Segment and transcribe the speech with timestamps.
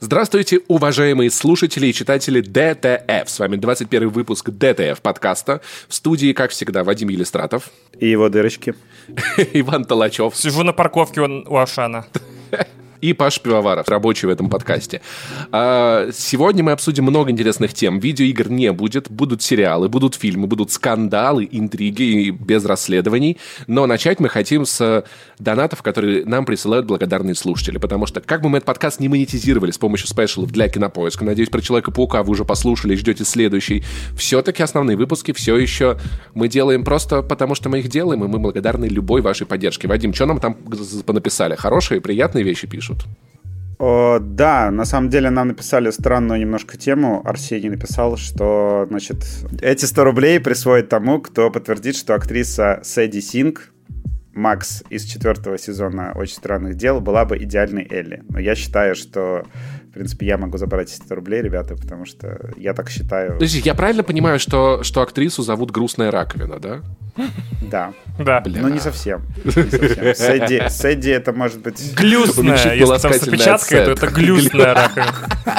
[0.00, 3.28] Здравствуйте, уважаемые слушатели и читатели DTF.
[3.28, 5.60] С вами 21 выпуск DTF подкаста.
[5.88, 7.70] В студии, как всегда, Вадим Елистратов.
[7.98, 8.76] И его дырочки.
[9.54, 10.36] Иван Талачев.
[10.36, 12.06] Сижу на парковке у Ашана.
[13.00, 15.00] и Паша Пивоваров, рабочий в этом подкасте.
[15.52, 17.98] А, сегодня мы обсудим много интересных тем.
[17.98, 23.38] Видеоигр не будет, будут сериалы, будут фильмы, будут скандалы, интриги без расследований.
[23.66, 25.04] Но начать мы хотим с
[25.38, 27.78] донатов, которые нам присылают благодарные слушатели.
[27.78, 31.50] Потому что как бы мы этот подкаст не монетизировали с помощью спешалов для Кинопоиска, надеюсь,
[31.50, 33.84] про Человека-паука вы уже послушали и ждете следующий,
[34.16, 35.98] все-таки основные выпуски все еще
[36.34, 39.88] мы делаем просто потому, что мы их делаем, и мы благодарны любой вашей поддержке.
[39.88, 40.56] Вадим, что нам там
[41.06, 41.54] написали?
[41.54, 42.87] Хорошие, приятные вещи пишут?
[42.88, 43.06] Пишут.
[43.78, 47.22] О, да, на самом деле нам написали странную немножко тему.
[47.24, 49.24] Арсений написал, что, значит,
[49.62, 53.72] эти 100 рублей присвоит тому, кто подтвердит, что актриса Сэдди Синг,
[54.34, 58.22] Макс из четвертого сезона «Очень странных дел» была бы идеальной Элли.
[58.28, 59.44] Но я считаю, что
[59.98, 63.34] принципе, я могу забрать 100 рублей, ребята, потому что я так считаю.
[63.34, 66.80] Подожди, я правильно понимаю, что, что актрису зовут Грустная раковина, да?
[67.70, 67.92] Да.
[68.18, 68.40] Да.
[68.40, 68.62] Бля.
[68.62, 69.22] Ну, не совсем.
[69.44, 70.14] Не совсем.
[70.14, 71.94] Сэдди, Сэдди это может быть...
[71.94, 72.74] Глюстная.
[72.74, 75.14] Если там с опечаткой, то это глюстная раковина.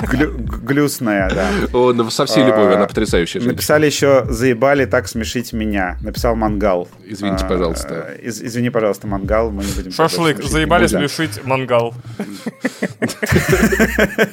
[0.10, 1.50] Глю, глюстная, да.
[1.74, 3.54] О, ну, со всей любовью, она потрясающая женщина.
[3.54, 5.98] Написали еще «Заебали так смешить меня».
[6.02, 6.88] Написал Мангал.
[7.06, 8.16] Извините, а, пожалуйста.
[8.22, 9.92] Из, извини, пожалуйста, Мангал, мы не будем...
[9.92, 11.94] Шашлык, заебали смешить Мангал.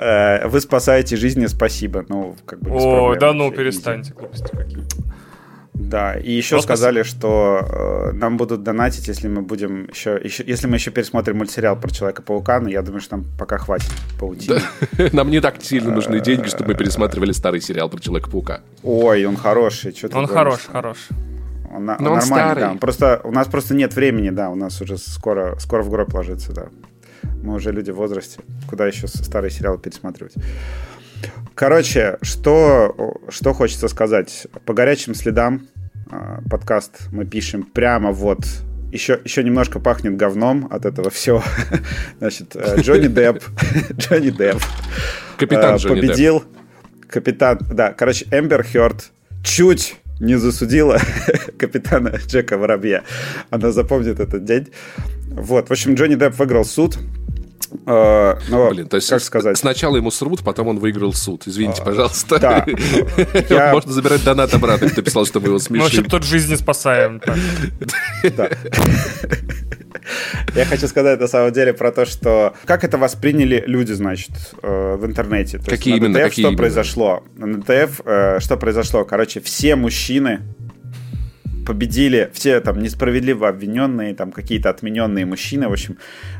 [0.00, 2.04] Э, вы спасаете жизни, спасибо.
[2.08, 4.84] Ну, как бы О, да ну, перестаньте, глупости какие
[5.88, 10.44] да, и еще Просто сказали, что э, нам будут донатить, если мы будем еще, еще,
[10.46, 14.60] если мы еще пересмотрим мультсериал про Человека-паука, но я думаю, что нам пока хватит паутины.
[14.98, 15.08] Да.
[15.12, 18.60] Нам не так сильно нужны деньги, чтобы мы пересматривали старый сериал про Человека-паука.
[18.82, 19.94] Ой, он хороший.
[19.94, 21.08] Что он хорош, хорош.
[21.70, 22.62] Он, он, он нормальный, старый.
[22.62, 22.74] да.
[22.80, 26.52] Просто, у нас просто нет времени, да, у нас уже скоро, скоро в гроб ложится,
[26.52, 26.66] да.
[27.42, 28.40] Мы уже люди в возрасте.
[28.68, 30.34] Куда еще старые сериалы пересматривать?
[31.54, 34.46] Короче, что, что хочется сказать.
[34.64, 35.68] По горячим следам
[36.10, 38.46] а, подкаст мы пишем прямо вот
[38.92, 41.42] еще, еще немножко пахнет говном от этого всего.
[42.18, 43.42] Значит, э, Джонни Депп,
[43.96, 44.62] Джонни Депп
[45.36, 46.44] Капитан э, Джонни победил.
[47.08, 49.10] Капитан, да, короче, Эмбер Хёрд
[49.42, 50.98] чуть не засудила
[51.58, 53.02] капитана Джека Воробья.
[53.50, 54.68] Она запомнит этот день.
[55.30, 56.98] Вот, в общем, Джонни Депп выиграл суд.
[57.84, 59.58] Uh, но, Блин, то есть как сказать?
[59.58, 61.42] сначала ему срут, потом он выиграл суд.
[61.46, 62.38] Извините, uh, пожалуйста.
[62.38, 62.66] Да.
[63.48, 63.72] Я...
[63.72, 65.78] Можно забирать донат обратно, кто писал, что мы его смешим.
[65.78, 67.20] Мы вообще тут жизни спасаем.
[68.36, 68.48] Да.
[70.54, 74.30] Я хочу сказать на самом деле про то, что как это восприняли люди, значит,
[74.62, 75.58] э, в интернете.
[75.58, 76.18] То какие именно?
[76.18, 77.24] ДТФ, что произошло?
[77.36, 79.04] На ДТФ э, что произошло?
[79.04, 80.40] Короче, все мужчины
[81.68, 85.98] победили все там несправедливо обвиненные, там какие-то отмененные мужчины, в общем,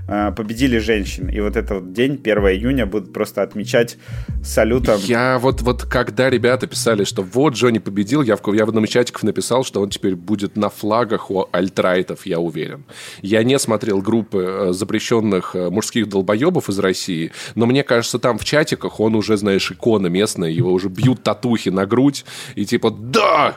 [0.08, 1.28] э, победили женщин.
[1.28, 3.98] И вот этот день, 1 июня, будут просто отмечать
[4.42, 4.98] салютом.
[5.04, 8.84] Я вот, вот когда ребята писали, что вот Джонни победил, я в, я в одном
[8.84, 12.84] из чатиков написал, что он теперь будет на флагах у альтрайтов, я уверен.
[13.20, 18.38] Я не смотрел группы э, запрещенных э, мужских долбоебов из России, но мне кажется, там
[18.38, 22.24] в чатиках он уже, знаешь, икона местная, его уже бьют татухи на грудь,
[22.54, 23.56] и типа, да,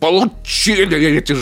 [0.00, 1.34] получили эти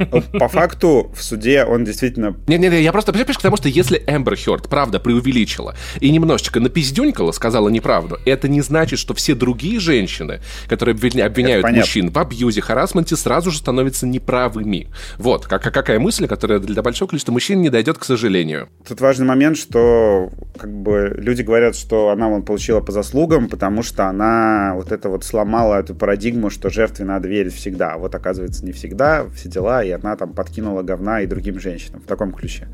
[0.38, 2.36] По факту в суде он действительно...
[2.46, 7.68] Не-не-не, я просто понимаешь, потому что если Эмбер Хёрд, правда, преувеличила и немножечко напиздюнькала, сказала
[7.68, 13.50] неправду, это не значит, что все другие женщины, которые обвиняют мужчин в абьюзе, харасменте, сразу
[13.50, 14.88] же становятся неправыми.
[15.18, 18.68] Вот, как, какая мысль, которая для большого количества мужчин не дойдет, к сожалению.
[18.86, 23.82] Тут важный момент, что как бы люди говорят, что она вон получила по заслугам, потому
[23.82, 27.94] что она вот это вот сломала эту парадигму парадигму, что жертве надо верить всегда.
[27.94, 32.00] А вот оказывается не всегда, все дела, и она там подкинула говна и другим женщинам
[32.00, 32.68] в таком ключе.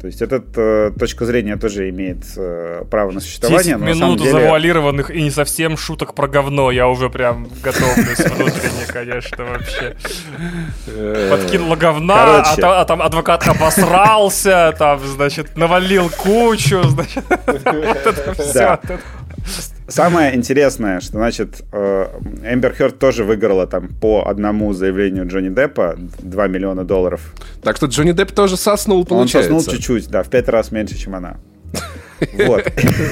[0.00, 3.76] То есть эта э, точка зрения тоже имеет э, право на существование.
[3.76, 4.32] 10 но минут деле...
[4.32, 6.72] завуалированных и не совсем шуток про говно.
[6.72, 9.96] Я уже прям готовлюсь внутренне, конечно, вообще.
[10.88, 18.34] Э, Подкинула говна, а, а там адвокат обосрался, там, значит, навалил кучу, значит, вот это
[18.34, 18.80] все.
[19.92, 26.46] Самое интересное, что, значит, Эмбер Хёрд тоже выиграла там по одному заявлению Джонни Деппа 2
[26.48, 27.34] миллиона долларов.
[27.62, 29.52] Так что Джонни Депп тоже соснул, получается.
[29.52, 31.36] Он соснул чуть-чуть, да, в пять раз меньше, чем она.
[32.46, 32.64] Вот.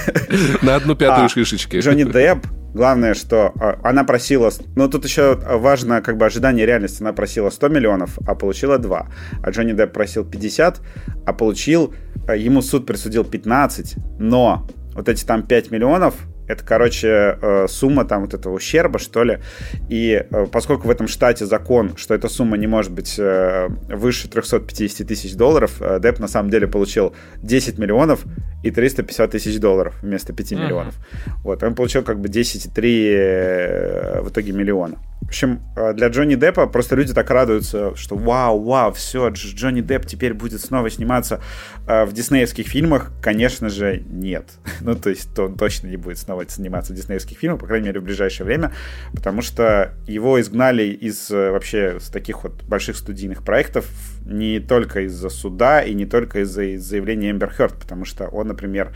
[0.62, 1.77] На одну пятую а шишечки.
[1.81, 4.50] Джонни Депп, главное, что э, она просила...
[4.76, 7.03] Ну, тут еще важно как бы ожидание реальности.
[7.03, 9.09] Она просила 100 миллионов, а получила 2.
[9.43, 10.81] А Джонни Депп просил 50,
[11.26, 11.93] а получил...
[12.29, 16.15] Э, ему суд присудил 15, но вот эти там 5 миллионов
[16.50, 19.38] Это, короче, э, сумма там вот этого ущерба, что ли.
[19.88, 24.29] И э, поскольку в этом штате закон, что эта сумма не может быть э, выше
[24.29, 28.25] 350 тысяч долларов, Деп на самом деле получил 10 миллионов
[28.64, 30.56] и 350 тысяч долларов вместо 5 uh-huh.
[30.56, 30.94] миллионов.
[31.44, 34.97] Вот, он получил как бы 10,3 в итоге миллиона.
[35.23, 35.61] В общем,
[35.94, 40.61] для Джонни Деппа просто люди так радуются, что вау, вау, все, Джонни Депп теперь будет
[40.61, 41.41] снова сниматься
[41.87, 43.12] в диснеевских фильмах.
[43.23, 44.47] Конечно же, нет.
[44.81, 48.00] ну, то есть он точно не будет снова сниматься в диснеевских фильмах, по крайней мере,
[48.00, 48.72] в ближайшее время,
[49.12, 53.87] потому что его изгнали из э, вообще с таких вот больших студийных проектов
[54.25, 58.48] не только из-за суда и не только из-за из заявления Эмбер Хёрд, потому что он,
[58.48, 58.94] например,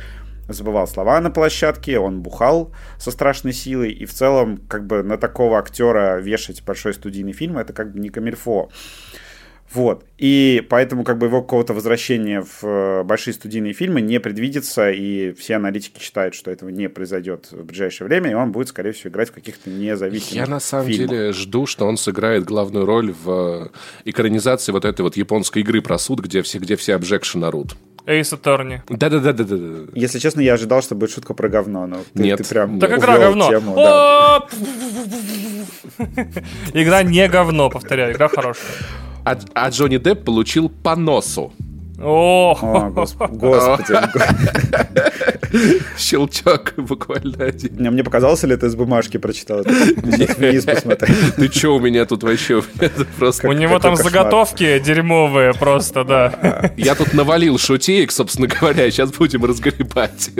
[0.48, 5.16] забывал слова на площадке, он бухал со страшной силой, и в целом, как бы на
[5.16, 8.70] такого актера вешать большой студийный фильм, это как бы не камильфо.
[9.72, 10.04] Вот.
[10.18, 15.32] И поэтому как бы его какого-то возвращения в э, большие студийные фильмы не предвидится, и
[15.32, 19.10] все аналитики считают, что этого не произойдет в ближайшее время, и он будет, скорее всего,
[19.10, 21.10] играть в каких-то независимых Я на самом фильмах.
[21.10, 25.82] деле жду, что он сыграет главную роль в э, экранизации вот этой вот японской игры
[25.82, 27.74] про суд, где все, где все обжекши нарут.
[28.06, 28.80] Эйс Attorney.
[28.88, 29.44] Да-да-да-да.
[29.44, 29.90] да.
[29.94, 32.38] Если честно, я ожидал, что будет шутка про говно, но ты, Нет.
[32.38, 33.48] ты прям Так игра говно.
[33.48, 34.46] Тему, да.
[36.74, 38.66] Игра не говно, повторяю, игра хорошая.
[39.24, 41.52] А, а Джонни Депп получил по носу.
[42.00, 43.94] О, О господи.
[45.98, 47.92] Щелчок буквально один.
[47.92, 49.62] Мне показалось, ли ты из бумажки прочитал?
[49.64, 51.14] Вниз посмотри.
[51.36, 52.62] Ты что у меня тут вообще?
[53.42, 56.72] У него там заготовки дерьмовые просто, да.
[56.76, 60.30] Я тут навалил шутеек, собственно говоря, сейчас будем разгребать.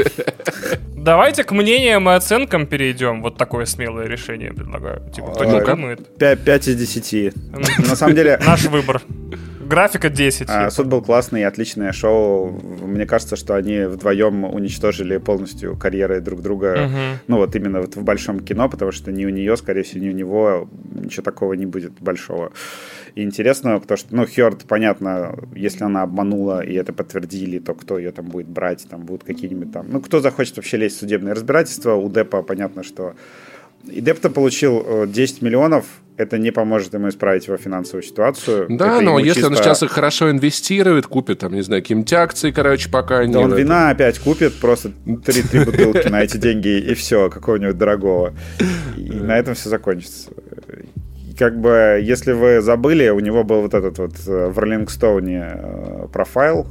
[0.96, 3.20] Давайте к мнениям и оценкам перейдем.
[3.22, 5.02] Вот такое смелое решение предлагаю.
[5.14, 6.19] Типа, кто не думает.
[6.19, 7.34] 5 из 10.
[7.88, 8.40] На самом деле...
[8.44, 9.02] Наш выбор.
[9.64, 10.46] Графика 10.
[10.49, 12.50] А, суд был классный, отличное шоу.
[12.50, 16.87] Мне кажется, что они вдвоем уничтожили полностью карьеры друг друга.
[16.87, 17.20] Угу.
[17.28, 20.11] Ну, вот именно вот в большом кино, потому что ни у нее, скорее всего, ни
[20.11, 22.52] у него ничего такого не будет большого.
[23.14, 27.99] И интересно, потому что, ну, Хёрд, понятно, если она обманула, и это подтвердили, то кто
[27.99, 29.87] ее там будет брать, там будут какие-нибудь там...
[29.88, 33.14] Ну, кто захочет вообще лезть в судебное разбирательство, у Деппа понятно, что
[33.88, 35.84] и Депта получил 10 э, миллионов,
[36.16, 38.66] это не поможет ему исправить его финансовую ситуацию.
[38.69, 39.48] Да, это но если чисто...
[39.48, 43.36] он сейчас их хорошо инвестирует, купит, там, не знаю, какие-нибудь акции, короче, пока да не...
[43.36, 48.34] он вина опять купит, просто 3 бутылки на эти деньги, и все, какого-нибудь дорогого.
[48.96, 50.30] И на этом все закончится.
[51.37, 56.08] Как бы, если вы забыли, у него был вот этот вот э, в Stone э,
[56.12, 56.69] профайл,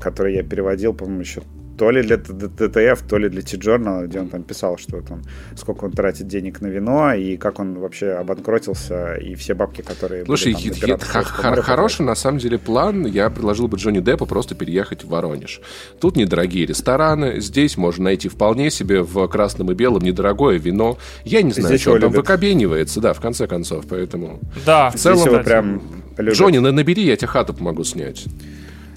[0.00, 1.42] который я переводил, по-моему, еще
[1.80, 5.22] то ли для ДТФ, то ли для T-Journal, где он там писал, что там,
[5.56, 10.26] сколько он тратит денег на вино, и как он вообще обанкротился, и все бабки, которые...
[10.26, 13.06] Слушай, были, там, х- х- хороший на самом деле план.
[13.06, 15.62] Я предложил бы Джонни Деппу просто переехать в Воронеж.
[15.98, 20.98] Тут недорогие рестораны, здесь можно найти вполне себе в красном и белом недорогое вино.
[21.24, 24.38] Я не знаю, здесь что он там выкобенивается, да, в конце концов, поэтому...
[24.66, 25.18] Да, в целом...
[25.20, 25.82] Здесь его прям
[26.18, 28.26] Джонни, набери, я тебе хату помогу снять.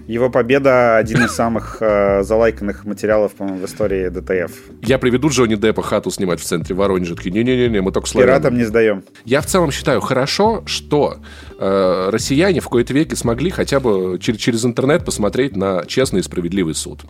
[0.07, 4.51] Его победа один из самых э, залайканных материалов, по-моему, в истории ДТФ.
[4.81, 7.15] Я приведу Джонни Деппа хату снимать в центре Воронежа.
[7.15, 9.03] Такие, не-не-не, мы только с Пиратам не сдаем.
[9.23, 11.19] Я в целом считаю хорошо, что
[11.57, 16.23] э, россияне в какой-то веке смогли хотя бы через, через интернет посмотреть на честный и
[16.23, 17.01] справедливый суд.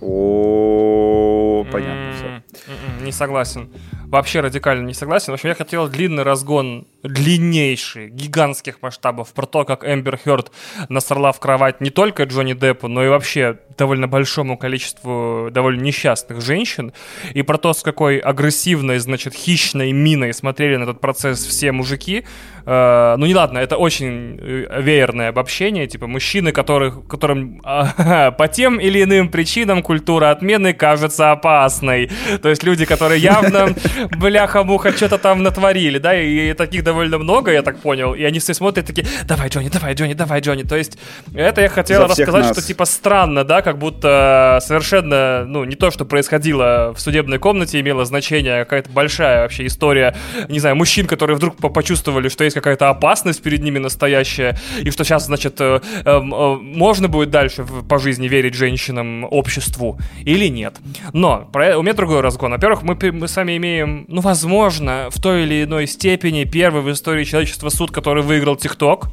[0.00, 2.26] О, понятно все.
[2.26, 3.70] М-м, не согласен.
[4.14, 5.32] Вообще радикально не согласен.
[5.32, 10.52] В общем, я хотел длинный разгон, длиннейший, гигантских масштабов про то, как Эмбер Хёрд
[10.88, 16.40] насрала в кровать не только Джонни Деппу, но и вообще довольно большому количеству довольно несчастных
[16.40, 16.92] женщин.
[17.32, 22.24] И про то, с какой агрессивной, значит, хищной миной смотрели на этот процесс все мужики.
[22.66, 25.86] Э, ну, не ладно, это очень э, веерное обобщение.
[25.86, 32.10] Типа, мужчины, которых, которым э, по тем или иным причинам культура отмены кажется опасной.
[32.42, 33.74] То есть люди, которые явно,
[34.10, 38.54] бляха-муха, что-то там натворили, да, и таких довольно много, я так понял, и они все
[38.54, 40.62] смотрят такие, давай, Джонни, давай, Джонни, давай, Джонни.
[40.62, 40.98] То есть
[41.34, 42.52] это я хотел рассказать, нас.
[42.52, 47.80] что типа странно, да, как будто совершенно, ну, не то, что происходило в судебной комнате,
[47.80, 50.16] имело значение, а какая-то большая вообще история,
[50.48, 55.04] не знаю, мужчин, которые вдруг почувствовали, что есть какая-то опасность перед ними настоящая, и что
[55.04, 60.74] сейчас, значит, э, э, э, можно будет дальше по жизни верить женщинам, обществу или нет.
[61.12, 62.52] Но про, у меня другой разгон.
[62.52, 67.24] Во-первых, мы, мы сами имеем, ну, возможно, в той или иной степени первый в истории
[67.24, 69.08] человечества суд, который выиграл ТикТок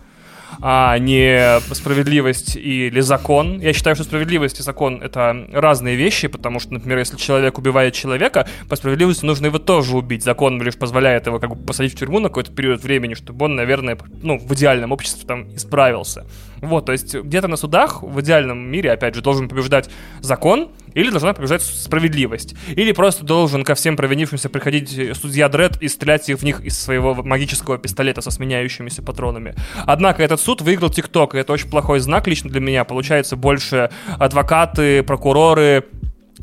[0.60, 3.60] а не справедливость или закон.
[3.60, 7.94] Я считаю, что справедливость и закон— это разные вещи, потому что, например, если человек убивает
[7.94, 10.24] человека, по справедливости нужно его тоже убить.
[10.24, 13.56] Закон лишь позволяет его как бы посадить в тюрьму на какой-то период времени, чтобы он,
[13.56, 16.26] наверное, ну, в идеальном обществе там исправился.
[16.62, 19.90] Вот, то есть где-то на судах в идеальном мире, опять же, должен побеждать
[20.22, 22.56] закон или должна побеждать справедливость.
[22.76, 27.14] Или просто должен ко всем провинившимся приходить судья Дред и стрелять в них из своего
[27.16, 29.56] магического пистолета со сменяющимися патронами.
[29.86, 32.84] Однако этот суд выиграл ТикТок, и это очень плохой знак лично для меня.
[32.84, 33.90] Получается, больше
[34.20, 35.86] адвокаты, прокуроры,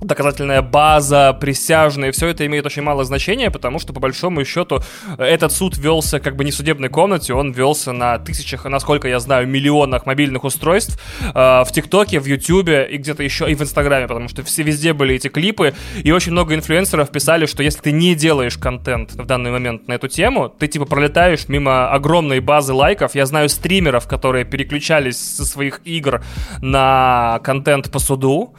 [0.00, 4.80] доказательная база, присяжные, все это имеет очень мало значения, потому что, по большому счету,
[5.18, 9.20] этот суд велся как бы не в судебной комнате, он велся на тысячах, насколько я
[9.20, 14.06] знаю, миллионах мобильных устройств э, в ТикТоке, в Ютубе и где-то еще, и в Инстаграме,
[14.06, 17.92] потому что все везде были эти клипы, и очень много инфлюенсеров писали, что если ты
[17.92, 22.72] не делаешь контент в данный момент на эту тему, ты типа пролетаешь мимо огромной базы
[22.72, 23.14] лайков.
[23.14, 26.22] Я знаю стримеров, которые переключались со своих игр
[26.60, 28.54] на контент по суду,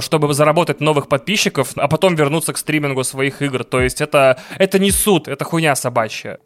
[0.00, 3.64] чтобы заработать новых подписчиков, а потом вернуться к стримингу своих игр.
[3.64, 6.38] То есть это, это не суд, это хуйня собачья.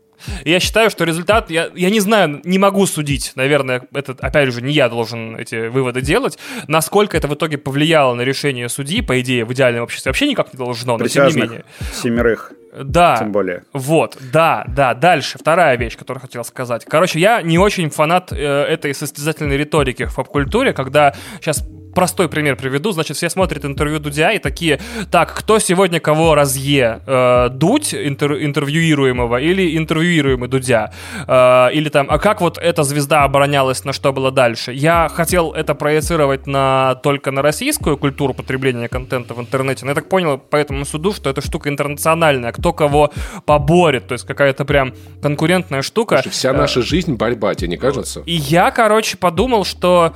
[0.45, 4.63] Я считаю, что результат, я, я не знаю, не могу судить, наверное, это, опять же,
[4.63, 9.21] не я должен эти выводы делать, насколько это в итоге повлияло на решение судьи, по
[9.21, 11.65] идее, в идеальном обществе вообще никак не должно, но тем не менее.
[11.93, 12.53] семерых.
[12.77, 13.17] Да.
[13.19, 13.65] Тем более.
[13.73, 14.95] Вот, да, да.
[14.95, 16.85] Дальше, вторая вещь, которую хотел сказать.
[16.85, 22.57] Короче, я не очень фанат э, этой состязательной риторики в поп-культуре, когда сейчас простой пример
[22.57, 22.93] приведу.
[22.93, 27.01] Значит, все смотрят интервью Дудя и такие, так, кто сегодня кого разъе?
[27.07, 30.93] Э, Дудь, интер, интервьюируемого, или интервьюируемый Дудя?
[31.27, 34.73] Э, или там, а как вот эта звезда оборонялась, на что было дальше?
[34.73, 39.95] Я хотел это проецировать на, только на российскую культуру потребления контента в интернете, но я
[39.95, 43.13] так понял по этому суду, что эта штука интернациональная, кто кого
[43.47, 46.17] поборет, то есть какая-то прям конкурентная штука.
[46.23, 48.23] Слушай, вся наша жизнь борьба, тебе не кажется?
[48.27, 50.15] И я, короче, подумал, что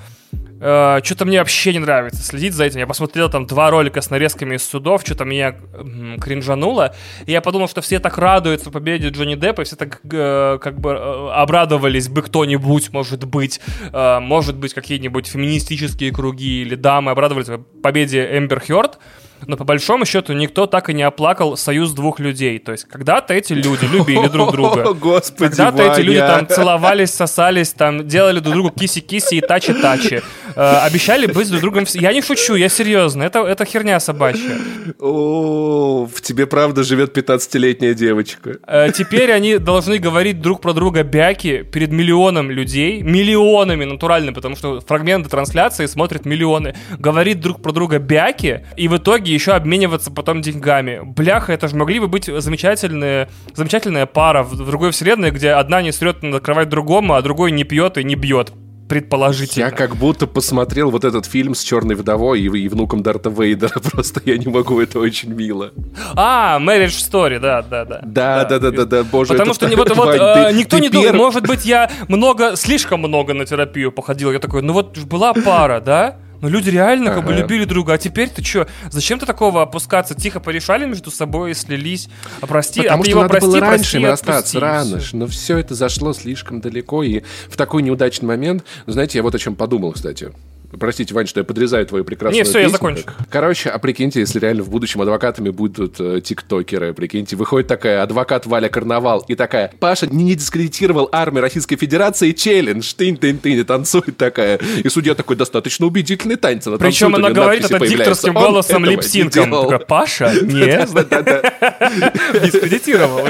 [0.59, 2.81] Uh, что-то мне вообще не нравится следить за этим.
[2.81, 6.95] Я посмотрел там два ролика с нарезками из судов, что-то меня м, кринжануло.
[7.27, 10.91] И я подумал, что все так радуются победе Джонни Деппа, все так э, как бы
[10.91, 13.61] э, обрадовались бы кто-нибудь, может быть,
[13.93, 17.49] э, может быть, какие-нибудь феминистические круги или дамы обрадовались
[17.81, 18.99] победе Эмбер Хёрд
[19.47, 22.59] но по большому счету никто так и не оплакал союз двух людей.
[22.59, 24.93] То есть когда-то эти люди любили друг друга.
[24.95, 30.23] Господи, Когда-то эти люди там целовались, сосались, там делали друг другу киси-киси и тачи-тачи.
[30.57, 31.85] Э, обещали быть друг другом...
[31.95, 33.23] Я не шучу, я серьезно.
[33.23, 34.59] Это, это херня собачья.
[34.99, 38.59] О, в тебе правда живет 15-летняя девочка.
[38.67, 43.03] Э, теперь они должны говорить друг про друга бяки перед миллионом людей.
[43.03, 46.75] Миллионами, натурально, потому что фрагменты трансляции смотрят миллионы.
[46.99, 51.01] Говорит друг про друга бяки, и в итоге итоге еще обмениваться потом деньгами.
[51.05, 55.83] Бляха, это же могли бы быть замечательные, замечательная пара в, в другой вселенной, где одна
[55.83, 58.53] не срет на кровать другому, а другой не пьет и не бьет
[58.89, 59.65] предположительно.
[59.65, 63.81] Я как будто посмотрел вот этот фильм с черной вдовой и, и внуком Дарта Вейдера.
[63.93, 65.73] Просто я не могу, это очень мило.
[66.17, 68.01] А, Marriage Story, да, да, да.
[68.03, 69.35] Да, да, да, да, да, боже.
[69.35, 73.45] Потому что вот, вот э, никто не думал, может быть, я много, слишком много на
[73.45, 74.33] терапию походил.
[74.33, 76.17] Я такой, ну вот была пара, да?
[76.41, 77.95] Но люди реально как бы любили друга.
[77.95, 78.67] А теперь ты что?
[78.91, 80.15] Зачем ты такого опускаться?
[80.15, 82.09] Тихо порешали между собой, слились.
[82.41, 85.01] А прости, Потому а что его надо прости, было прости, раньше расстаться, рано.
[85.13, 87.03] Но все это зашло слишком далеко.
[87.03, 88.65] И в такой неудачный момент...
[88.87, 90.33] Знаете, я вот о чем подумал, кстати.
[90.79, 93.05] Простите, Вань, что я подрезаю твою прекрасную Не, все, я закончу.
[93.31, 98.45] Короче, а прикиньте, если реально в будущем адвокатами будут э, тиктокеры, прикиньте, выходит такая адвокат
[98.45, 104.59] Валя Карнавал и такая, Паша не дискредитировал армию Российской Федерации, челлендж, тынь-тынь-тынь, танцует такая.
[104.59, 106.67] И судья такой, достаточно убедительный танец.
[106.67, 109.81] Она Причем она говорит это дикторским голосом липсинком.
[109.87, 110.35] Паша?
[110.43, 110.91] Нет.
[112.45, 113.27] Дискредитировал.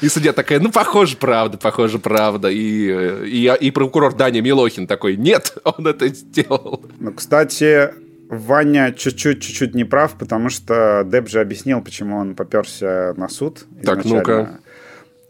[0.00, 2.48] И судья такая, ну, похоже, правда, похоже, правда.
[2.50, 6.82] И, и прокурор Даня Милохин такой, нет, он это сделал.
[7.00, 7.90] Ну, кстати,
[8.28, 13.66] Ваня чуть-чуть, чуть-чуть не прав, потому что Деб же объяснил, почему он поперся на суд.
[13.82, 14.60] Так, ну-ка.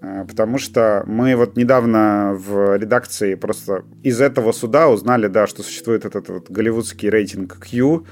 [0.01, 5.63] А, потому что мы вот недавно в редакции просто из этого суда узнали, да, что
[5.63, 8.05] существует этот вот голливудский рейтинг Q,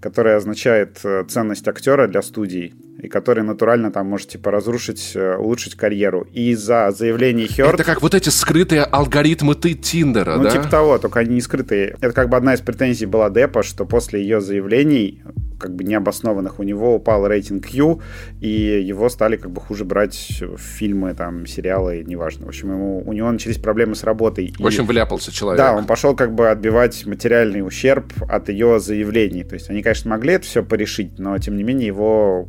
[0.00, 5.36] который означает э, ценность актера для студий и который натурально там может типа разрушить, э,
[5.36, 6.26] улучшить карьеру.
[6.32, 7.74] И за заявление Хёрд...
[7.74, 10.48] Это как вот эти скрытые алгоритмы ты Тиндера, ну, да?
[10.48, 11.96] Ну, типа того, только они не скрытые.
[12.00, 15.22] Это как бы одна из претензий была Депа, что после ее заявлений
[15.62, 18.00] как бы необоснованных у него упал рейтинг Q,
[18.40, 22.46] и его стали как бы хуже брать в фильмы, там, сериалы, неважно.
[22.46, 24.52] В общем, ему, у него начались проблемы с работой.
[24.58, 25.58] В общем, и, вляпался человек.
[25.58, 29.44] Да, он пошел как бы отбивать материальный ущерб от ее заявлений.
[29.44, 32.48] То есть они, конечно, могли это все порешить, но тем не менее его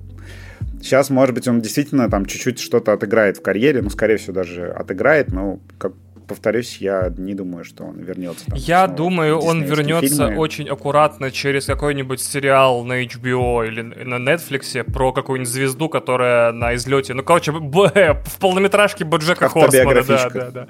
[0.84, 4.68] Сейчас, может быть, он действительно там чуть-чуть что-то отыграет в карьере, ну, скорее всего, даже
[4.68, 5.94] отыграет, но, как
[6.28, 8.46] повторюсь, я не думаю, что он вернется.
[8.48, 10.38] Там, я думаю, он вернется фильмы.
[10.38, 16.76] очень аккуратно через какой-нибудь сериал на HBO или на Netflix про какую-нибудь звезду, которая на
[16.76, 17.14] излете.
[17.14, 20.04] Ну, короче, в полнометражке Боджека Хорсмана.
[20.04, 20.68] Да, да, да.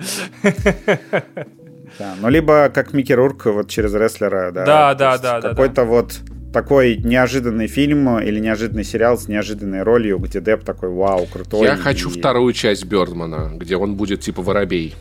[1.99, 4.65] Да, ну либо как Микки Рурк вот через рестлера, да.
[4.65, 5.41] Да, да, да.
[5.41, 6.21] Какой-то да, вот
[6.53, 11.67] такой неожиданный фильм или неожиданный сериал с неожиданной ролью, где Деп такой, вау, крутой.
[11.67, 11.77] Я и...
[11.77, 14.95] хочу вторую часть Бердмана, где он будет типа воробей.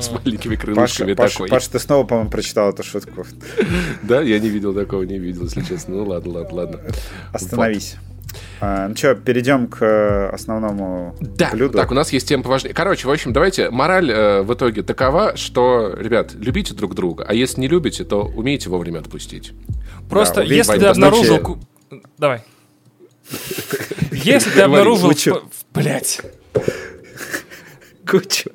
[0.00, 1.48] С маленькими крылышками такой.
[1.48, 3.26] Паш, ты снова, по-моему, прочитал эту шутку.
[4.02, 5.94] Да, я не видел такого, не видел, если честно.
[5.94, 6.80] Ну ладно, ладно, ладно.
[7.32, 7.96] Остановись.
[8.88, 11.78] Ну что, перейдем к основному да, блюду.
[11.78, 12.74] Так, у нас есть тема поважнее.
[12.74, 13.70] Короче, в общем, давайте.
[13.70, 18.22] Мораль э, в итоге такова, что, ребят, любите друг друга, а если не любите, то
[18.22, 19.52] умейте вовремя отпустить.
[20.08, 21.58] Просто да, если ты обнаружил...
[22.18, 22.42] Давай.
[24.12, 25.12] Если ты обнаружил...
[25.72, 26.20] Блять.
[28.06, 28.50] Кучу.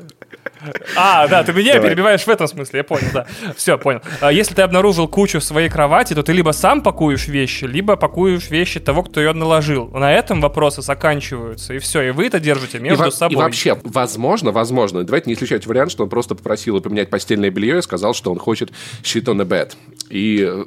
[0.95, 1.89] А, да, ты меня Давай.
[1.89, 3.25] перебиваешь в этом смысле, я понял, да.
[3.55, 4.01] Все, понял.
[4.21, 7.95] А если ты обнаружил кучу в своей кровати, то ты либо сам пакуешь вещи, либо
[7.95, 9.89] пакуешь вещи того, кто ее наложил.
[9.89, 13.33] На этом вопросы заканчиваются, и все, и вы это держите между и собой.
[13.33, 17.79] И вообще, возможно, возможно, давайте не исключать вариант, что он просто попросил поменять постельное белье
[17.79, 18.71] и сказал, что он хочет
[19.03, 19.73] shit on the bed.
[20.09, 20.65] И э,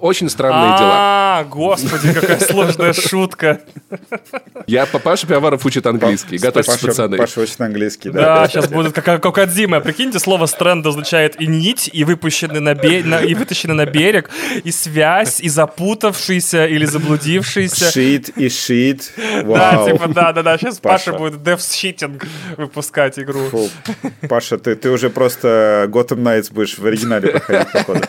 [0.00, 0.92] очень странные дела.
[1.38, 3.60] А, господи, какая сложная шутка.
[4.66, 6.38] Я Паша Пиаваров учит английский.
[6.38, 7.16] Готовьтесь, пацаны.
[7.16, 8.40] Паша учит английский, да.
[8.40, 9.80] Да, сейчас будет как Кокодзима.
[9.80, 14.30] Прикиньте, слово «стренд» означает и нить, и выпущенный на и вытащенный на берег,
[14.64, 17.90] и связь, и запутавшийся или заблудившийся.
[17.90, 19.12] Шит и шит.
[19.44, 20.58] Да, типа, да, да, да.
[20.58, 21.40] Сейчас Паша, будет
[21.76, 22.22] Cheating
[22.56, 23.50] выпускать игру.
[24.28, 28.00] Паша, ты, ты уже просто Gotham Knights будешь в оригинале проходить, походу.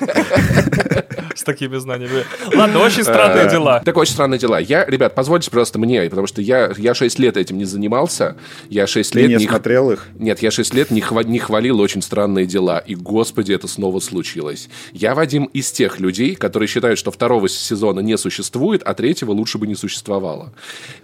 [1.38, 2.26] С такими знаниями.
[2.56, 3.80] Ладно, очень странные э, дела.
[3.86, 4.58] Так, очень странные дела.
[4.60, 8.38] Я, ребят, позвольте просто мне, потому что я, я 6 лет этим не занимался.
[8.70, 9.30] Я 6 лет...
[9.30, 10.08] не, не смотрел их?
[10.18, 11.22] Нет, я 6 лет не, хва...
[11.22, 12.80] не хвалил очень странные дела.
[12.80, 14.68] И, господи, это снова случилось.
[14.94, 19.60] Я, Вадим, из тех людей, которые считают, что второго сезона не существует, а третьего лучше
[19.60, 20.54] бы не существовало.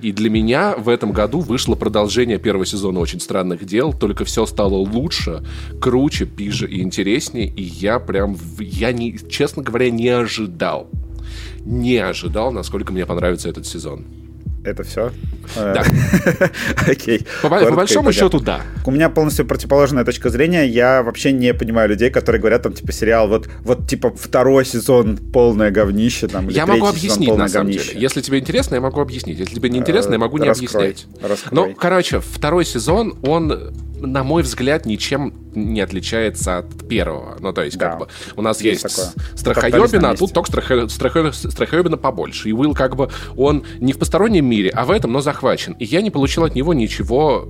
[0.01, 4.47] И для меня в этом году вышло продолжение первого сезона «Очень странных дел», только все
[4.47, 5.43] стало лучше,
[5.79, 7.45] круче, пиже и интереснее.
[7.47, 10.89] И я прям, я не, честно говоря, не ожидал.
[11.65, 14.05] Не ожидал, насколько мне понравится этот сезон.
[14.63, 15.11] Это все?
[15.55, 15.83] Да.
[16.87, 17.25] Окей.
[17.41, 18.61] По, по большому счету, да.
[18.85, 20.65] У меня полностью противоположная точка зрения.
[20.65, 25.17] Я вообще не понимаю людей, которые говорят, там, типа, сериал, вот, вот типа, второй сезон
[25.17, 27.89] полное говнище, там, Я могу объяснить, на самом говнище.
[27.89, 28.01] деле.
[28.01, 29.37] Если тебе интересно, я могу объяснить.
[29.37, 30.91] Если тебе не интересно, я могу не Раскрой.
[30.91, 31.07] объяснять.
[31.21, 31.51] Раскрой.
[31.51, 33.73] Ну, короче, второй сезон, он
[34.07, 37.37] на мой взгляд, ничем не отличается от первого.
[37.39, 37.91] Ну, то есть, да.
[37.91, 42.49] как бы, у нас есть, есть страхоебина, а тут только страхо, страхо, страхоебина побольше.
[42.49, 45.73] И Уилл, как бы, он не в постороннем мире, а в этом, но захвачен.
[45.79, 47.49] И я не получил от него ничего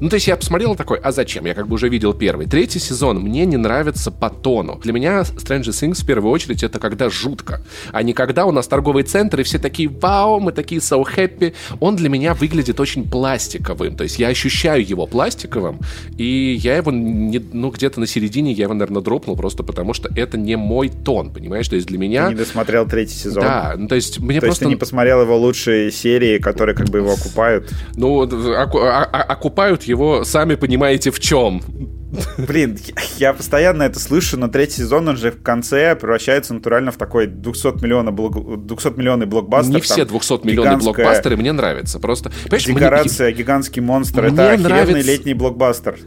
[0.00, 1.46] ну, то есть я посмотрел такой, а зачем?
[1.46, 2.46] Я как бы уже видел первый.
[2.46, 4.80] Третий сезон мне не нравится по тону.
[4.82, 8.66] Для меня Stranger Things в первую очередь это когда жутко, а не когда у нас
[8.66, 11.54] торговый центр и все такие, вау, мы такие so happy.
[11.80, 13.96] Он для меня выглядит очень пластиковым.
[13.96, 15.80] То есть я ощущаю его пластиковым,
[16.16, 20.10] и я его, не, ну, где-то на середине я его, наверное, дропнул просто потому, что
[20.14, 21.68] это не мой тон, понимаешь?
[21.68, 22.26] То есть для меня...
[22.26, 23.42] Ты не досмотрел третий сезон?
[23.42, 24.64] Да, ну, то есть мне то просто...
[24.64, 27.72] есть ты не посмотрел его лучшие серии, которые как бы его окупают?
[27.96, 31.62] Ну, оку- окупают покупают его, сами понимаете, в чем.
[32.38, 32.78] Блин,
[33.18, 37.26] я постоянно это слышу, но третий сезон, он же в конце превращается натурально в такой
[37.26, 39.74] 200 миллионов, 200 миллионный блокбастер.
[39.74, 41.98] Не все 200 миллионные блокбастеры мне нравятся.
[41.98, 43.38] Просто, Декорация, мне...
[43.38, 44.30] гигантский монстр.
[44.30, 45.06] Мне это нравится...
[45.06, 45.98] летний блокбастер.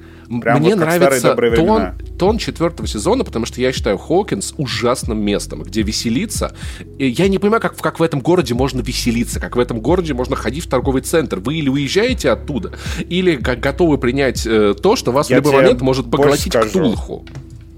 [0.42, 5.64] Прям Мне вот нравится тон, тон четвертого сезона, потому что я считаю Хокинс ужасным местом,
[5.64, 6.56] где веселиться.
[7.00, 10.14] И я не понимаю, как, как в этом городе можно веселиться, как в этом городе
[10.14, 11.40] можно ходить в торговый центр.
[11.40, 12.74] Вы или уезжаете оттуда,
[13.10, 17.26] или как готовы принять э, то, что вас я в любой момент может поглотить Ктулху.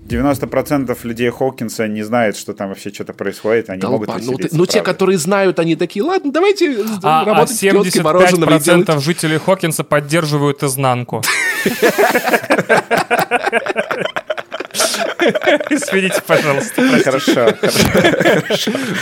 [0.10, 4.50] 90% людей Хокинса не знают, что там вообще что-то происходит, они Долба, могут ну, ты,
[4.52, 10.64] ну те, которые знают, они такие, ладно, давайте а, работать а 75% жителей Хокинса поддерживают
[10.64, 11.22] изнанку.
[15.70, 16.82] Извините, пожалуйста.
[17.04, 17.54] Хорошо,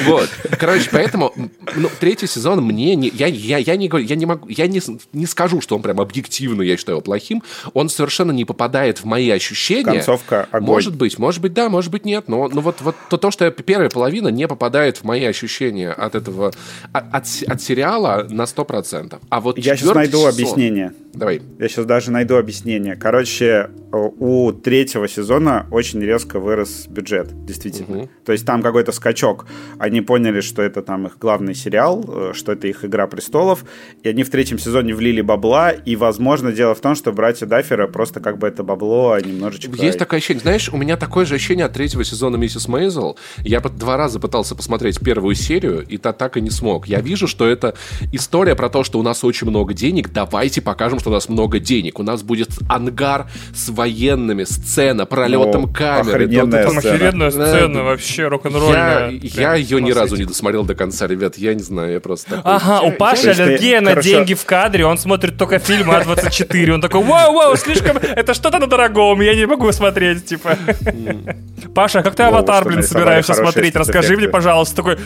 [0.06, 0.30] Вот.
[0.60, 1.34] Короче, поэтому
[1.76, 3.10] ну, третий сезон мне не...
[3.10, 4.48] Я, я, я не говорю, я не могу...
[4.50, 4.82] Я не,
[5.13, 7.43] не скажу, что он прям объективно, я считаю его плохим.
[7.74, 9.84] Он совершенно не попадает в мои ощущения.
[9.84, 10.67] Концовка огонь.
[10.67, 12.28] Может быть, может быть, да, может быть, нет.
[12.28, 16.15] Но, но вот, вот то, то, что первая половина не попадает в мои ощущения от
[16.15, 16.54] этого...
[16.91, 19.19] От, от сериала на 100%.
[19.30, 20.30] А вот Я сейчас найду сезон...
[20.30, 20.93] объяснение.
[21.13, 21.41] Давай.
[21.58, 22.95] Я сейчас даже найду объяснение.
[22.95, 27.98] Короче, у третьего сезона очень резко вырос бюджет, действительно.
[27.98, 28.10] Угу.
[28.26, 29.48] То есть там какой-то скачок.
[29.80, 33.65] Они поняли, что это там их главный сериал, э, что это их «Игра престолов»,
[34.04, 37.88] и они в третьем сезоне влили бабла, и, возможно, дело в том, что братья Даффера
[37.88, 39.72] просто как бы это бабло немножечко...
[39.76, 40.41] Есть такое ощущение.
[40.41, 43.17] Знаешь, у меня такое же ощущение от третьего сезона «Миссис Мейзел».
[43.39, 46.88] Я два раза пытался посмотреть первую серию, и та так и не смог.
[46.88, 47.74] Я вижу, что это
[48.12, 51.59] история про то, что у нас очень много денег, давайте покажем что у нас много
[51.59, 51.99] денег.
[51.99, 56.25] У нас будет ангар с военными, сцена, пролетом О, камеры.
[56.25, 56.95] Охрененная там сцена.
[56.95, 59.09] охеренная сцена, вообще рок-н-ролльная.
[59.09, 62.35] Я, я ее ни разу не досмотрел до конца, ребят, я не знаю, я просто...
[62.35, 62.53] Такой...
[62.53, 67.03] Ага, у Паши аллергия на деньги в кадре, он смотрит только фильмы А24, он такой,
[67.03, 70.57] вау-вау, слишком, это что-то на дорогом, я не могу смотреть, типа.
[71.73, 73.75] Паша, как ты «Аватар», блин, собираешься смотреть?
[73.75, 74.95] Расскажи мне, пожалуйста, такой...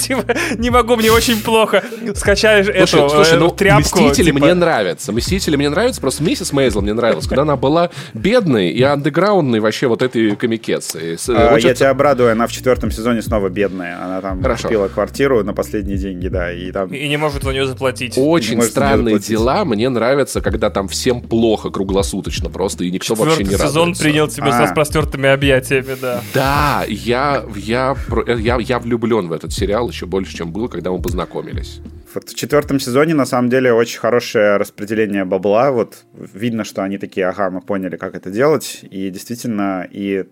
[0.00, 1.82] Типа, не могу, мне очень плохо.
[2.14, 3.80] Скачаешь эту слушай, ну, тряпку.
[3.80, 4.44] Мстители типа.
[4.44, 5.12] мне нравятся.
[5.12, 9.86] Мстители мне нравятся, просто миссис Мейзел мне нравилась, когда она была бедной и андеграундной вообще
[9.86, 11.18] вот этой комикеции.
[11.28, 14.02] А, я тебя обрадую, она в четвертом сезоне снова бедная.
[14.02, 16.88] Она там купила квартиру на последние деньги, да, и там...
[16.88, 18.14] И не может за нее заплатить.
[18.16, 19.64] Очень странные дела.
[19.64, 23.66] Мне нравятся, когда там всем плохо круглосуточно просто, и никто вообще не радуется.
[23.68, 26.22] сезон принял тебя с распростертыми объятиями, да.
[26.34, 27.96] Да, я, я,
[28.36, 31.80] я, я влюблен в этот сериал еще больше, чем был, когда мы познакомились.
[32.12, 35.70] В четвертом сезоне, на самом деле, очень хорошее распределение бабла.
[35.70, 38.80] Вот видно, что они такие, ага, мы поняли, как это делать.
[38.82, 40.24] И действительно, и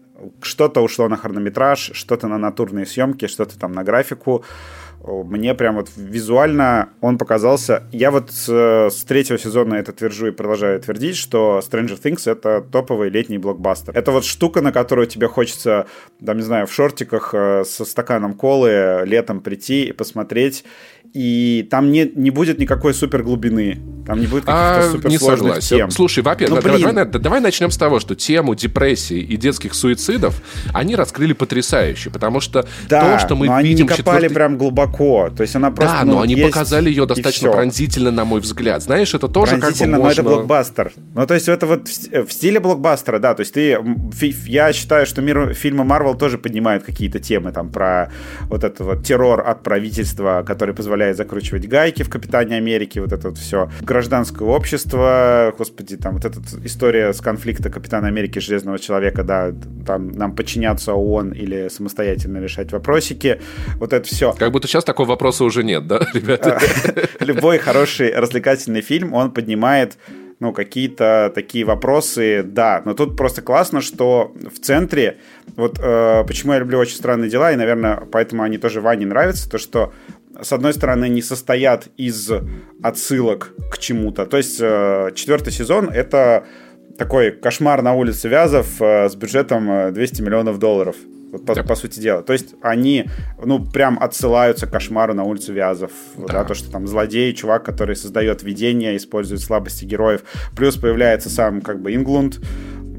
[0.42, 4.44] что-то ушло на хронометраж, что-то на натурные съемки, что-то там на графику
[5.04, 7.84] мне прям вот визуально он показался...
[7.92, 8.48] Я вот с,
[8.90, 13.96] с третьего сезона это твержу и продолжаю твердить, что Stranger Things— это топовый летний блокбастер.
[13.96, 15.86] Это вот штука, на которую тебе хочется,
[16.24, 20.64] там, не знаю, в шортиках э, со стаканом колы летом прийти и посмотреть
[21.14, 23.78] и там не, не будет никакой супер глубины.
[24.06, 25.76] Там не будет каких-то а, супер не согласен.
[25.76, 25.90] тем.
[25.90, 30.40] Слушай, во-первых, ну, давай, давай, давай начнем с того, что тему депрессии и детских суицидов
[30.72, 33.72] они раскрыли потрясающе, потому что да, то, что мы но видим...
[33.72, 34.34] они не копали четвертый...
[34.34, 34.87] прям глубоко.
[35.36, 38.82] То есть она просто, Да, ну, но они показали ее достаточно пронзительно, на мой взгляд.
[38.82, 39.98] Знаешь, это тоже как бы можно...
[39.98, 40.92] но это блокбастер.
[41.14, 43.34] Ну, то есть это вот в, в стиле блокбастера, да.
[43.34, 43.78] То есть ты...
[44.46, 48.10] Я считаю, что мир, фильмы Марвел тоже поднимают какие-то темы там про
[48.48, 53.28] вот этот вот террор от правительства, который позволяет закручивать гайки в «Капитане Америки», вот это
[53.28, 53.70] вот все.
[53.80, 59.52] Гражданское общество, господи, там вот эта история с конфликта Капитана Америки Железного Человека, да,
[59.86, 63.40] там нам подчиняться ООН или самостоятельно решать вопросики,
[63.76, 64.32] вот это все.
[64.32, 66.60] Как будто сейчас такого вопроса уже нет, да, ребята?
[67.20, 69.98] Любой хороший развлекательный фильм, он поднимает
[70.40, 72.80] ну, какие-то такие вопросы, да.
[72.84, 75.18] Но тут просто классно, что в центре,
[75.56, 79.50] вот э, почему я люблю «Очень странные дела», и, наверное, поэтому они тоже Ване нравятся,
[79.50, 79.92] то, что
[80.40, 82.30] с одной стороны, не состоят из
[82.82, 84.26] отсылок к чему-то.
[84.26, 86.44] То есть э, четвертый сезон— это
[86.96, 90.96] такой кошмар на улице Вязов э, с бюджетом 200 э, миллионов долларов.
[91.46, 92.22] По, по сути дела.
[92.22, 93.06] То есть они,
[93.42, 95.90] ну, прям отсылаются к кошмару на улицу Вязов.
[96.16, 96.26] Да.
[96.32, 100.22] да, то, что там злодей, чувак, который создает видение, использует слабости героев.
[100.56, 102.40] Плюс появляется сам, как бы, Инглунд,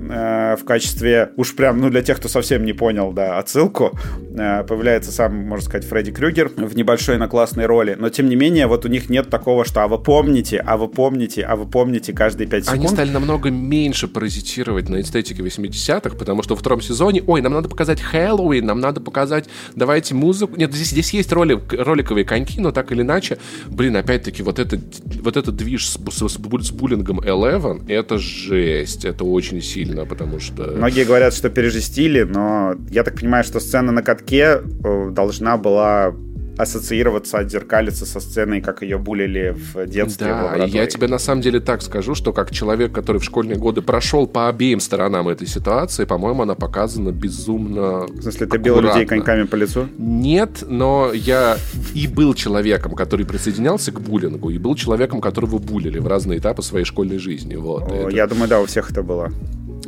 [0.09, 3.97] э, в качестве, уж прям, ну, для тех, кто совсем не понял, да, отсылку,
[4.35, 7.95] э, появляется сам, можно сказать, Фредди Крюгер в небольшой, но классной роли.
[7.99, 10.87] Но, тем не менее, вот у них нет такого, что «а вы помните, а вы
[10.87, 12.79] помните, а вы помните» каждые пять секунд.
[12.79, 17.53] Они стали намного меньше паразитировать на эстетике 80-х, потому что во втором сезоне, ой, нам
[17.53, 20.55] надо показать Хэллоуин, нам надо показать, давайте музыку.
[20.57, 24.79] Нет, здесь, здесь есть роли, роликовые коньки, но так или иначе, блин, опять-таки, вот, это,
[25.21, 26.37] вот этот движ с, с, с,
[26.71, 30.63] буллингом Eleven, это жесть, это очень сильно сильно, потому что...
[30.71, 36.13] Многие говорят, что пережестили, но я так понимаю, что сцена на катке э, должна была
[36.59, 40.27] ассоциироваться, отзеркалиться со сценой, как ее булили в детстве.
[40.27, 43.57] Да, в я тебе на самом деле так скажу, что как человек, который в школьные
[43.57, 48.81] годы прошел по обеим сторонам этой ситуации, по-моему, она показана безумно В смысле, ты бил
[48.81, 49.87] людей коньками по лицу?
[49.97, 51.55] Нет, но я
[51.93, 56.61] и был человеком, который присоединялся к буллингу, и был человеком, которого булили в разные этапы
[56.61, 57.55] своей школьной жизни.
[57.55, 58.09] Вот, О, это...
[58.09, 59.31] Я думаю, да, у всех это было.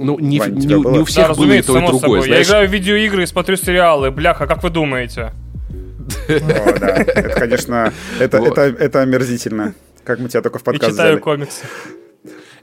[0.04, 2.28] Ну, не, Вань, не, не у всех да, было и то, и другое.
[2.28, 4.12] Я играю в видеоигры и смотрю сериалы.
[4.12, 5.34] Бляха, как вы думаете?
[6.28, 6.96] О, да.
[6.98, 9.74] Это, конечно, это, это, это омерзительно.
[10.04, 11.66] Как мы тебя только в подкаст И читаю комиксы.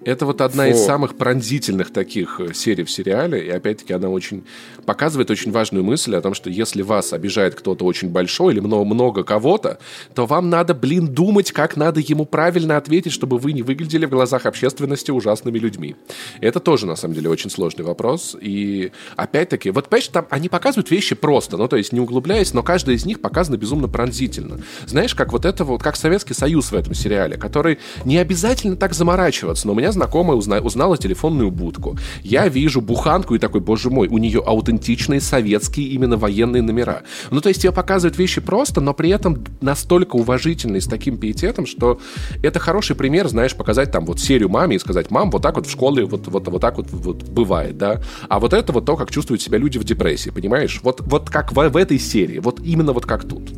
[0.09, 0.71] Это вот одна Фу.
[0.71, 4.44] из самых пронзительных таких э, серий в сериале, и опять-таки она очень
[4.87, 8.85] показывает очень важную мысль о том, что если вас обижает кто-то очень большой или много,
[8.87, 9.79] много кого-то,
[10.14, 14.11] то вам надо, блин, думать, как надо ему правильно ответить, чтобы вы не выглядели в
[14.11, 15.97] глазах общественности ужасными людьми.
[16.40, 18.37] Это тоже, на самом деле, очень сложный вопрос.
[18.40, 22.62] И опять-таки, вот, понимаешь, там они показывают вещи просто, ну, то есть не углубляясь, но
[22.62, 24.61] каждая из них показана безумно пронзительно.
[24.87, 28.94] Знаешь, как вот это вот, как Советский Союз в этом сериале, который не обязательно так
[28.94, 31.98] заморачиваться, но у меня меня знакомая узна, узнала телефонную будку.
[32.22, 37.02] Я вижу буханку и такой, боже мой, у нее аутентичные советские именно военные номера.
[37.30, 41.66] Ну, то есть тебе показывают вещи просто, но при этом настолько уважительные, с таким пиететом,
[41.66, 41.98] что
[42.42, 45.66] это хороший пример, знаешь, показать там вот серию маме и сказать, мам, вот так вот
[45.66, 48.00] в школе вот, вот, вот так вот, вот бывает, да.
[48.28, 50.80] А вот это вот то, как чувствуют себя люди в депрессии, понимаешь?
[50.84, 53.50] Вот, вот как в, в этой серии, вот именно вот как тут.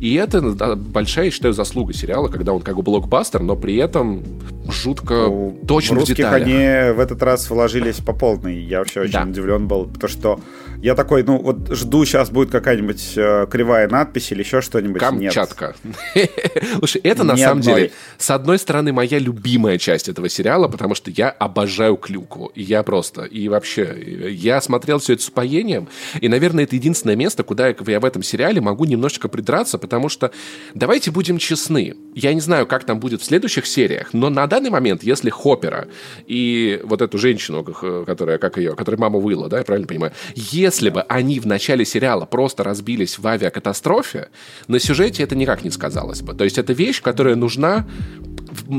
[0.00, 3.76] И это да, большая, я считаю, заслуга сериала, когда он как бы блокбастер, но при
[3.76, 4.22] этом
[4.68, 6.46] жутко ну, точно в, в деталях.
[6.46, 8.58] они в этот раз вложились по полной.
[8.60, 9.24] Я вообще очень да.
[9.24, 10.40] удивлен был, потому что
[10.80, 15.00] я такой, ну вот жду, сейчас будет какая-нибудь э, кривая надпись или еще что-нибудь.
[15.00, 15.74] Камчатка.
[16.78, 21.10] Слушай, это на самом деле, с одной стороны, моя любимая часть этого сериала, потому что
[21.10, 22.52] я обожаю клюкву.
[22.54, 25.88] И я просто, и вообще, я смотрел все это с упоением,
[26.20, 30.30] и, наверное, это единственное место, куда я в этом сериале могу немножечко придраться, потому что,
[30.74, 34.70] давайте будем честны, я не знаю, как там будет в следующих сериях, но на данный
[34.70, 35.88] момент, если Хоппера
[36.26, 40.67] и вот эту женщину, которая, как ее, которая мама Уилла, да, я правильно понимаю, если
[40.90, 44.28] бы они в начале сериала просто разбились в авиакатастрофе,
[44.66, 46.34] на сюжете это никак не сказалось бы.
[46.34, 47.86] То есть это вещь, которая нужна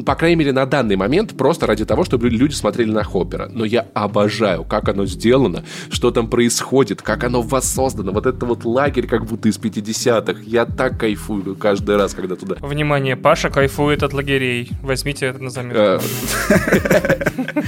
[0.06, 3.50] по крайней мере, на данный момент, просто ради того, чтобы люди смотрели на Хоппера.
[3.52, 8.12] Но я обожаю, как оно сделано, что там происходит, как оно воссоздано.
[8.12, 10.42] Вот это вот лагерь как будто из 50-х.
[10.46, 12.56] Я так кайфую каждый раз, когда туда...
[12.60, 14.70] Внимание, Паша кайфует от лагерей.
[14.82, 15.80] Возьмите это на заметку.
[15.82, 16.00] Э,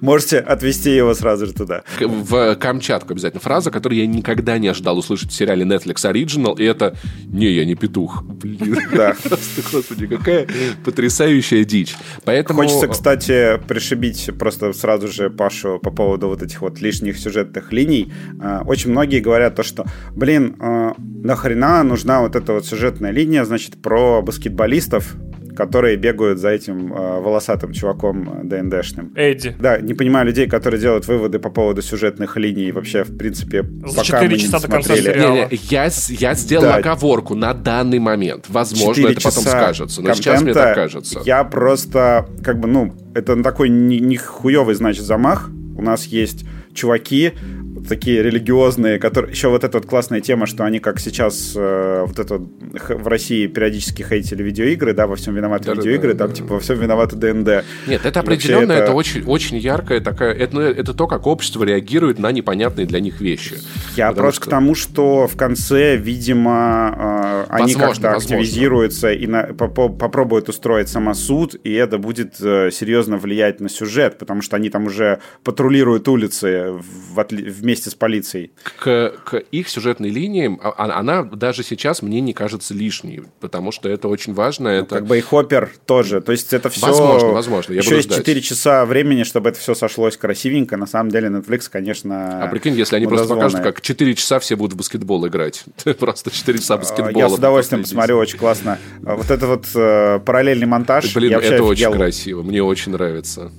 [0.00, 1.82] Можете отвести его сразу же туда.
[2.00, 6.64] В Камчатку обязательно фраза, которую я никогда не ожидал услышать в сериале Netflix Original, и
[6.64, 8.22] это «Не, я не петух».
[8.24, 9.14] Блин, да.
[9.72, 10.46] господи, какая
[10.84, 11.96] потрясающая настоящая дичь.
[12.24, 12.62] Поэтому...
[12.62, 18.12] Хочется, кстати, пришибить просто сразу же Пашу по поводу вот этих вот лишних сюжетных линий.
[18.40, 23.44] А, очень многие говорят то, что, блин, а, нахрена нужна вот эта вот сюжетная линия,
[23.44, 25.14] значит, про баскетболистов,
[25.56, 29.12] которые бегают за этим э, волосатым чуваком ДНДшным.
[29.14, 29.54] Эдди.
[29.58, 32.72] Да, не понимаю людей, которые делают выводы по поводу сюжетных линий.
[32.72, 35.34] Вообще, в принципе, За пока мы часа не до конца сериала.
[35.34, 36.76] Не, не, я, я сделал да.
[36.76, 38.46] оговорку на данный момент.
[38.48, 40.02] Возможно, это потом скажется.
[40.02, 41.20] Но сейчас мне так кажется.
[41.24, 45.50] Я просто, как бы, ну, это такой нихуевый, значит, замах.
[45.76, 47.32] У нас есть чуваки,
[47.88, 49.32] такие религиозные, которые...
[49.32, 53.46] Еще вот эта вот классная тема, что они как сейчас э, вот это в России
[53.46, 56.78] периодически хейтили видеоигры, да, во всем виноваты да, видеоигры, да, там да, типа во всем
[56.78, 57.64] виноваты ДНД.
[57.86, 58.84] Нет, это определенно, это...
[58.84, 60.32] это очень, очень яркая такая...
[60.32, 63.56] Это, ну, это то, как общество реагирует на непонятные для них вещи.
[63.96, 64.46] Я просто что...
[64.46, 70.88] к тому, что в конце, видимо, э, они как-то активизируются и на, по попробуют устроить
[70.88, 76.08] самосуд, и это будет э, серьезно влиять на сюжет, потому что они там уже патрулируют
[76.08, 78.52] улицы в, в вместе с полицией.
[78.78, 83.72] К, к их сюжетной линии а, а, она даже сейчас мне не кажется лишней, потому
[83.72, 84.70] что это очень важно.
[84.70, 84.96] Ну, это...
[84.96, 86.20] Как бы и Хоппер тоже.
[86.20, 86.86] То есть это все...
[86.86, 87.72] Возможно, возможно.
[87.72, 90.76] Я еще есть 4 часа времени, чтобы это все сошлось красивенько.
[90.76, 92.44] На самом деле Netflix, конечно...
[92.44, 95.64] А прикинь, если они просто покажут, как 4 часа все будут в баскетбол играть.
[95.98, 97.18] Просто 4 часа баскетбола.
[97.18, 98.78] Я с удовольствием посмотрю, очень классно.
[99.00, 101.14] Вот это вот э, параллельный монтаж.
[101.14, 102.42] Блин, это очень красиво.
[102.42, 103.50] Мне очень нравится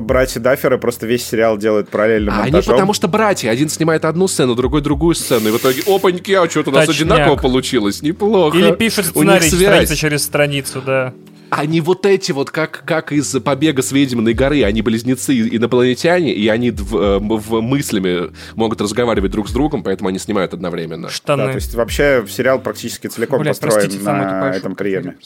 [0.00, 2.56] братья Дафферы просто весь сериал делают параллельно а монтажом.
[2.56, 3.50] они потому что братья.
[3.50, 5.48] Один снимает одну сцену, другой другую сцену.
[5.48, 8.02] И в итоге, опаньки, а что-то у нас одинаково получилось.
[8.02, 8.56] Неплохо.
[8.56, 11.12] Или пишет сценарий страница через страницу, да.
[11.50, 16.48] Они вот эти вот, как, как из «Побега с ведьминой горы», они близнецы инопланетяне, и
[16.48, 21.10] они в, э, в мыслями могут разговаривать друг с другом, поэтому они снимают одновременно.
[21.10, 21.44] Штаны.
[21.44, 25.16] Да, то есть вообще сериал практически целиком Блядь, построен простите, на этом приеме.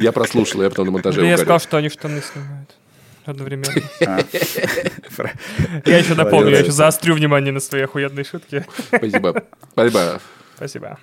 [0.00, 2.70] Я прослушал, я потом на монтаже Я сказал, что они штаны снимают
[3.30, 3.72] одновременно.
[4.06, 4.18] А.
[5.86, 8.66] Я еще напомню, я еще заострю внимание на свои охуенные шутки.
[8.88, 9.44] Спасибо.
[9.72, 10.20] Спасибо.
[10.56, 10.98] Спасибо.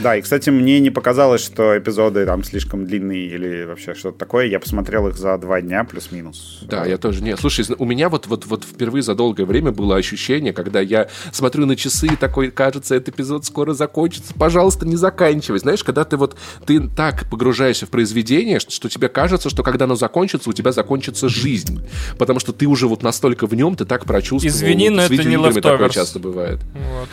[0.00, 4.46] Да, и, кстати, мне не показалось, что эпизоды там слишком длинные или вообще что-то такое.
[4.46, 6.60] Я посмотрел их за два дня плюс-минус.
[6.62, 7.36] Да, я тоже не.
[7.36, 11.66] Слушай, у меня вот, вот, вот впервые за долгое время было ощущение, когда я смотрю
[11.66, 14.34] на часы и такой, кажется, этот эпизод скоро закончится.
[14.34, 15.58] Пожалуйста, не заканчивай.
[15.58, 16.36] Знаешь, когда ты вот
[16.66, 20.72] ты так погружаешься в произведение, что, что тебе кажется, что когда оно закончится, у тебя
[20.72, 21.84] закончится жизнь.
[22.18, 24.54] Потому что ты уже вот настолько в нем, ты так прочувствовал.
[24.54, 26.60] Извини, но это не такое часто бывает.
[26.74, 27.08] Вот.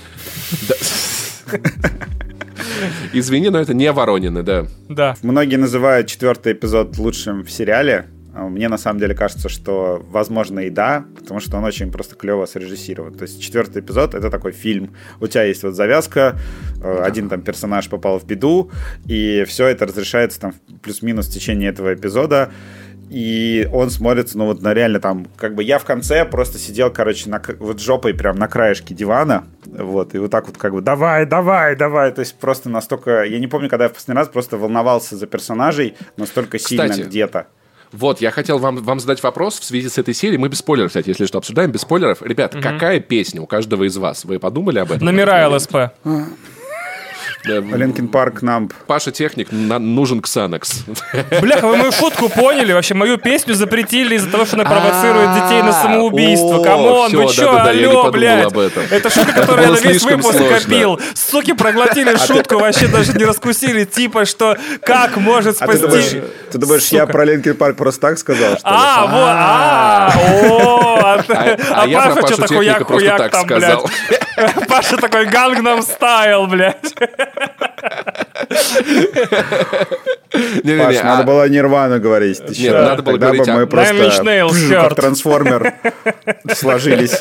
[0.67, 0.75] Да.
[3.13, 4.65] Извини, но это не Воронины, да.
[4.89, 5.15] Да.
[5.21, 8.05] Многие называют четвертый эпизод лучшим в сериале.
[8.35, 12.15] А мне на самом деле кажется, что возможно и да, потому что он очень просто
[12.15, 13.13] клево срежиссирован.
[13.13, 14.93] То есть четвертый эпизод это такой фильм.
[15.21, 16.37] У тебя есть вот завязка,
[16.83, 18.71] э, один там персонаж попал в беду,
[19.05, 22.51] и все это разрешается там плюс-минус в течение этого эпизода
[23.09, 26.91] и он смотрится, ну вот на реально там, как бы я в конце просто сидел,
[26.91, 30.81] короче, на, вот жопой прям на краешке дивана, вот, и вот так вот как бы
[30.81, 34.29] давай, давай, давай, то есть просто настолько, я не помню, когда я в последний раз
[34.29, 37.47] просто волновался за персонажей настолько Кстати, сильно где-то.
[37.91, 40.37] Вот, я хотел вам, вам задать вопрос в связи с этой серией.
[40.37, 42.21] Мы без спойлеров, кстати, если что, обсуждаем без спойлеров.
[42.21, 42.61] Ребят, угу.
[42.61, 44.25] какая песня у каждого из вас?
[44.25, 45.05] Вы подумали об этом?
[45.05, 45.75] Номера ЛСП.
[47.45, 48.69] Linkin Park нам...
[48.87, 50.83] Паша Техник, нужен Ксанакс.
[51.41, 52.73] Бляха, вы мою шутку поняли?
[52.73, 56.63] Вообще, мою песню запретили из-за того, что она провоцирует детей на самоубийство.
[56.63, 58.53] Come on, вы чё, алло, блядь?
[58.91, 60.99] Это шутка, которую я на весь выпуск копил.
[61.13, 63.85] Суки проглотили а шутку, вообще даже не раскусили.
[63.85, 66.21] Типа, что как может а спасти...
[66.51, 68.57] Ты думаешь, я про Linkin Park просто так сказал?
[68.63, 70.95] А, вот, а, о,
[71.29, 73.79] а, а Паша что такой як-хуяк там, блядь.
[74.67, 76.93] Паша такой гангнам стайл, блядь.
[80.63, 82.41] Не, Паш, надо а было Нирвану говорить.
[82.59, 83.47] Нет, надо было говорить...
[83.47, 84.11] мы просто
[84.69, 85.73] как трансформер
[86.53, 87.19] сложились.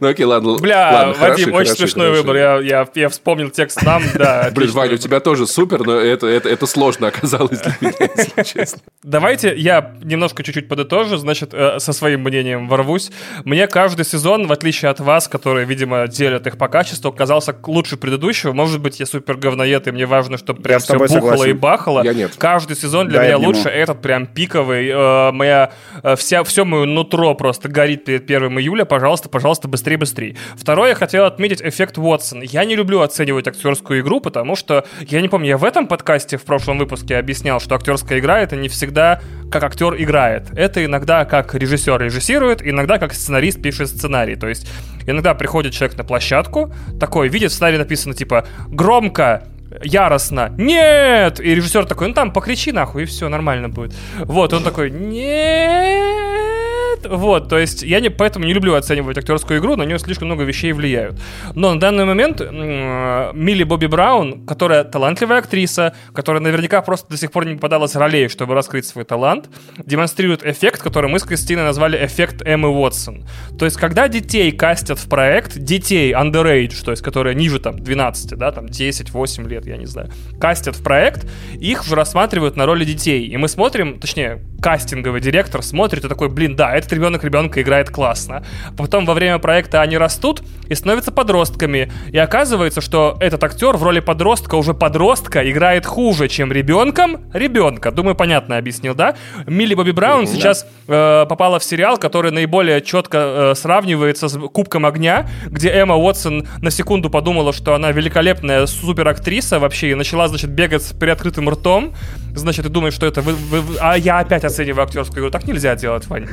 [0.00, 0.56] Ну окей, ладно.
[0.56, 2.36] Бля, ладно, Вадим, очень смешной выбор.
[2.36, 4.50] Я, я, я вспомнил текст нам, да.
[4.52, 8.42] Блин, Ваня, у тебя тоже супер, но это, это, это сложно оказалось для меня, если
[8.42, 8.80] честно.
[9.02, 13.10] Давайте я немножко чуть-чуть подытожу, значит, э, со своим мнением ворвусь.
[13.44, 17.96] Мне каждый сезон, в отличие от вас, которые, видимо, делят их по качеству, казался лучше
[17.96, 18.52] предыдущего.
[18.52, 21.50] Может быть, я супер говноед, и мне важно, чтобы прям все бухало согласен.
[21.50, 22.04] и бахало.
[22.04, 22.32] Я нет.
[22.38, 24.88] Каждый сезон для да, меня лучше, этот прям пиковый.
[24.88, 28.84] Э, моя, э, вся, все мое нутро просто горит перед 1 июля.
[28.84, 30.36] Пожалуйста, пожалуйста, пожалуйста, быстрее, быстрее.
[30.56, 32.42] Второе, я хотел отметить эффект Уотсон.
[32.42, 36.36] Я не люблю оценивать актерскую игру, потому что, я не помню, я в этом подкасте
[36.36, 40.50] в прошлом выпуске объяснял, что актерская игра это не всегда как актер играет.
[40.54, 44.36] Это иногда как режиссер режиссирует, иногда как сценарист пишет сценарий.
[44.36, 44.68] То есть
[45.06, 49.44] иногда приходит человек на площадку, такой, видит в сценарии написано типа «громко»,
[49.82, 53.94] яростно «Нет!» И режиссер такой, ну там покричи нахуй, и все, нормально будет.
[54.18, 56.55] Вот, он такой «Нет!»
[57.04, 60.44] Вот, то есть я не, поэтому не люблю оценивать актерскую игру, на нее слишком много
[60.44, 61.20] вещей влияют.
[61.54, 67.32] Но на данный момент Милли Бобби Браун, которая талантливая актриса, которая наверняка просто до сих
[67.32, 69.48] пор не попадалась ролей, чтобы раскрыть свой талант,
[69.84, 73.26] демонстрирует эффект, который мы с Кристиной назвали эффект Эммы Уотсон.
[73.58, 78.36] То есть, когда детей кастят в проект, детей underage, то есть, которые ниже там 12,
[78.38, 81.26] да, там 10-8 лет, я не знаю, кастят в проект,
[81.58, 83.26] их уже рассматривают на роли детей.
[83.26, 87.90] И мы смотрим, точнее, кастинговый директор смотрит и такой, блин, да, этот ребенок ребенка играет
[87.90, 88.44] классно.
[88.76, 91.92] Потом во время проекта они растут и становятся подростками.
[92.10, 97.90] И оказывается, что этот актер в роли подростка, уже подростка, играет хуже, чем ребенком ребенка.
[97.90, 99.16] Думаю, понятно объяснил, да?
[99.46, 100.34] Милли Бобби Браун mm-hmm.
[100.34, 105.96] сейчас э, попала в сериал, который наиболее четко э, сравнивается с Кубком огня, где Эмма
[105.96, 111.48] Уотсон на секунду подумала, что она великолепная суперактриса вообще, и начала, значит, бегать с приоткрытым
[111.50, 111.94] ртом.
[112.34, 113.22] Значит, и думает, что это...
[113.22, 115.30] Вы, вы, а я опять оцениваю актерскую игру.
[115.30, 116.28] Так нельзя делать, Ваня.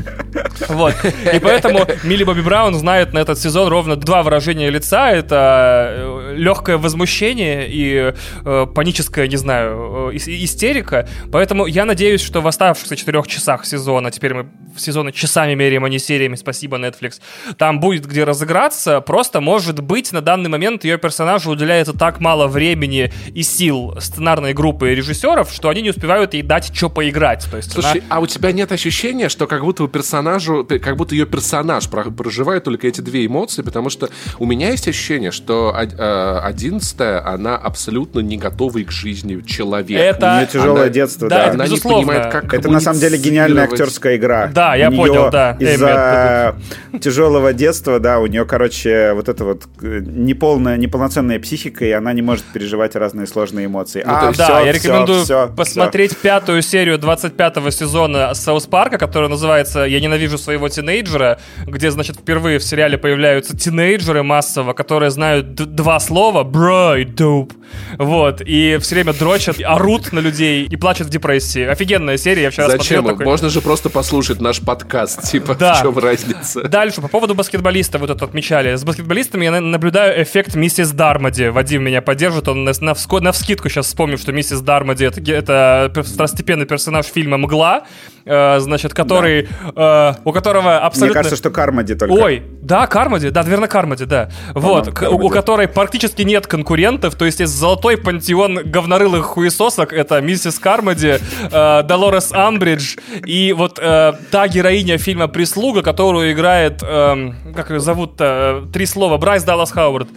[0.69, 0.95] Вот.
[1.33, 5.11] И поэтому Милли Бобби Браун знает на этот сезон ровно два выражения лица.
[5.11, 8.13] Это э, легкое возмущение и
[8.45, 11.07] э, паническая, не знаю, э, истерика.
[11.31, 15.89] Поэтому я надеюсь, что в оставшихся четырех часах сезона, теперь мы сезоны часами меряем, а
[15.89, 17.21] не сериями, спасибо, Netflix,
[17.57, 19.01] там будет где разыграться.
[19.01, 24.53] Просто, может быть, на данный момент ее персонажу уделяется так мало времени и сил сценарной
[24.53, 27.47] группы режиссеров, что они не успевают ей дать что поиграть.
[27.49, 28.17] То есть Слушай, она...
[28.17, 29.87] а у тебя нет ощущения, что как будто у
[30.33, 34.87] персонажу, как будто ее персонаж проживает только эти две эмоции, потому что у меня есть
[34.87, 39.99] ощущение, что э, одиннадцатая, она абсолютно не готова к жизни человек.
[39.99, 40.33] Это...
[40.33, 40.89] У нее тяжелое она...
[40.89, 41.45] детство, да.
[41.45, 41.51] да.
[41.51, 44.47] Она не понимает, как Это на самом деле гениальная актерская игра.
[44.47, 45.57] Да, я понял, да.
[45.59, 46.55] Из-за
[46.99, 52.13] тяжелого детства, да, у нее, короче, вот это вот э, неполная, неполноценная психика, и она
[52.13, 54.03] не может переживать разные сложные эмоции.
[54.05, 56.21] Ну, а, да, все, я рекомендую все, посмотреть все.
[56.21, 62.59] пятую серию 25-го сезона Саус Парка, которая называется «Я ненавижу своего тинейджера», где, значит, впервые
[62.59, 67.53] в сериале появляются тинейджеры массово, которые знают два слова «бро» и «доп».
[67.97, 71.63] Вот, и все время дрочат, орут на людей и плачут в депрессии.
[71.63, 72.83] Офигенная серия, я вчера Зачем?
[72.83, 73.25] смотрел такой...
[73.25, 75.75] Можно же просто послушать наш подкаст, типа, да.
[75.75, 76.67] в чем разница?
[76.67, 78.75] Дальше, по поводу баскетболиста, вот это отмечали.
[78.75, 81.47] С баскетболистами я наблюдаю эффект миссис Дармади.
[81.47, 86.03] Вадим меня поддержит, он на, на, на вскидку сейчас вспомнил, что миссис Дармади это, это
[86.03, 87.85] второстепенный персонаж фильма «Мгла»,
[88.25, 90.15] э, значит, который, да.
[90.17, 91.07] э, у которого абсолютно...
[91.07, 92.13] Мне кажется, что Кармади только.
[92.13, 94.29] Ой, да, Кармади, да, наверное, Кармади, да.
[94.53, 95.23] Вот, Кармади.
[95.23, 100.59] У, у которой практически нет конкурентов, то есть есть золотой пантеон говнорылых хуесосок, это миссис
[100.59, 101.17] Кармади,
[101.51, 107.79] э, Долорес Амбридж, и вот э, та героиня фильма «Прислуга», которую играет, э, как ее
[107.79, 110.07] зовут-то, три слова, Брайс Даллас Хауард.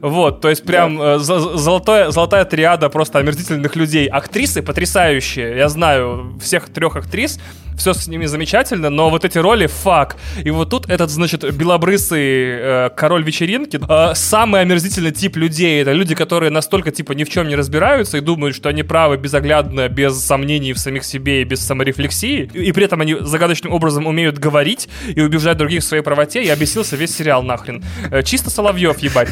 [0.00, 1.14] Вот, то есть прям да.
[1.14, 4.06] э, золотая, золотая триада просто омерзительных людей.
[4.06, 7.40] Актрисы потрясающие, я знаю всех трех актрис,
[7.76, 10.16] все с ними замечательно, но вот эти роли фак.
[10.42, 15.82] И вот тут этот, значит, белобрысый э, король вечеринки, э, самый омерзительный тип людей.
[15.82, 19.16] Это люди, которые настолько, типа, ни в чем не разбираются и думают, что они правы
[19.16, 22.50] безоглядно, без сомнений в самих себе и без саморефлексии.
[22.52, 26.42] И, и при этом они загадочным образом умеют говорить и убеждать других в своей правоте.
[26.42, 27.84] Я обесился весь сериал нахрен.
[28.10, 29.28] Э, чисто Соловьев, ебать.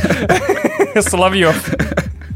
[1.00, 1.56] Соловьев.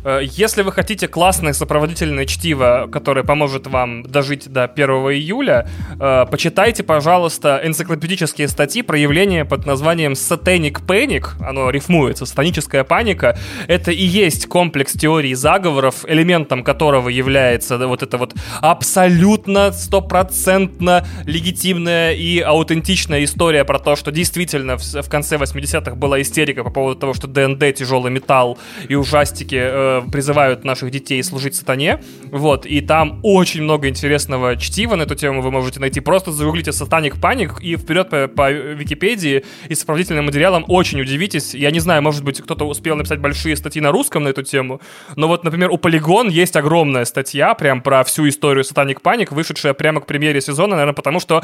[0.04, 5.68] Э, если вы хотите классное сопроводительное чтиво, которое поможет вам дожить до 1 июля,
[5.98, 11.28] э, почитайте, пожалуйста, энциклопедические статьи про явление под названием Satanic Panic.
[11.40, 13.38] Оно рифмуется, сатаническая паника.
[13.66, 22.12] Это и есть комплекс теорий заговоров, элементом которого является вот это вот абсолютно стопроцентно легитимная
[22.12, 27.14] и аутентичная история про то, что действительно в конце 80-х была истерика по поводу того,
[27.14, 29.56] что ДНД, тяжелый металл и ужастики
[29.88, 32.00] э, призывают наших детей служить сатане.
[32.30, 36.00] Вот, и там очень много интересного чтива на эту тему вы можете найти.
[36.00, 41.54] Просто загуглите «Сатаник Паник» и вперед по, по Википедии и сопроводительным материалам очень удивитесь.
[41.54, 44.80] Я не знаю, может быть, кто-то успел написать большие статьи на русском на эту тему,
[45.16, 49.74] но вот, например, у Polygon есть огромная статья прям про всю историю «Сатаник Паник», вышедшая
[49.74, 51.42] прямо к премьере сезона, наверное, потому что...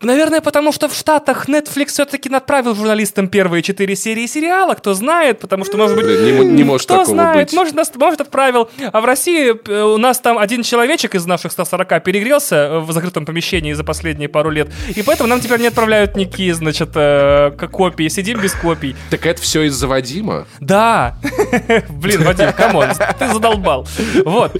[0.00, 5.38] Наверное, потому что в Штатах Netflix все-таки отправил журналистам первые четыре серии сериала, кто знает,
[5.40, 6.06] потому что, может быть...
[6.06, 7.52] Не, не может кто такого знает, быть.
[7.52, 8.70] Может, нас, может, отправил.
[8.92, 12.92] А в России э, у нас там один человечек из наших 140 перегрелся э, в
[12.92, 17.50] закрытом помещении за последние пару лет, и поэтому нам теперь не отправляют никакие, значит, э,
[17.70, 18.08] копии.
[18.08, 18.96] Сидим без копий.
[19.10, 20.46] Так это все из-за Вадима?
[20.60, 21.16] Да.
[21.88, 23.86] Блин, Вадим, come on, ты задолбал.
[24.24, 24.52] Вот.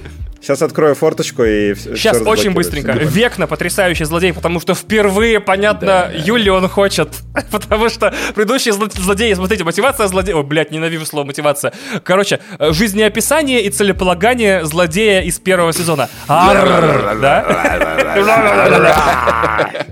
[0.43, 2.91] Сейчас открою форточку и Сейчас все очень быстренько.
[2.91, 6.11] Векна потрясающий злодей, потому что впервые, понятно, да.
[6.13, 7.07] Юли он хочет.
[7.51, 10.35] потому что предыдущие злодеи, смотрите, мотивация злодея...
[10.35, 11.71] Ой, блядь, ненавижу слово мотивация.
[12.03, 16.09] Короче, жизнеописание и целеполагание злодея из первого сезона.
[16.27, 17.93] Да?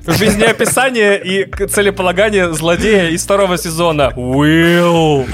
[0.06, 4.12] Жизнеописание и целеполагание злодея из второго сезона.
[4.16, 5.28] Will.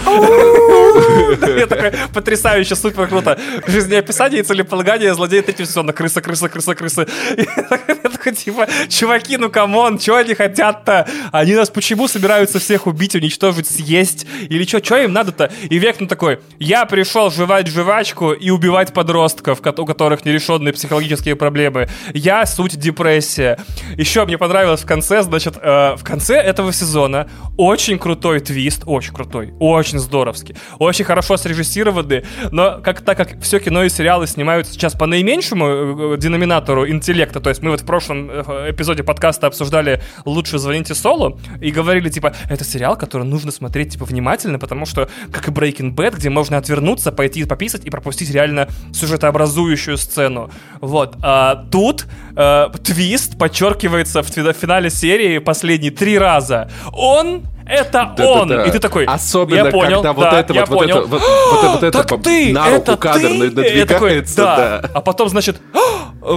[1.57, 3.39] Я такой, потрясающе, супер круто.
[3.67, 5.93] Жизнеописание и целеполагание злодея, злодея третьего сезона.
[5.93, 7.07] Крыса, крыса, крыса, крыса.
[7.37, 11.07] Я такой, типа, чуваки, ну come on, что они хотят-то?
[11.31, 14.25] Они нас почему собираются всех убить, уничтожить, съесть?
[14.49, 15.51] Или что, что им надо-то?
[15.69, 21.89] И Векна такой, я пришел жевать жвачку и убивать подростков, у которых нерешенные психологические проблемы.
[22.13, 23.59] Я суть депрессия.
[23.95, 29.13] Еще мне понравилось в конце, значит, э, в конце этого сезона очень крутой твист, очень
[29.13, 34.73] крутой, очень здоровский, очень хорошо срежиссированный, но как, так как все кино и сериалы снимаются
[34.73, 37.39] сейчас по наименьшему э, э, деноминатору интеллекта.
[37.39, 42.09] То есть мы вот в прошлом э, эпизоде подкаста обсуждали «Лучше звоните Солу» и говорили,
[42.09, 46.29] типа, это сериал, который нужно смотреть, типа, внимательно, потому что, как и Breaking Bad, где
[46.29, 50.49] можно отвернуться, пойти пописать и пропустить реально сюжетообразующую сцену.
[50.81, 51.15] Вот.
[51.21, 56.69] А тут э, твист подчеркивается в финале серии последние три раза.
[56.93, 58.47] Он это да, он!
[58.47, 58.63] Да, да.
[58.65, 61.07] И ты такой, Особенно, я понял, когда да, вот это я вот, понял.
[61.07, 63.37] вот это, вот, вот, вот это так ты, на руку это кадр ты?
[63.37, 63.87] надвигается.
[63.87, 64.81] Такой, да.
[64.81, 64.89] да.
[64.93, 65.61] А потом, значит,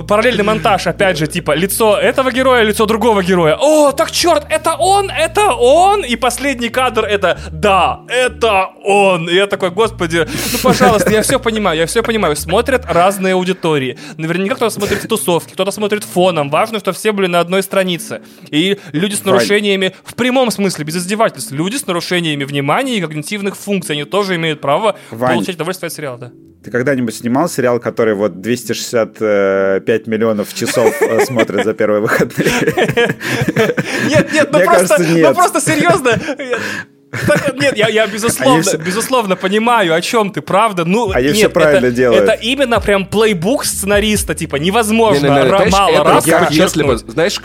[0.06, 3.56] параллельный монтаж, опять же, типа, лицо этого героя, лицо другого героя.
[3.60, 6.04] О, так черт, это он, это он!
[6.04, 9.28] И последний кадр это, да, это он!
[9.28, 12.36] И я такой, господи, ну, пожалуйста, я все понимаю, я все понимаю.
[12.36, 13.98] Смотрят разные аудитории.
[14.16, 16.50] Наверняка кто-то смотрит тусовки, кто-то смотрит фоном.
[16.50, 18.22] Важно, что все были на одной странице.
[18.50, 23.56] И люди с нарушениями, в прямом смысле, без издевательств, люди с нарушениями внимания и когнитивных
[23.56, 23.94] функций.
[23.94, 26.30] Они тоже имеют право Вань, получать удовольствие от сериала, да.
[26.62, 28.42] Ты когда-нибудь снимал сериал, который вот
[29.78, 32.50] 265 миллионов часов э, смотрят за первые выходные?
[34.08, 36.18] Нет, нет, ну просто, ну просто серьезно.
[37.26, 38.76] Так, нет, я, я безусловно, все...
[38.76, 40.84] безусловно понимаю, о чем ты, правда.
[40.84, 42.22] Ну, Они нет, все правильно это, делают.
[42.22, 46.84] Это именно прям плейбук сценариста, типа, невозможно не, не, не, знаешь, мало раз как если
[46.84, 47.40] бы, знаешь,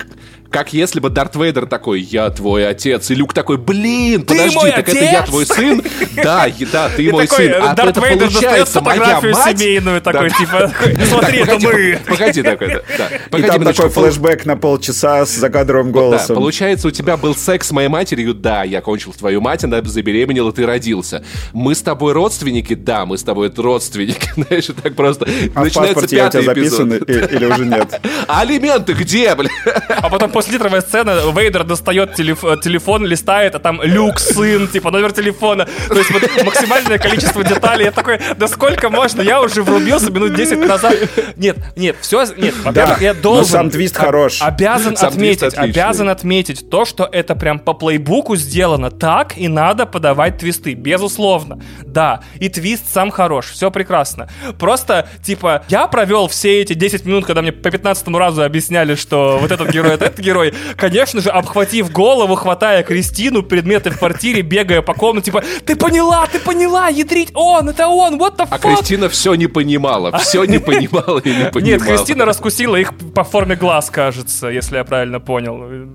[0.50, 4.72] как если бы Дарт Вейдер такой, я твой отец, и Люк такой, блин, ты подожди,
[4.72, 4.96] так отец?
[4.96, 5.82] это я твой сын?
[6.16, 7.54] Да, да, ты мой сын.
[7.62, 10.72] А Дарт Вейдер достает фотографию семейную, такой, типа,
[11.10, 12.00] смотри, это мы.
[12.08, 13.38] Погоди, такой, да.
[13.38, 16.36] И там такой флешбэк на полчаса с закадровым голосом.
[16.36, 18.34] Получается, у тебя был секс с моей матерью?
[18.34, 21.24] Да, я кончил твою мать, она забеременела, ты родился.
[21.54, 22.76] Мы с тобой родственники?
[22.76, 24.30] Да, мы с тобой родственники.
[24.36, 27.10] Знаешь, так просто а начинается пятый эпизод.
[27.10, 28.00] или уже нет?
[28.28, 29.50] А алименты где, бля?
[29.90, 34.92] А потом после титровая сцена, Вейдер достает телеф телефон, листает, а там Люк, сын, типа
[34.92, 35.66] номер телефона.
[35.88, 37.86] То есть вот максимальное количество деталей.
[37.86, 39.22] Я такой, да сколько можно?
[39.22, 40.94] Я уже врубился минут 10 назад.
[41.38, 42.54] Нет, нет, все, нет.
[42.66, 43.44] Во-первых, да, я должен...
[43.44, 44.42] Но сам твист хорош.
[44.42, 48.92] Обязан сам отметить, обязан отметить то, что это прям по плейбуку сделано.
[48.92, 51.62] Так и надо подавать твисты, безусловно.
[51.86, 54.28] Да, и твист сам хорош, все прекрасно.
[54.60, 59.38] Просто, типа, я провел все эти 10 минут, когда мне по 15 разу объясняли, что
[59.40, 64.42] вот этот герой, это этот герой, конечно же, обхватив голову, хватая Кристину, предметы в квартире,
[64.42, 68.56] бегая по комнате, типа, ты поняла, ты поняла, ядрить, он, это он, what the а
[68.56, 68.60] fuck?
[68.62, 71.80] А Кристина все не понимала, все не понимала и не понимала.
[71.80, 75.88] Нет, Кристина раскусила их по форме глаз, кажется, если я правильно понял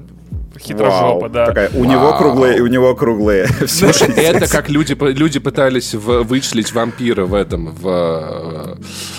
[0.61, 1.47] хитрожопа, да.
[1.47, 3.47] Такая, у него круглые, у него круглые.
[3.67, 8.79] Слушай, это как люди, люди пытались в, вычислить вампира в этом, в,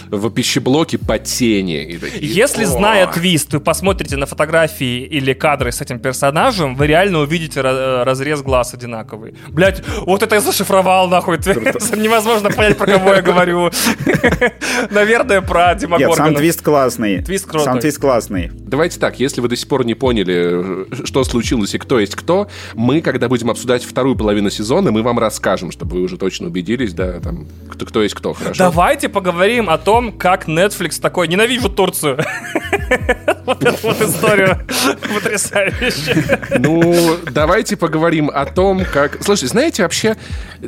[0.10, 1.98] в пищеблоке по тени.
[2.00, 7.20] такие, Если, зная твист, вы посмотрите на фотографии или кадры с этим персонажем, вы реально
[7.20, 9.36] увидите разрез глаз одинаковый.
[9.50, 11.38] Блять, вот это я зашифровал, нахуй.
[11.96, 13.72] Невозможно понять, про кого я говорю.
[14.92, 17.22] Наверное, про Дима Нет, сам твист классный.
[17.22, 17.66] Твист крутой.
[17.66, 18.52] Сам твист классный.
[18.54, 22.48] Давайте так, если вы до сих пор не поняли, что случилось и кто есть кто,
[22.76, 26.94] мы, когда будем обсуждать вторую половину сезона, мы вам расскажем, чтобы вы уже точно убедились,
[26.94, 28.58] да, там, кто, кто есть кто, хорошо?
[28.58, 32.20] Давайте поговорим о том, как Netflix такой «Ненавижу Турцию».
[33.46, 34.60] Вот эту вот историю
[35.14, 36.42] потрясающая.
[36.60, 39.24] Ну, давайте поговорим о том, как...
[39.24, 40.16] Слушай, знаете, вообще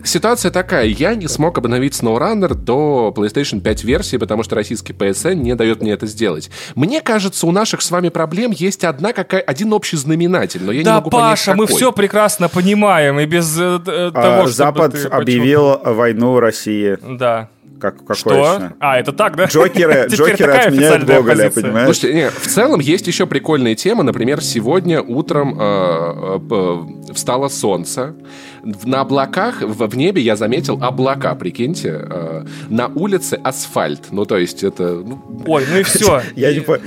[0.03, 0.85] ситуация такая.
[0.85, 5.81] Я не смог обновить SnowRunner до PlayStation 5 версии, потому что российский PSN не дает
[5.81, 6.49] мне это сделать.
[6.75, 10.83] Мне кажется, у наших с вами проблем есть одна какая, один общий знаменатель, но я
[10.83, 14.47] да, не могу Паша, понять, мы все прекрасно понимаем, и без э, э того, а,
[14.47, 16.97] Запад объявил войну России.
[17.17, 17.49] Да
[17.83, 18.71] как, какое Что?
[18.79, 19.45] А, это так, да?
[19.45, 21.85] Джокеры, Джокеры отменяют Гоголя, понимаешь?
[21.85, 24.03] Слушайте, не, в целом есть еще прикольные темы.
[24.03, 28.15] Например, сегодня утром э, э, встало солнце.
[28.63, 31.99] На облаках, в, в небе я заметил облака, прикиньте.
[32.09, 34.11] Э, на улице асфальт.
[34.11, 35.03] Ну, то есть это...
[35.05, 35.21] Ну...
[35.45, 36.21] Ой, ну и все.
[36.35, 36.81] Я не понял.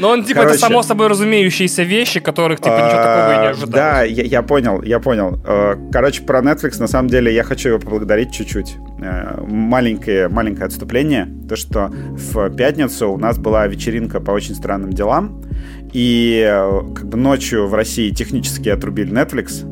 [0.00, 3.70] Ну, он, типа, это само собой разумеющиеся вещи, которых, типа, ничего такого и не ожидал.
[3.70, 5.40] Да, я понял, я понял.
[5.46, 8.76] Э, короче, про Netflix, на самом деле, я хочу его поблагодарить чуть-чуть.
[9.00, 11.28] Э, маленькое, маленькое отступление.
[11.48, 15.40] То, что в пятницу у нас была вечеринка по очень странным делам.
[15.92, 16.44] И
[16.94, 19.64] как бы ночью в России технически отрубили Netflix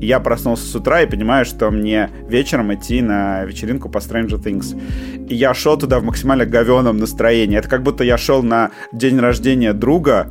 [0.00, 4.78] я проснулся с утра и понимаю, что мне вечером идти на вечеринку по Stranger Things.
[5.28, 7.58] И я шел туда в максимально говеном настроении.
[7.58, 10.28] Это как будто я шел на день рождения друга,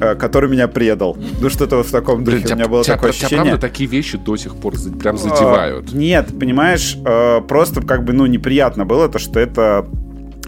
[0.00, 1.16] э, который меня предал.
[1.40, 2.38] Ну, что-то вот в таком духе.
[2.38, 3.44] Блин, У меня было тебя, такое тебя, ощущение.
[3.44, 5.90] Тебя, правда, такие вещи до сих пор прям задевают?
[5.92, 9.86] А, нет, понимаешь, э, просто как бы, ну, неприятно было то, что это...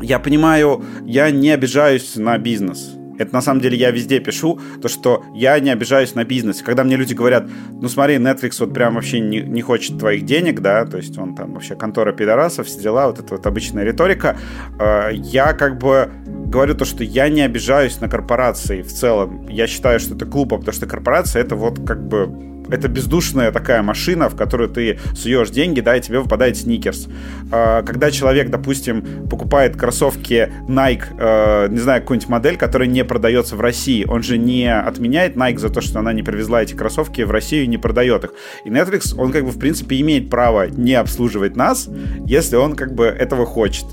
[0.00, 4.88] Я понимаю, я не обижаюсь на бизнес это на самом деле я везде пишу, то
[4.88, 6.62] что я не обижаюсь на бизнес.
[6.62, 7.48] Когда мне люди говорят,
[7.80, 11.34] ну смотри, Netflix вот прям вообще не, не хочет твоих денег, да, то есть он
[11.34, 14.36] там вообще контора пидорасов, все дела, вот это вот обычная риторика,
[14.78, 16.10] э, я как бы
[16.46, 19.46] говорю то, что я не обижаюсь на корпорации в целом.
[19.48, 23.82] Я считаю, что это глупо, потому что корпорация это вот как бы это бездушная такая
[23.82, 27.08] машина, в которую ты суешь деньги, да, и тебе выпадает сникерс.
[27.50, 33.56] А, когда человек, допустим, покупает кроссовки Nike, э, не знаю, какую-нибудь модель, которая не продается
[33.56, 37.22] в России, он же не отменяет Nike за то, что она не привезла эти кроссовки
[37.22, 38.30] в Россию и не продает их.
[38.64, 41.88] И Netflix, он как бы в принципе имеет право не обслуживать нас,
[42.26, 43.86] если он как бы этого хочет.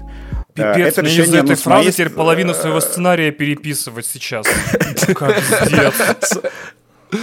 [0.54, 1.92] Пипец, это мне решение, из этой ну, фразы моей...
[1.92, 4.46] теперь половину своего сценария переписывать сейчас.
[5.16, 5.42] Как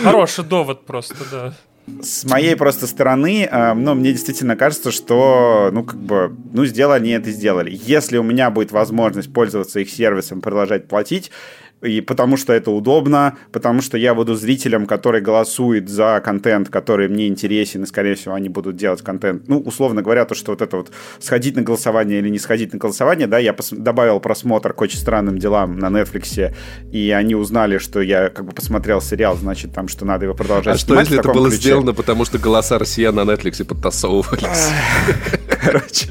[0.03, 1.55] Хороший довод просто, да.
[2.03, 6.99] С моей просто стороны, э, ну, мне действительно кажется, что, ну, как бы, ну, сделали
[6.99, 7.71] они это сделали.
[7.73, 11.31] Если у меня будет возможность пользоваться их сервисом, продолжать платить,
[11.83, 17.09] и потому что это удобно, потому что я буду зрителем, который голосует за контент, который
[17.09, 19.47] мне интересен, и, скорее всего, они будут делать контент.
[19.49, 22.79] Ну, условно говоря, то, что вот это вот сходить на голосование или не сходить на
[22.79, 26.53] голосование, да, я добавил просмотр к очень странным делам на Netflix,
[26.91, 30.75] и они узнали, что я как бы посмотрел сериал, значит, там, что надо его продолжать
[30.75, 31.63] А что, если это было ключе?
[31.63, 34.69] сделано, потому что голоса россиян на Netflix подтасовывались?
[35.63, 36.09] Короче...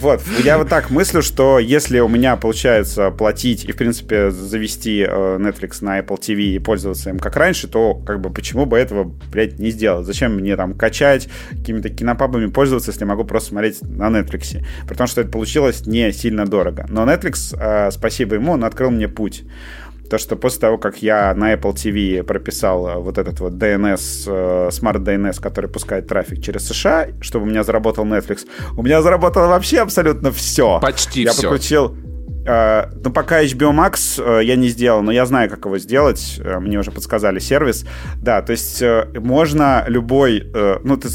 [0.00, 5.06] Вот, я вот так мыслю, что если у меня получается платить и, в принципе, завести
[5.06, 8.78] э, Netflix на Apple TV и пользоваться им как раньше, то, как бы, почему бы
[8.78, 10.06] этого, блядь, не сделать?
[10.06, 14.64] Зачем мне там качать, какими-то кинопабами пользоваться, если могу просто смотреть на Netflix?
[14.88, 16.86] Потому что это получилось не сильно дорого.
[16.88, 19.44] Но Netflix, э, спасибо ему, он открыл мне путь
[20.12, 24.24] то, что после того, как я на Apple TV прописал э, вот этот вот DNS,
[24.26, 28.40] э, Smart DNS, который пускает трафик через США, чтобы у меня заработал Netflix,
[28.76, 30.80] у меня заработало вообще абсолютно все.
[30.80, 31.44] Почти я все.
[31.44, 31.96] Я подключил
[32.44, 36.40] Uh, ну, пока HBO Max uh, я не сделал, но я знаю, как его сделать.
[36.40, 37.84] Uh, мне уже подсказали сервис.
[38.16, 38.82] Да, то есть
[39.14, 40.50] можно любой...
[40.82, 41.08] ну, ты,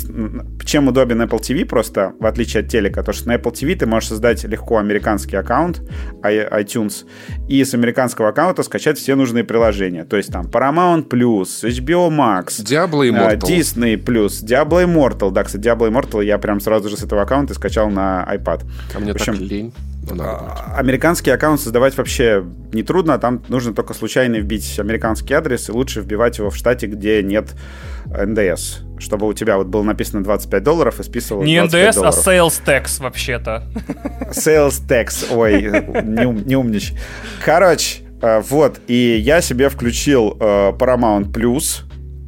[0.65, 3.85] чем удобен Apple TV просто, в отличие от телека, то, что на Apple TV ты
[3.85, 5.81] можешь создать легко американский аккаунт
[6.23, 7.05] iTunes
[7.47, 10.05] и с американского аккаунта скачать все нужные приложения.
[10.05, 13.39] То есть там Paramount+, HBO Max, Diablo Immortal.
[13.39, 15.31] Disney+, Diablo Immortal.
[15.31, 18.63] Да, кстати, Diablo Immortal я прям сразу же с этого аккаунта скачал на iPad.
[18.95, 19.73] А мне общем, так лень.
[20.19, 22.43] А, американский аккаунт создавать вообще
[22.73, 27.21] нетрудно, там нужно только случайно вбить американский адрес, и лучше вбивать его в штате, где
[27.23, 27.55] нет
[28.05, 32.27] НДС, чтобы у тебя вот было написано 25 долларов и списывалось Не НДС, а долларов.
[32.27, 33.63] а sales tax вообще-то.
[34.31, 35.63] Sales tax, ой,
[36.03, 36.97] не, ум, не умничай.
[37.43, 41.83] Короче, э, вот, и я себе включил э, Paramount Plus,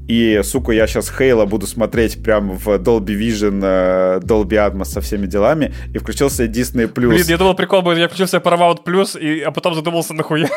[0.09, 5.01] и, сука, я сейчас Хейла буду смотреть прям в Dolby Vision, э, Dolby Atmos со
[5.01, 6.87] всеми делами, и включил себе Disney+.
[6.87, 10.49] Блин, я думал, прикол будет, я включил себе Paramount Plus, и, а потом задумался, нахуя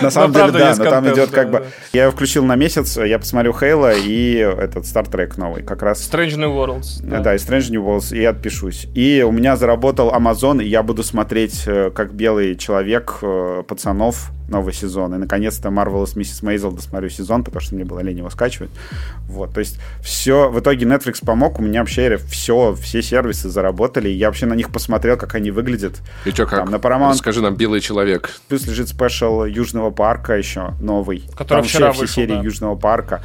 [0.00, 1.66] На самом деле, да, но там идет как бы...
[1.92, 6.08] Я его включил на месяц, я посмотрю Хейла и этот Star Trek новый, как раз.
[6.08, 7.02] Strange New Worlds.
[7.02, 8.86] Да, и Strange New Worlds, и отпишусь.
[8.94, 14.30] И у меня заработал Amazon, и я буду смотреть, э, как белый человек э, пацанов
[14.48, 15.14] новый сезон.
[15.14, 16.42] И, наконец-то, Marvelous Mrs.
[16.42, 18.70] Maisel досмотрю сезон, потому что мне было лень его скачивать.
[19.28, 20.50] Вот, то есть все...
[20.50, 24.54] В итоге Netflix помог, у меня вообще все, все сервисы заработали, и я вообще на
[24.54, 26.00] них посмотрел, как они выглядят.
[26.24, 26.60] И что, как?
[26.60, 27.14] Там, на Paramount...
[27.14, 28.30] Скажи нам, «Белый человек».
[28.48, 31.28] Плюс лежит спешл Южного парка еще, новый.
[31.36, 32.42] Который Там вчера все, вышел, все серии да.
[32.42, 33.22] Южного парка.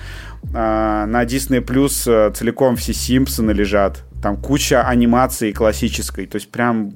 [0.53, 4.03] А, на Disney Plus э, целиком все Симпсоны лежат.
[4.21, 6.25] Там куча анимации классической.
[6.25, 6.93] То есть прям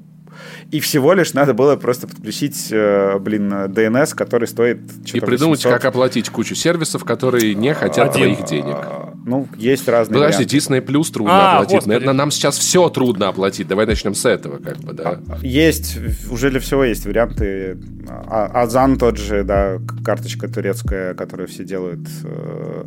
[0.70, 4.80] и всего лишь надо было просто подключить, э, блин, DNS, который стоит...
[5.12, 5.72] И придумать, 800.
[5.72, 8.34] как оплатить кучу сервисов, которые не хотят Один.
[8.34, 8.76] твоих денег.
[9.24, 10.56] Ну, есть разные Подожди, варианты.
[10.56, 11.74] Disney Plus трудно а, оплатить.
[11.74, 11.92] Господи.
[11.92, 13.66] Наверное, нам сейчас все трудно оплатить.
[13.66, 15.20] Давай начнем с этого, как бы, да.
[15.42, 15.98] Есть,
[16.30, 17.76] уже для всего есть варианты.
[18.08, 22.84] А, Азан тот же, да, карточка турецкая, которую все делают э,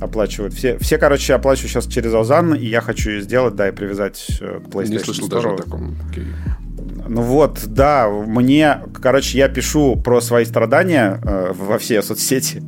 [0.00, 0.54] оплачивают.
[0.54, 4.26] Все, все, короче, оплачивают сейчас через Озан, и я хочу ее сделать, да, и привязать
[4.40, 5.30] э, к PlayStation Не слышал Store.
[5.30, 5.96] даже о таком.
[6.12, 6.26] Okay.
[7.08, 12.62] Ну вот, да, мне, короче, я пишу про свои страдания э, во все соцсети,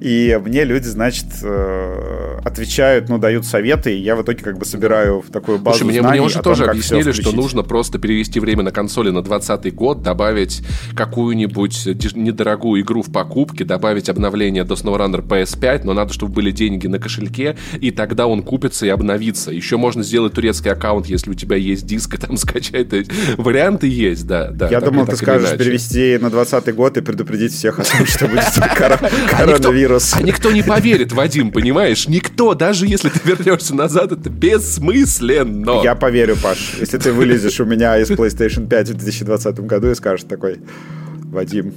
[0.00, 4.64] и мне люди, значит, э, отвечают, ну, дают советы, и я в итоге как бы
[4.64, 6.18] собираю в такую базу Слушай, мне, знаний.
[6.18, 10.02] Мне уже тоже том, объяснили, что нужно просто перевести время на консоли на 20 год,
[10.02, 10.62] добавить
[10.94, 16.86] какую-нибудь недорогую игру в покупке, добавить обновление до SnowRunner PS5, но надо, чтобы были деньги
[16.86, 19.50] на кошельке, и тогда он купится и обновится.
[19.50, 22.88] Еще можно сделать турецкий аккаунт, если у тебя есть диск, и там скачать
[23.36, 24.50] вариант варианты есть, да.
[24.50, 28.26] да Я думал, ты скажешь перевести на 20 год и предупредить всех о том, что
[28.26, 28.44] будет
[29.30, 30.14] коронавирус.
[30.16, 32.08] А никто не поверит, Вадим, понимаешь?
[32.08, 35.82] Никто, даже если ты вернешься назад, это бессмысленно.
[35.82, 36.76] Я поверю, Паш.
[36.80, 40.58] Если ты вылезешь у меня из PlayStation 5 в 2020 году и скажешь такой,
[41.24, 41.72] Вадим,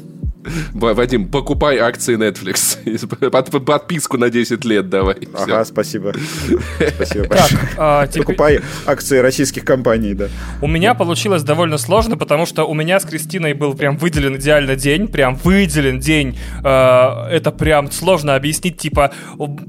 [0.74, 3.30] Вадим, покупай акции Netflix.
[3.32, 5.18] Под, подписку на 10 лет давай.
[5.34, 6.14] Ага, спасибо.
[6.96, 7.60] Спасибо большое.
[7.78, 10.28] А, покупай акции российских компаний, да.
[10.62, 14.76] У меня получилось довольно сложно, потому что у меня с Кристиной был прям выделен идеально
[14.76, 16.38] день, прям выделен день.
[16.64, 19.12] А, это прям сложно объяснить, типа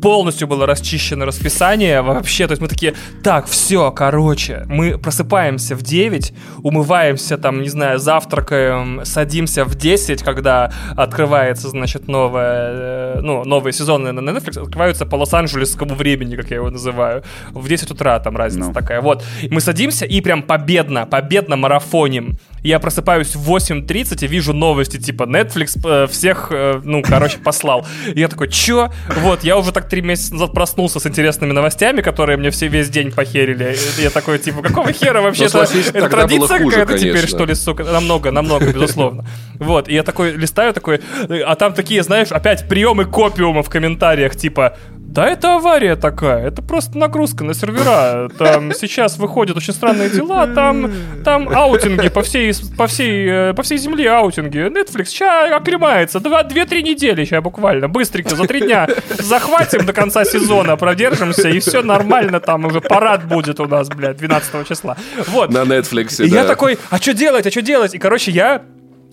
[0.00, 2.46] полностью было расчищено расписание вообще.
[2.46, 7.98] То есть мы такие, так, все, короче, мы просыпаемся в 9, умываемся там, не знаю,
[7.98, 10.61] завтракаем, садимся в 10, когда
[10.96, 16.56] открывается, значит, новая, э, ну, новые сезоны на Netflix, открываются по Лос-Анджелесскому времени, как я
[16.56, 17.22] его называю.
[17.50, 18.72] В 10 утра там разница no.
[18.72, 18.74] Ну.
[18.74, 19.00] такая.
[19.00, 19.24] Вот.
[19.50, 22.38] Мы садимся и прям победно, победно марафоним.
[22.62, 27.86] Я просыпаюсь в 8.30 и вижу новости, типа Netflix э, всех, э, ну, короче, послал.
[28.14, 28.90] И я такой, чё?
[29.18, 32.88] Вот, я уже так три месяца назад проснулся с интересными новостями, которые мне все весь
[32.88, 33.76] день похерили.
[33.98, 35.46] И я такой, типа, какого хера вообще?
[35.46, 37.84] Это, это традиция какая-то теперь, что ли, сука?
[37.84, 39.26] Намного, намного, безусловно.
[39.58, 44.36] Вот, и я такой листаю такой, а там такие, знаешь, опять приемы копиума в комментариях,
[44.36, 44.76] типа,
[45.12, 48.30] да, это авария такая, это просто нагрузка на сервера.
[48.38, 50.90] Там сейчас выходят очень странные дела, там,
[51.22, 54.58] там аутинги по всей, по всей, э, по всей земле аутинги.
[54.58, 56.18] Netflix сейчас оклемается.
[56.18, 58.88] Две-три недели сейчас буквально, быстренько, за три дня
[59.18, 64.16] захватим до конца сезона, продержимся, и все нормально, там уже парад будет у нас, блядь,
[64.16, 64.96] 12 числа.
[65.26, 65.50] Вот.
[65.50, 66.40] На Netflix, И да.
[66.40, 67.94] я такой, а что делать, а что делать?
[67.94, 68.62] И, короче, я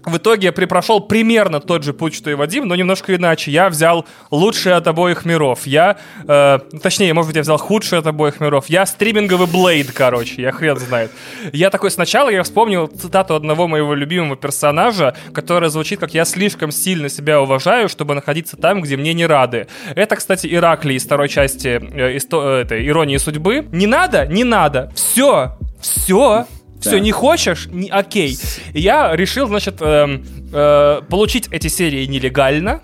[0.05, 3.51] в итоге я припрошел примерно тот же путь, что и Вадим, но немножко иначе.
[3.51, 5.65] Я взял лучшее от обоих миров.
[5.65, 5.97] Я,
[6.27, 8.65] э, точнее, может быть, я взял худшее от обоих миров.
[8.67, 11.11] Я стриминговый Блейд, короче, я хрен знает.
[11.51, 16.71] Я такой сначала, я вспомнил цитату одного моего любимого персонажа, которая звучит как «Я слишком
[16.71, 19.67] сильно себя уважаю, чтобы находиться там, где мне не рады».
[19.95, 23.67] Это, кстати, Ираклий из второй части э, исто- э, этой «Иронии судьбы».
[23.71, 24.25] Не надо?
[24.27, 24.91] Не надо.
[24.95, 25.57] Все.
[25.81, 26.45] Все
[26.79, 26.99] все, да.
[26.99, 27.67] не хочешь?
[27.71, 28.37] Не, окей.
[28.73, 30.19] Я решил, значит, э,
[30.53, 32.81] э, получить эти серии нелегально.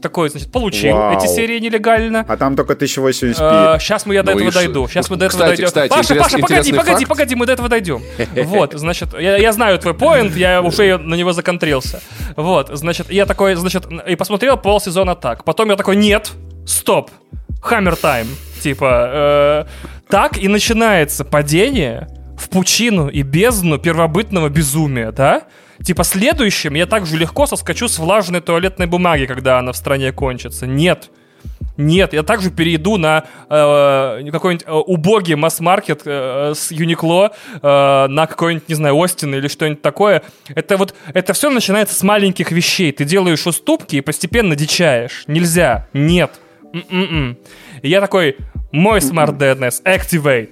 [0.00, 1.18] Такой, значит, получил Вау.
[1.18, 2.24] эти серии нелегально.
[2.28, 3.76] А там только 1080p.
[3.76, 4.88] Э, сейчас мы я до ну этого дойду.
[4.88, 5.66] Сейчас мы до этого кстати, дойдем.
[5.66, 7.08] Кстати, Паша, интерес, Паша, погоди, погоди, факт.
[7.08, 8.02] погоди, мы до этого дойдем.
[8.44, 12.00] Вот, значит, я, я знаю твой поинт, я уже на него законтрился.
[12.36, 15.44] Вот, значит, я такой, значит, и посмотрел полсезона так.
[15.44, 16.30] Потом я такой, нет,
[16.66, 17.10] стоп,
[17.60, 18.28] Хаммер тайм.
[18.62, 19.64] Типа, э,
[20.08, 25.44] так и начинается падение в пучину и бездну первобытного безумия, да?
[25.82, 30.66] Типа следующим я также легко соскочу с влажной туалетной бумаги, когда она в стране кончится.
[30.66, 31.10] Нет.
[31.76, 38.26] Нет, я также перейду на э, какой-нибудь э, убогий масс-маркет э, с Юникло, э, на
[38.26, 40.22] какой-нибудь, не знаю, Остин или что-нибудь такое.
[40.48, 42.92] Это вот, это все начинается с маленьких вещей.
[42.92, 45.24] Ты делаешь уступки и постепенно дичаешь.
[45.26, 45.86] Нельзя.
[45.92, 46.40] Нет
[46.72, 47.38] М-м-м.
[47.82, 48.36] Я такой,
[48.72, 50.48] мой Smart DNS, activate.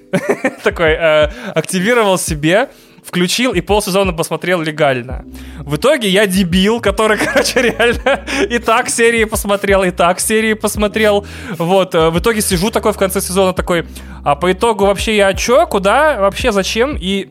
[0.63, 2.69] такой, э, активировал себе,
[3.03, 5.25] включил и полсезона посмотрел легально.
[5.59, 11.25] В итоге я дебил, который, короче, реально и так серии посмотрел, и так серии посмотрел.
[11.57, 13.85] Вот, э, в итоге сижу такой в конце сезона такой,
[14.23, 16.97] а по итогу вообще я чё, куда, вообще зачем?
[16.99, 17.29] И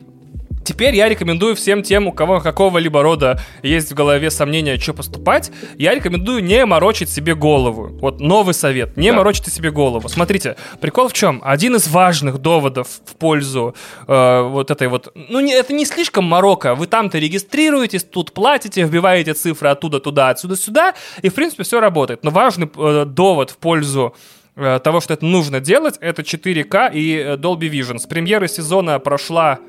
[0.65, 5.51] Теперь я рекомендую всем тем, у кого какого-либо рода есть в голове сомнения, что поступать,
[5.77, 7.89] я рекомендую не морочить себе голову.
[8.01, 8.97] Вот новый совет.
[8.97, 9.17] Не да.
[9.17, 10.09] морочите себе голову.
[10.09, 11.39] Смотрите, прикол в чем?
[11.45, 13.75] Один из важных доводов в пользу
[14.07, 15.11] э, вот этой вот...
[15.13, 16.73] Ну, не, это не слишком морока.
[16.73, 21.79] Вы там-то регистрируетесь, тут платите, вбиваете цифры оттуда, туда, отсюда, сюда, и, в принципе, все
[21.79, 22.23] работает.
[22.23, 24.15] Но важный э, довод в пользу
[24.55, 27.99] э, того, что это нужно делать, это 4К и э, Dolby Vision.
[27.99, 29.59] С премьеры сезона прошла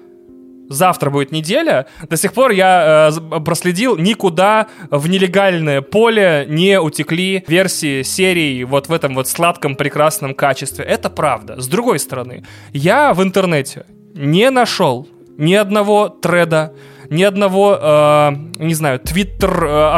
[0.69, 7.45] завтра будет неделя, до сих пор я э, проследил, никуда в нелегальное поле не утекли
[7.47, 10.85] версии серий вот в этом вот сладком прекрасном качестве.
[10.85, 11.61] Это правда.
[11.61, 15.09] С другой стороны, я в интернете не нашел
[15.39, 16.73] ни одного треда,
[17.11, 19.97] ни одного, э, не знаю, твиттер э,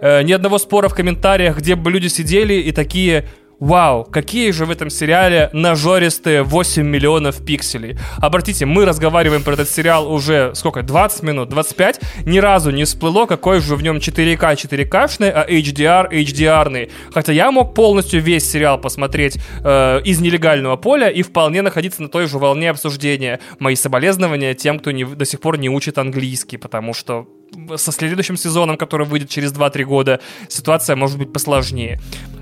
[0.00, 3.26] э, ни одного спора в комментариях, где бы люди сидели и такие
[3.60, 7.98] Вау, какие же в этом сериале нажористые 8 миллионов пикселей.
[8.18, 12.00] Обратите, мы разговариваем про этот сериал уже, сколько, 20 минут, 25?
[12.24, 16.90] Ни разу не всплыло, какой же в нем 4К 4К-шный, а HDR HDR-ный.
[17.12, 22.08] Хотя я мог полностью весь сериал посмотреть э, из нелегального поля и вполне находиться на
[22.08, 23.40] той же волне обсуждения.
[23.58, 27.26] Мои соболезнования тем, кто не, до сих пор не учит английский, потому что
[27.74, 32.00] со следующим сезоном, который выйдет через 2-3 года, ситуация может быть посложнее.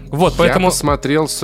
[0.08, 0.66] Вот, поэтому...
[0.66, 1.40] Я посмотрел с,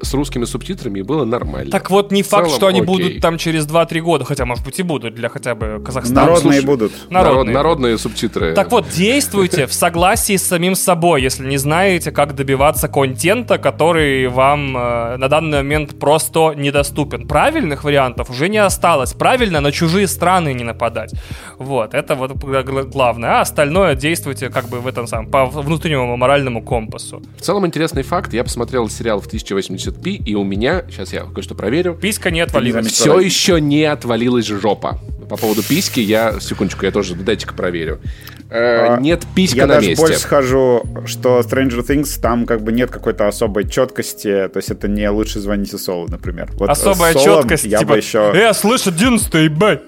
[0.00, 1.70] с русскими субтитрами, и было нормально.
[1.70, 2.86] Так вот, не факт, что они окей.
[2.86, 6.22] будут там через 2-3 года, хотя, может быть, и будут для хотя бы Казахстана.
[6.22, 6.92] Народные Слушай, будут.
[7.10, 7.54] Народные.
[7.54, 8.54] народные субтитры.
[8.54, 14.28] Так вот, действуйте в согласии с самим собой, если не знаете, как добиваться контента, который
[14.28, 17.26] вам э, на данный момент просто недоступен.
[17.26, 19.12] Правильных вариантов уже не осталось.
[19.12, 21.12] Правильно на чужие страны не нападать.
[21.58, 23.38] Вот, это вот главное.
[23.38, 27.22] А остальное действуйте как бы в этом самом, по внутреннему моральному компасу.
[27.38, 28.32] В целом интересный факт.
[28.32, 31.94] Я посмотрел сериал в 1080p, и у меня, сейчас я кое-что проверю.
[31.94, 32.86] Писька не отвалилась.
[32.86, 35.00] Все еще не отвалилась жопа.
[35.28, 38.00] По поводу письки я, секундочку, я тоже, дайте-ка проверю.
[38.48, 40.02] Э, а, нет писька я на даже месте.
[40.02, 44.86] больше схожу, что Stranger Things там как бы нет какой-то особой четкости, то есть это
[44.86, 46.50] не лучше звоните Солу, например.
[46.54, 48.32] Вот Особая четкость, я типа, бы еще...
[48.34, 49.80] Э, слышь, 11 ебать!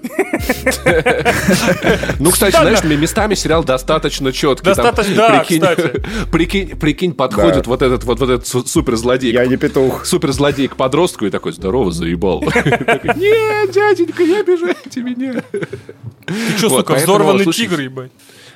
[2.19, 4.65] Ну, кстати, знаешь, местами сериал достаточно четкий.
[4.65, 6.03] Достаточно, да, кстати.
[6.31, 9.31] Прикинь, подходит вот этот вот этот суперзлодей.
[9.31, 10.05] Я не петух.
[10.05, 12.41] Суперзлодей к подростку и такой, здорово, заебал.
[12.43, 15.41] Нет, дяденька, не обижайте меня.
[16.25, 18.11] Ты что, сука, взорванный тигр, ебать?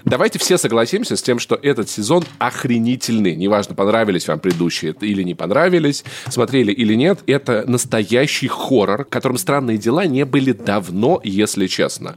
[0.06, 3.36] Давайте все согласимся с тем, что этот сезон охренительный.
[3.36, 7.20] Неважно, понравились вам предыдущие или не понравились, смотрели или нет.
[7.26, 12.16] Это настоящий хоррор, которым странные дела не были давно, если честно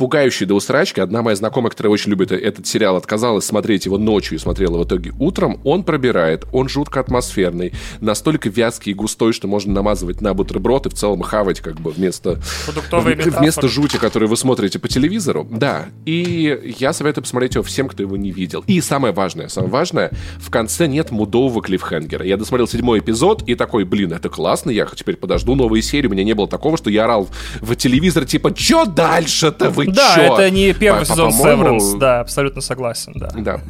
[0.00, 0.98] пугающий до усрачки.
[0.98, 4.84] Одна моя знакомая, которая очень любит этот сериал, отказалась смотреть его ночью и смотрела в
[4.84, 5.60] итоге утром.
[5.62, 10.88] Он пробирает, он жутко атмосферный, настолько вязкий и густой, что можно намазывать на бутерброд и
[10.88, 12.40] в целом хавать как бы вместо,
[12.88, 15.46] вместо жути, которую вы смотрите по телевизору.
[15.50, 18.64] Да, и я советую посмотреть его всем, кто его не видел.
[18.66, 22.24] И самое важное, самое важное, в конце нет мудового клиффхенгера.
[22.24, 26.06] Я досмотрел седьмой эпизод и такой, блин, это классно, я теперь подожду новые серии.
[26.06, 27.28] У меня не было такого, что я орал
[27.60, 29.68] в телевизор, типа, что дальше-то?
[29.68, 30.34] Вы да, чё?
[30.34, 33.30] это не первый по, сезон Severance, да, абсолютно согласен, да.
[33.34, 33.60] Да.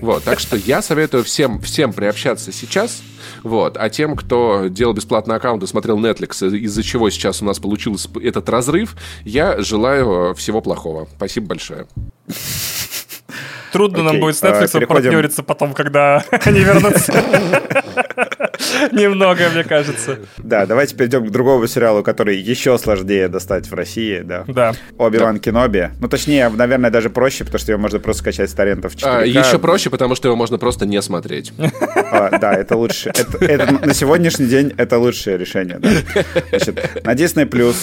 [0.00, 3.02] Вот, так что я советую всем, всем приобщаться сейчас,
[3.42, 3.76] вот.
[3.76, 8.08] А тем, кто делал бесплатный аккаунт и смотрел Netflix, из-за чего сейчас у нас получился
[8.22, 11.08] этот разрыв, я желаю всего плохого.
[11.16, 11.86] Спасибо большое.
[13.72, 17.12] Трудно нам будет с Netflix uh, партнериться потом, когда они вернутся.
[18.92, 20.18] Немного, мне кажется.
[20.38, 24.44] Да, давайте перейдем к другому сериалу, который еще сложнее достать в России, да.
[24.46, 24.72] Да.
[24.98, 25.90] Оби-Ван Кеноби.
[26.00, 29.24] Ну, точнее, наверное, даже проще, потому что его можно просто скачать с торрентов 4 а,
[29.24, 31.52] Еще проще, потому что его можно просто не смотреть.
[32.10, 33.12] А, да, это лучше.
[33.40, 35.78] На сегодняшний день это лучшее решение.
[35.78, 35.90] Да.
[36.50, 37.76] Значит, на Disney Plus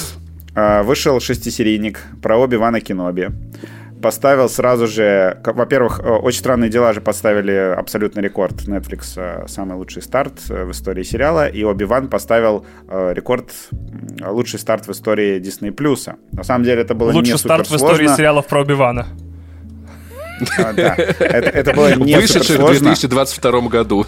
[0.56, 3.30] а, вышел шестисерийник про Оби-Вана Кеноби
[4.04, 5.42] поставил сразу же...
[5.44, 10.66] Во-первых, э, «Очень странные дела» же поставили абсолютный рекорд Netflix, э, самый лучший старт э,
[10.66, 13.52] в истории сериала, и Оби-Ван поставил рекорд
[14.20, 16.18] лучший старт в истории Disney+.
[16.34, 19.08] На самом деле это было лучший не старт в истории сериалов про Оби-Вана.
[20.58, 24.06] Да, это, это было не Вышедших в 2022 году.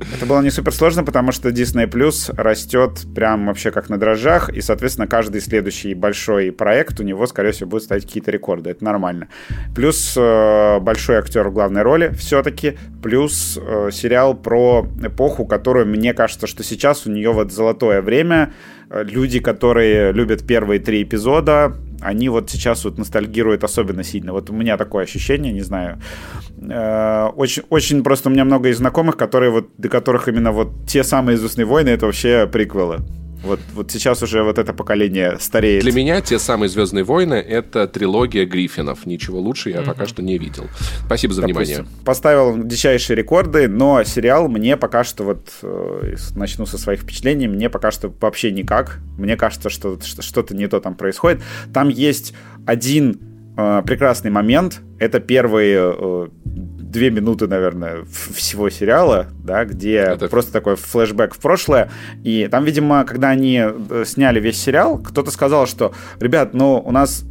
[0.00, 4.48] Это было не супер сложно, потому что Disney Plus растет прям вообще как на дрожжах,
[4.48, 8.70] и, соответственно, каждый следующий большой проект у него, скорее всего, будет ставить какие-то рекорды.
[8.70, 9.28] Это нормально.
[9.74, 16.12] Плюс э, большой актер в главной роли все-таки, плюс э, сериал про эпоху, которую, мне
[16.12, 18.52] кажется, что сейчас у нее вот золотое время.
[18.90, 24.32] Э, люди, которые любят первые три эпизода, они вот сейчас вот ностальгируют особенно сильно.
[24.32, 25.98] Вот у меня такое ощущение, не знаю.
[26.70, 30.86] Э, очень, очень просто у меня много из знакомых, которые вот, для которых именно вот
[30.86, 32.98] те самые «Звездные войны»— это вообще приквелы.
[33.44, 35.82] Вот, вот сейчас уже вот это поколение стареет.
[35.82, 39.06] Для меня те самые «Звездные войны»— это трилогия Гриффинов.
[39.06, 39.84] Ничего лучше я mm-hmm.
[39.84, 40.64] пока что не видел.
[41.06, 42.04] Спасибо за Допустим, внимание.
[42.04, 47.68] Поставил дичайшие рекорды, но сериал мне пока что, вот э, начну со своих впечатлений, мне
[47.68, 49.00] пока что вообще никак.
[49.18, 51.42] Мне кажется, что что-то не то там происходит.
[51.72, 52.34] Там есть
[52.66, 53.20] один
[53.56, 54.80] э, прекрасный момент.
[54.98, 56.28] Это первые э,
[56.94, 60.28] две минуты, наверное, всего сериала, да, где Это...
[60.28, 61.90] просто такой флешбэк в прошлое.
[62.22, 66.92] И там, видимо, когда они э, сняли весь сериал, кто-то сказал, что, ребят, ну, у
[66.92, 67.24] нас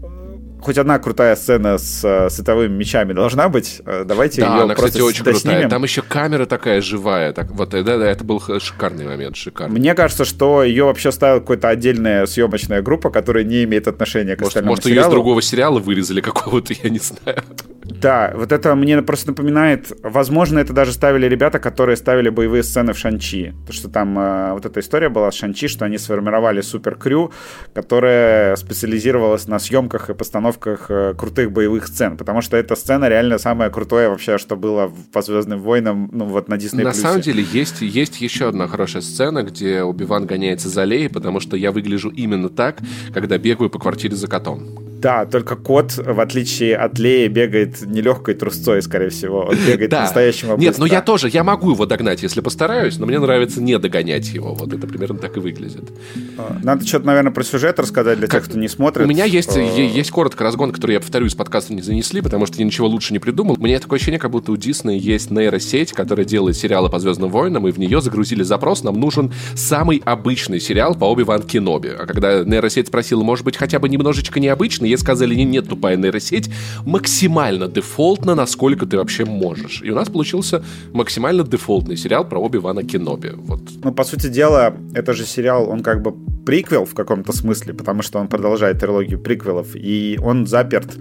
[0.64, 3.82] хоть одна крутая сцена с э, световыми мечами должна быть.
[3.86, 5.55] Э, давайте да, ее она, просто кстати, очень доснимем.
[5.55, 5.70] крутая.
[5.70, 7.34] Там еще камера такая живая.
[7.34, 9.80] Так, вот, да, да, это был шикарный момент, шикарный.
[9.80, 14.39] Мне кажется, что ее вообще ставила какая-то отдельная съемочная группа, которая не имеет отношения к
[14.39, 15.01] может, остальному может, сериалу.
[15.01, 17.43] Ее из другого сериала вырезали какого-то, я не знаю.
[17.84, 22.93] Да, вот это мне просто напоминает, возможно, это даже ставили ребята, которые ставили боевые сцены
[22.93, 23.53] в Шанчи.
[23.68, 27.32] То, что там э, вот эта история была с Шанчи, что они сформировали супер-крю,
[27.74, 30.14] которая специализировалась на съемках и
[30.54, 34.91] постановках э, крутых боевых сцен, потому что эта сцена реально самая крутая вообще, что было
[35.12, 36.84] по Звездным войнам, ну вот на Disney+.
[36.84, 41.39] На самом деле есть, есть еще одна хорошая сцена, где Убиван гоняется за Леей, потому
[41.39, 42.80] что я выгляжу именно так,
[43.14, 44.93] когда бегаю по квартире за котом.
[45.04, 49.41] Да, только кот, в отличие от Леи, бегает нелегкой трусцой, скорее всего.
[49.41, 49.97] Он бегает да.
[49.97, 53.78] по-настоящему Нет, ну я тоже, я могу его догнать, если постараюсь, но мне нравится не
[53.78, 54.54] догонять его.
[54.54, 55.91] Вот это примерно так и выглядит.
[56.38, 58.43] А, надо что-то, наверное, про сюжет рассказать для как...
[58.43, 59.06] тех, кто не смотрит.
[59.06, 62.60] У меня есть, есть коротко разгон, который я повторю из подкаста не занесли, потому что
[62.60, 63.58] я ничего лучше не придумал.
[63.60, 67.30] У меня такое ощущение, как будто у Дисней есть нейросеть, которая делает сериалы по Звездным
[67.30, 71.89] войнам, и в нее загрузили запрос, нам нужен самый обычный сериал по Оби-Ван Кеноби.
[71.89, 75.98] А когда нейросеть спросила, может быть, хотя бы немножечко необычный, ей сказали, не, нет, тупая
[75.98, 76.50] нейросеть,
[76.86, 79.82] максимально дефолтно, насколько ты вообще можешь.
[79.84, 80.64] И у нас получился
[80.94, 83.32] максимально дефолтный сериал про Оби-Вана Кеноби.
[83.36, 83.62] Вот.
[83.84, 86.14] Ну, по сути дела, это же сериал, он как бы
[86.46, 90.98] приквел в каком-то смысле, потому что он продолжает трилогию приквелов, и он заперт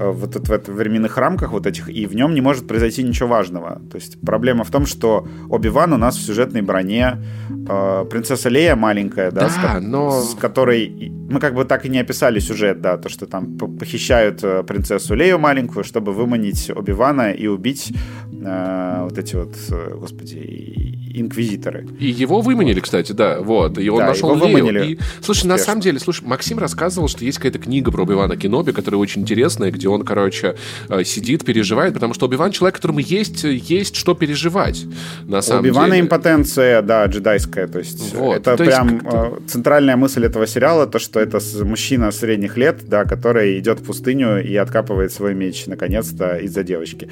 [0.00, 3.80] вот в, в временных рамках вот этих, и в нем не может произойти ничего важного.
[3.90, 8.76] То есть проблема в том, что Оби-Ван у нас в сюжетной броне, э, принцесса Лея
[8.76, 10.22] маленькая, да, да с, но...
[10.22, 14.42] с которой мы как бы так и не описали сюжет, да, то, что там похищают
[14.42, 17.92] э, принцессу Лею маленькую, чтобы выманить Оби-Вана и убить
[18.32, 21.86] э, вот эти вот, э, господи, инквизиторы.
[21.98, 23.78] И его выманили, кстати, да, вот.
[23.78, 24.92] И он да, нашел его Лею.
[24.92, 25.48] И, слушай, успешно.
[25.50, 29.22] на самом деле, слушай, Максим рассказывал, что есть какая-то книга про Оби-Вана Кеноби, которая очень
[29.22, 30.56] интересная, где он, короче,
[30.88, 34.84] э, сидит, переживает, потому что Оби-Ван человек, которому есть, есть что переживать,
[35.26, 36.00] на самом Оби-Вана деле.
[36.00, 40.86] импотенция, да, джедайская, то есть вот, это то прям есть э, центральная мысль этого сериала,
[40.86, 45.66] то, что это мужчина средних лет, да, который идет в пустыню и откапывает свой меч,
[45.66, 47.10] наконец-то, из-за девочки.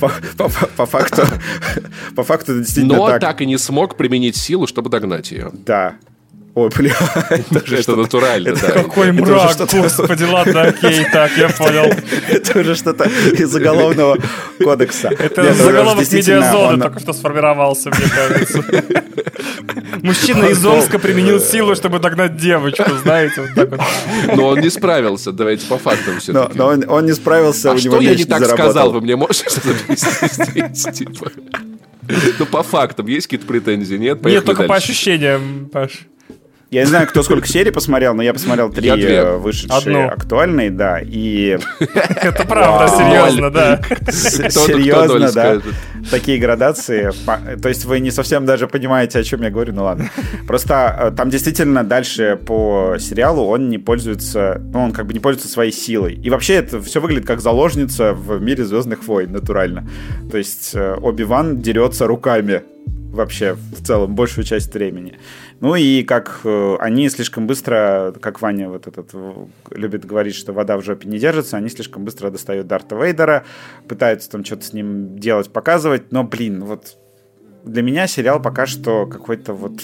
[0.76, 1.22] По факту
[2.14, 3.20] по факту это действительно Но так.
[3.20, 5.50] так и не смог применить силу, чтобы догнать ее.
[5.52, 5.94] Да,
[6.58, 6.92] Ой, бля,
[7.30, 8.70] это же что натурально, да.
[8.70, 11.88] Какой мрак, господи, ладно, окей, так, я понял.
[12.28, 14.18] Это уже что-то из заголовного
[14.60, 15.08] кодекса.
[15.16, 18.64] Это заголовок медиазоны только что сформировался, мне кажется.
[20.02, 24.36] Мужчина из Омска применил силу, чтобы догнать девочку, знаете, вот так вот.
[24.36, 28.00] Но он не справился, давайте по фактам все Но он не справился, у него что
[28.00, 31.30] я не так сказал, вы мне можете объяснить, типа?
[32.38, 34.24] Ну, по фактам есть какие-то претензии, нет?
[34.24, 36.08] Нет, только по ощущениям, Паш.
[36.70, 40.06] Я не знаю, кто сколько серий посмотрел, но я посмотрел три я вышедшие Одну.
[40.08, 41.58] актуальные, да, и...
[41.80, 43.80] Это правда, серьезно, да.
[44.10, 45.62] Серьезно, да.
[46.10, 47.10] Такие градации.
[47.60, 50.10] То есть вы не совсем даже понимаете, о чем я говорю, ну ладно.
[50.46, 55.20] Просто э, там действительно дальше по сериалу он не пользуется, ну он как бы не
[55.20, 56.14] пользуется своей силой.
[56.14, 59.88] И вообще это все выглядит как заложница в мире Звездных войн, натурально.
[60.30, 62.62] То есть э, Оби-Ван дерется руками
[63.10, 65.18] вообще в целом большую часть времени.
[65.60, 69.10] Ну и как э, они слишком быстро, как Ваня вот этот
[69.70, 73.44] любит говорить, что вода в жопе не держится, они слишком быстро достают Дарта Вейдера,
[73.88, 76.96] пытаются там что-то с ним делать, показывать, но, блин, вот
[77.64, 79.82] для меня сериал пока что какой-то вот...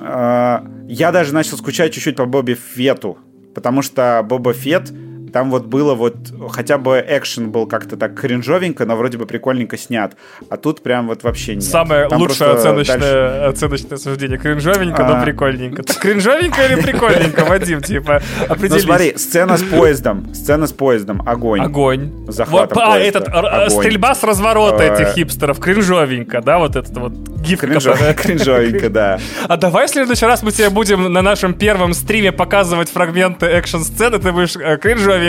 [0.00, 3.18] Э, я даже начал скучать чуть-чуть по Бобби Фету,
[3.54, 4.92] потому что Боба Фет
[5.34, 6.14] там вот было вот,
[6.52, 10.14] хотя бы экшен был как-то так кринжовенько, но вроде бы прикольненько снят.
[10.48, 11.64] А тут прям вот вообще нет.
[11.64, 13.46] Самое там лучшее оценочное, дальше...
[13.48, 14.38] оценочное суждение.
[14.38, 15.16] Кринжовенько, а...
[15.16, 15.82] но прикольненько.
[15.82, 18.84] Кринжовенько или прикольненько, Вадим, типа, определись.
[18.84, 21.62] Ну смотри, сцена с поездом, сцена с поездом, огонь.
[21.62, 22.12] Огонь.
[22.28, 23.70] Захватом вот, А, этот, огонь.
[23.70, 27.60] стрельба с разворота этих э, хипстеров, кринжовенько, да, вот этот вот гиф.
[27.60, 29.18] Кринжовенько, да.
[29.48, 34.18] А давай в следующий раз мы тебе будем на нашем первом стриме показывать фрагменты экшн-сцены,
[34.18, 34.76] ты будешь э,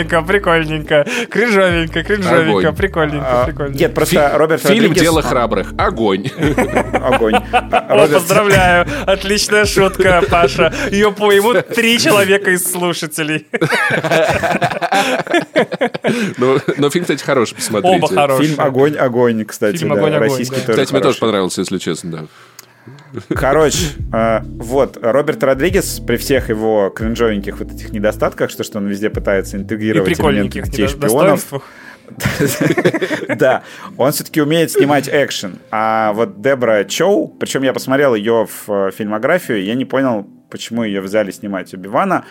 [0.04, 3.78] кринжовенько, прикольненько, кринжовенько, кринжовенько, прикольненько, а, прикольненько.
[3.78, 5.72] Нет, просто Роберт Фильм «Дело храбрых».
[5.78, 6.26] Огонь.
[6.92, 7.34] Огонь.
[7.34, 8.86] О, поздравляю.
[9.06, 10.74] Отличная шутка, Паша.
[10.90, 13.46] Ее поймут три человека из слушателей.
[16.38, 17.96] Но фильм, кстати, хороший, посмотрите.
[17.96, 18.48] Оба хорошие.
[18.48, 19.76] Фильм «Огонь, огонь», кстати.
[19.76, 20.44] Фильм «Огонь, огонь».
[20.44, 22.24] Кстати, мне тоже понравился, если честно, да.
[23.34, 28.86] Короче, э, вот, Роберт Родригес при всех его кринжовеньких вот этих недостатках, что, что он
[28.86, 31.52] везде пытается интегрировать элементы детей шпионов,
[33.36, 33.62] да,
[33.96, 35.58] он все-таки умеет снимать экшен.
[35.70, 40.84] А вот Дебра Чоу, причем я посмотрел ее в э, фильмографию, я не понял, почему
[40.84, 42.24] ее взяли снимать Убивана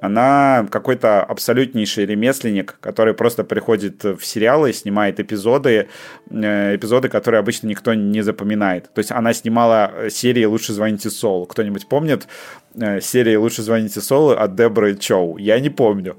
[0.00, 5.88] она какой-то абсолютнейший ремесленник, который просто приходит в сериалы, снимает эпизоды,
[6.30, 8.92] э, эпизоды, которые обычно никто не запоминает.
[8.94, 11.46] То есть она снимала серии «Лучше звоните Сол».
[11.46, 12.28] Кто-нибудь помнит
[12.74, 15.36] э, серии «Лучше звоните Сол» от Дебры Чоу?
[15.38, 16.16] Я не помню.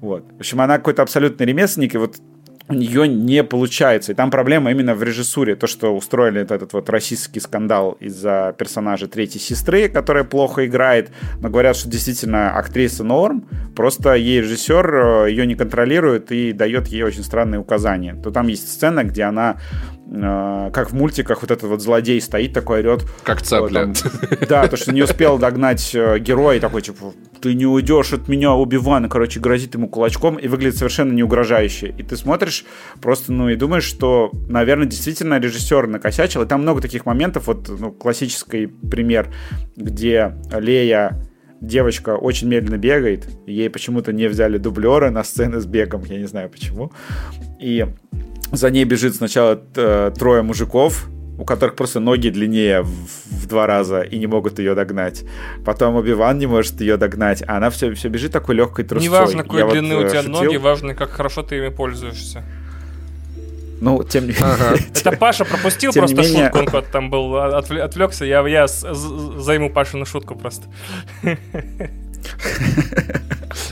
[0.00, 0.24] Вот.
[0.32, 2.16] В общем, она какой-то абсолютный ремесленник, и вот
[2.68, 4.12] у нее не получается.
[4.12, 5.56] И там проблема именно в режиссуре.
[5.56, 11.10] То, что устроили этот вот российский скандал из-за персонажа третьей сестры, которая плохо играет.
[11.40, 16.88] Но говорят, что действительно актриса норм, просто ей режиссер э, ее не контролирует и дает
[16.88, 18.14] ей очень странные указания.
[18.22, 19.58] То там есть сцена, где она
[20.10, 23.04] э, как в мультиках вот этот вот злодей стоит такой орет.
[23.22, 23.92] Как цапля.
[23.92, 23.94] Там,
[24.48, 28.52] да, то, что не успел догнать э, герой, такой типа, ты не уйдешь от меня,
[28.52, 31.94] Оби-Ван, короче, грозит ему кулачком и выглядит совершенно не угрожающе.
[31.96, 32.64] И ты смотришь
[33.00, 36.42] просто, ну, и думаешь, что, наверное, действительно режиссер накосячил.
[36.42, 39.32] И там много таких моментов, вот, ну, классический пример,
[39.76, 41.28] где Лея
[41.60, 46.26] девочка очень медленно бегает, ей почему-то не взяли дублера на сцены с бегом, я не
[46.26, 46.92] знаю почему.
[47.60, 47.86] И
[48.52, 52.88] за ней бежит сначала э, трое мужиков, у которых просто ноги длиннее в,
[53.30, 55.24] в два раза и не могут ее догнать.
[55.64, 59.08] Потом Оби-Ван не может ее догнать, а она все, все бежит такой легкой трусцой.
[59.08, 60.42] Неважно, какой Я длины вот, у тебя шутил.
[60.42, 62.42] ноги, важно, как хорошо ты ими пользуешься.
[63.80, 64.88] Ну, тем не менее.
[64.94, 68.24] Это Паша пропустил просто шутку, он куда-то там был, отвлекся.
[68.24, 70.66] Я, я займу Пашу на шутку просто.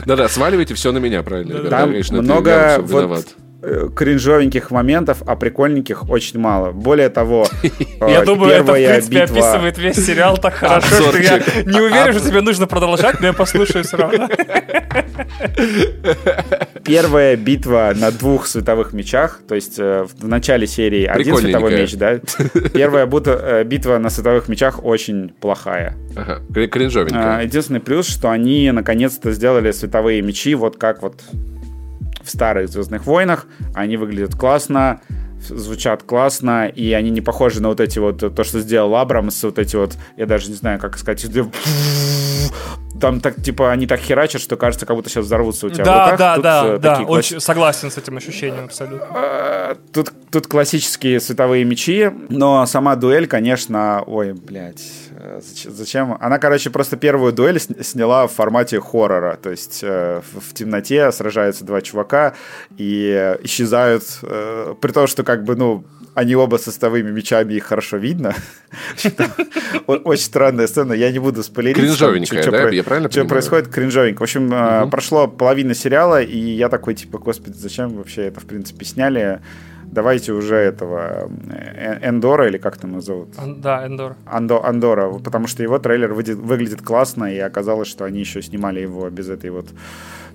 [0.05, 1.69] Да-да, сваливайте все на меня, правильно?
[1.69, 6.71] Там много вот Э, кринжовеньких моментов, а прикольненьких очень мало.
[6.71, 7.47] Более того,
[8.07, 12.27] я думаю, это в принципе описывает весь сериал так хорошо, что я не уверен, что
[12.27, 14.29] тебе нужно продолжать, но я послушаю все равно.
[16.83, 21.95] Первая битва на двух световых мечах, то есть э, в начале серии один световой меч,
[21.95, 22.19] да.
[22.73, 25.95] Первая э, битва на световых мечах очень плохая.
[26.15, 27.39] Ага, кринжовенькая.
[27.39, 31.21] А, единственный плюс, что они наконец-то сделали световые мечи вот как вот
[32.27, 33.47] в старых Звездных войнах.
[33.73, 35.01] Они выглядят классно,
[35.39, 39.59] звучат классно, и они не похожи на вот эти вот, то, что сделал Абрамс, вот
[39.59, 41.25] эти вот, я даже не знаю, как сказать,
[42.99, 46.07] там так, типа, они так херачат, что кажется, как будто сейчас взорвутся у тебя да,
[46.07, 46.19] в руках.
[46.19, 47.09] Да, тут, да, э, да, класс...
[47.09, 49.07] очень согласен с этим ощущением абсолютно.
[49.11, 55.06] А, тут, тут классические световые мечи, но сама дуэль, конечно, ой, блядь, э,
[55.39, 56.17] зачем?
[56.19, 61.65] Она, короче, просто первую дуэль сняла в формате хоррора, то есть э, в темноте сражаются
[61.65, 62.33] два чувака
[62.77, 65.83] и исчезают, при том, что как бы, ну,
[66.17, 68.33] они оба с остовыми мечами, их хорошо видно.
[69.87, 71.77] Очень странная сцена, я не буду спойлерить.
[71.77, 72.69] Кринжовенькая, да?
[72.69, 74.19] Я правильно Что происходит кринжовенько.
[74.19, 78.83] В общем, прошло половина сериала, и я такой, типа, господи, зачем вообще это, в принципе,
[78.83, 79.41] сняли?
[79.97, 83.29] Давайте уже этого э, Эндора, или как там его зовут?
[83.61, 84.15] Да, Эндора.
[84.25, 89.09] Андо, Андора, потому что его трейлер выглядит классно, и оказалось, что они еще снимали его
[89.09, 89.65] без этой вот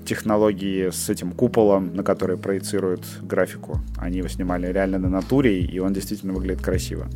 [0.04, 3.78] технологии с этим куполом, на который проецируют графику.
[3.98, 7.06] Они его снимали реально на натуре, и он действительно выглядит красиво.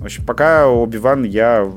[0.00, 1.70] В общем, пока Оби-Ван я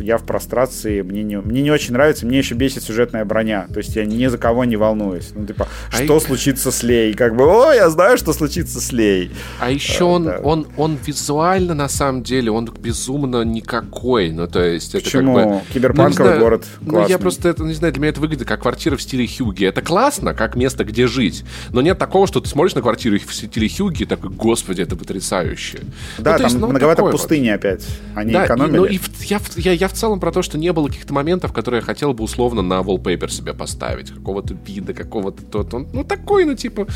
[0.00, 3.78] я в прострации, мне не, мне не очень нравится, мне еще бесит сюжетная броня, то
[3.78, 5.30] есть я ни за кого не волнуюсь.
[5.34, 6.20] Ну, типа, а что и...
[6.20, 7.14] случится с Лей?
[7.14, 9.30] Как бы, о, я знаю, что случится с Лей.
[9.60, 10.40] А еще а, он, да.
[10.42, 15.36] он, он визуально, на самом деле, он безумно никакой, ну, то есть это Почему?
[15.36, 15.60] как бы...
[15.72, 17.02] Киберпанковый ну, город классный.
[17.02, 19.64] Ну, я просто, это, не знаю, для меня это выглядит как квартира в стиле Хьюги.
[19.64, 23.34] Это классно, как место, где жить, но нет такого, что ты смотришь на квартиру в
[23.34, 25.80] стиле Хьюги и такой, господи, это потрясающе.
[26.18, 27.56] Да, ну, там есть, ну, многовато пустыни вот.
[27.56, 27.86] опять.
[28.14, 28.76] Они да, экономили.
[28.76, 31.14] И, ну, и я, я, я я в целом про то, что не было каких-то
[31.14, 34.10] моментов, которые я хотел бы условно на wallpaper себе поставить.
[34.10, 35.44] Какого-то вида, какого-то...
[35.44, 36.86] То, ну, такой, ну, типа,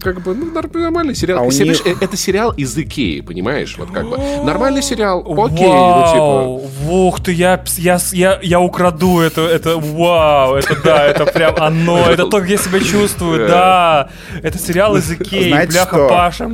[0.00, 1.46] как бы, ну, нормальный сериал.
[1.46, 1.86] А Себе, них...
[1.86, 3.76] Это сериал из Икеи, понимаешь?
[3.78, 4.18] Вот как бы.
[4.44, 6.90] Нормальный сериал, окей, вау, ну, типа...
[6.90, 12.06] Ух ты, я, я, я, я украду это, это, вау, это да, это прям оно,
[12.08, 14.10] это то, я себя чувствую, да.
[14.42, 16.50] Это сериал из Икеи, бляха Паша,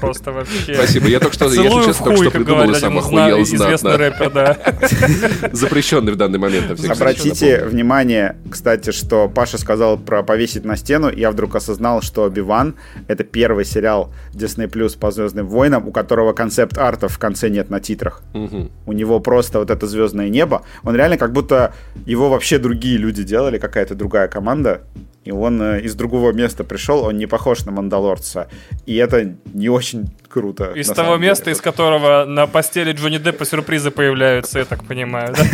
[0.00, 0.74] просто вообще.
[0.74, 4.56] Спасибо, я только что, если честно, только что придумал сам охуел известный рэпер, да.
[5.52, 6.78] Запрещенный в данный момент.
[6.88, 12.74] Обратите внимание, кстати, что Паша сказал про повесить на стену, я вдруг осознал, что Оби-Ван—
[13.08, 17.80] это первый сериал Disney Plus по Звездным войнам, у которого концепт-арта в конце нет на
[17.80, 18.22] титрах.
[18.34, 18.70] Угу.
[18.86, 20.62] У него просто вот это звездное небо.
[20.82, 21.74] Он реально как будто
[22.06, 24.82] его вообще другие люди делали, какая-то другая команда
[25.22, 28.48] и он э, из другого места пришел, он не похож на Мандалорца.
[28.86, 30.72] И это не очень круто.
[30.72, 31.56] Из того места, деле.
[31.56, 35.44] из которого на постели Джонни Деппа сюрпризы появляются, я так понимаю, да?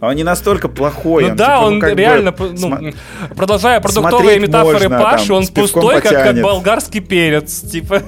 [0.00, 1.28] Он не настолько плохой.
[1.28, 2.92] Ну да, он ну, реально, ну,
[3.36, 8.00] продолжая продуктовые метафоры Паши, он пустой, как болгарский перец, типа.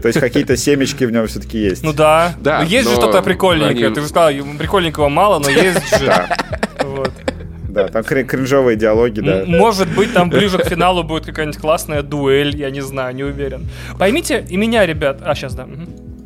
[0.00, 1.84] То есть какие-то семечки в нем все-таки есть.
[1.84, 2.34] Ну да.
[2.40, 2.60] Да.
[2.60, 3.90] Ну, есть же что-то прикольненькое.
[3.90, 6.12] Ты же сказал, прикольненького мало, но есть же.
[6.96, 7.12] Вот.
[7.68, 9.44] Да, там крин кринжовые диалоги, да.
[9.46, 13.66] Может быть, там ближе к финалу будет какая-нибудь классная дуэль, я не знаю, не уверен.
[13.98, 15.20] Поймите и меня, ребят.
[15.24, 15.66] А, сейчас, да.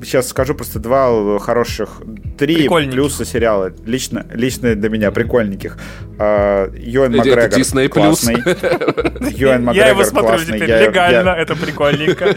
[0.03, 2.03] Сейчас скажу просто два хороших,
[2.37, 3.73] три плюса сериала.
[3.87, 5.79] Лично, лично для меня прикольненьких.
[6.19, 8.35] Юэн Макгрегор Disney классный.
[8.35, 12.35] Юэн Макгрегор Я его смотрю теперь легально, это прикольненько.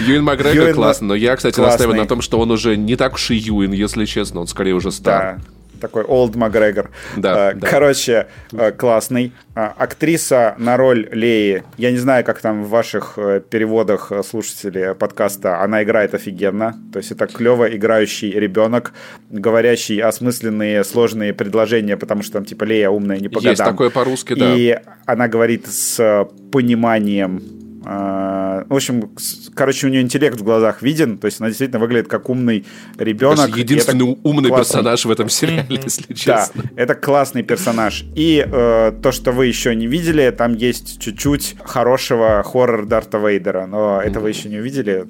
[0.00, 3.30] Юэн Макгрегор классный, но я, кстати, настаиваю на том, что он уже не так уж
[3.30, 5.38] и Юэн, если честно, он скорее уже стар.
[5.80, 6.90] Такой Олд Макгрегор.
[7.16, 7.68] Да, uh, да.
[7.68, 9.32] Короче, uh, классный.
[9.54, 14.22] Uh, актриса на роль Леи, я не знаю, как там в ваших э, переводах э,
[14.22, 16.76] слушателей подкаста, она играет офигенно.
[16.92, 18.92] То есть это клево играющий ребенок,
[19.30, 23.74] говорящий осмысленные сложные предложения, потому что там типа Лея умная не по Есть годам.
[23.74, 24.54] такое по-русски, да.
[24.54, 27.42] И она говорит с пониманием
[27.90, 29.10] в общем,
[29.54, 32.66] короче, у нее интеллект в глазах виден, то есть она действительно выглядит как умный
[32.98, 33.48] ребенок.
[33.48, 34.74] Это единственный это умный классный...
[34.74, 35.84] персонаж в этом сериале, mm-hmm.
[35.84, 36.62] если честно.
[36.62, 38.04] Да, это классный персонаж.
[38.14, 43.66] И э, то, что вы еще не видели, там есть чуть-чуть хорошего хоррор Дарта Вейдера,
[43.66, 44.06] но mm-hmm.
[44.06, 45.06] этого еще не увидели.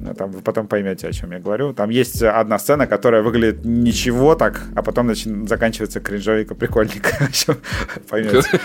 [0.00, 1.72] Ну, там вы потом поймете, о чем я говорю.
[1.72, 5.46] Там есть одна сцена, которая выглядит ничего так, а потом начин...
[5.48, 7.10] заканчивается кринжовенько, прикольненько.
[8.10, 8.60] Поймете.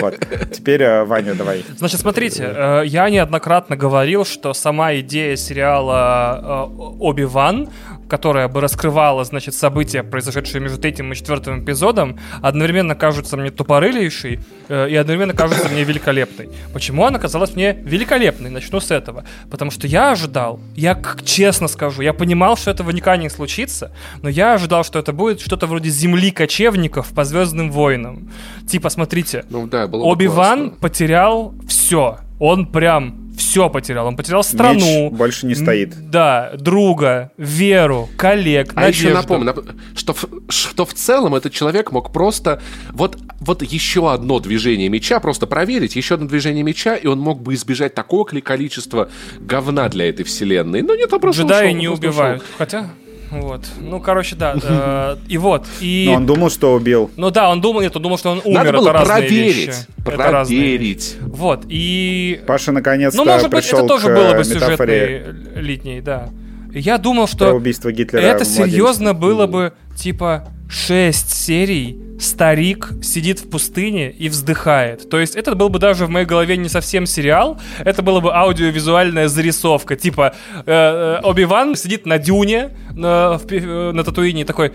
[0.00, 0.18] Вот.
[0.52, 1.64] Теперь, э, Ваня, давай.
[1.76, 7.68] Значит, смотрите, э, я неоднократно говорил, что сама идея сериала э, «Оби-Ван»
[8.12, 14.38] которая бы раскрывала, значит, события, произошедшие между третьим и четвертым эпизодом, одновременно кажется мне тупорылейшей
[14.68, 16.50] э, и одновременно кажется мне великолепной.
[16.74, 18.50] Почему она казалась мне великолепной?
[18.50, 19.24] Начну с этого.
[19.50, 23.92] Потому что я ожидал, я честно скажу, я понимал, что этого никогда не случится,
[24.22, 28.30] но я ожидал, что это будет что-то вроде земли кочевников по Звездным войнам.
[28.68, 32.18] Типа, смотрите, ну, да, Оби-Ван потерял все.
[32.38, 34.06] Он прям все потерял.
[34.06, 35.10] Он потерял страну.
[35.10, 36.10] Меч больше не стоит.
[36.10, 39.06] Да, друга, веру, коллег, а надежду.
[39.08, 39.54] еще напомню,
[39.94, 40.14] что,
[40.48, 42.60] что в целом этот человек мог просто
[42.90, 47.42] вот, вот еще одно движение меча, просто проверить, еще одно движение меча, и он мог
[47.42, 49.10] бы избежать такого количества
[49.40, 50.82] говна для этой вселенной.
[50.82, 52.42] Ну нет, он просто Джедаи ушел, не убивают.
[52.42, 52.54] Ушел.
[52.58, 52.90] Хотя...
[53.32, 53.66] Вот.
[53.80, 54.54] Ну, короче, да.
[54.62, 55.66] Э, и вот.
[55.80, 56.04] И...
[56.06, 57.10] Но он думал, что убил.
[57.16, 58.64] Ну да, он думал, нет, он думал, что он умер.
[58.64, 59.68] Надо было это проверить.
[59.68, 59.86] Вещи.
[60.04, 61.16] Проверить.
[61.18, 61.28] Это.
[61.30, 61.64] Вот.
[61.68, 62.42] И...
[62.46, 65.22] Паша наконец-то Ну, может быть, это тоже было бы сюжетной
[65.56, 66.28] литней, да.
[66.74, 73.40] Я думал, что Про убийство Гитлера это серьезно было бы, типа, 6 серий старик сидит
[73.40, 75.08] в пустыне и вздыхает.
[75.10, 78.34] То есть это был бы даже в моей голове не совсем сериал, это была бы
[78.34, 79.96] аудиовизуальная зарисовка.
[79.96, 84.72] Типа э, э, Оби-Ван сидит на дюне на, в, э, на Татуине такой...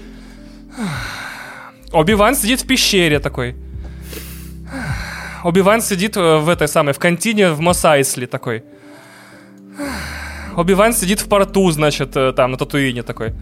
[1.92, 3.56] Оби-Ван сидит в пещере такой...
[5.44, 8.64] Оби-Ван сидит э, в этой самой, в контине в Мосайсли такой...
[10.56, 13.34] Оби-Ван сидит в порту, значит, там, на Татуине такой...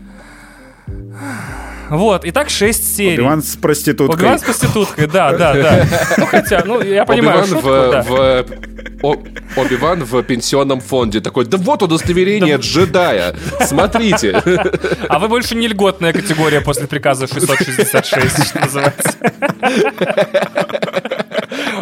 [1.89, 3.13] Вот, и так 6 серий.
[3.15, 4.15] Оби-Ван с проституткой.
[4.15, 5.87] Оби-Ван с проституткой, да, да, да.
[6.17, 8.01] Ну, хотя, ну, я понимаю Оби-Ван шутку, в, да.
[8.03, 8.45] в...
[9.03, 9.15] О,
[9.57, 14.41] Оби-Ван в пенсионном фонде такой, да вот удостоверение джедая, смотрите.
[15.07, 19.17] А вы больше не льготная категория после приказа 666, что называется.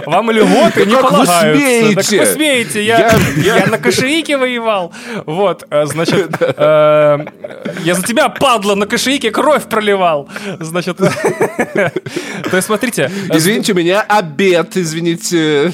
[0.06, 1.96] Вам льготы не полагаются.
[1.96, 2.84] Так вы смеете?
[2.84, 4.94] Я, на кошельке воевал.
[5.26, 7.26] Вот, э, значит, э,
[7.84, 10.30] я за тебя, падла, на кошельке кровь проливал.
[10.60, 11.92] Значит, то
[12.52, 13.12] есть смотрите.
[13.30, 15.74] Извините, у меня обед, извините.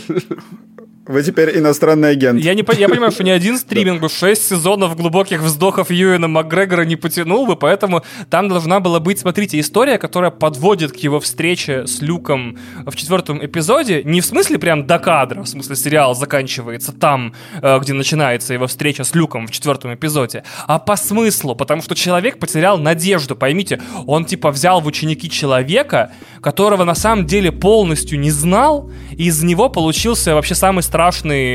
[1.09, 2.39] Вы теперь иностранный агент.
[2.39, 6.83] Я, не, я понимаю, что ни один стриминг бы 6 сезонов глубоких вздохов Юэна Макгрегора
[6.83, 11.87] не потянул бы, поэтому там должна была быть, смотрите, история, которая подводит к его встрече
[11.87, 16.91] с Люком в четвертом эпизоде, не в смысле прям до кадра, в смысле сериал заканчивается
[16.91, 21.81] там, э, где начинается его встреча с Люком в четвертом эпизоде, а по смыслу, потому
[21.81, 27.51] что человек потерял надежду, поймите, он типа взял в ученики человека, которого на самом деле
[27.51, 30.98] полностью не знал, и из него получился вообще самый страшный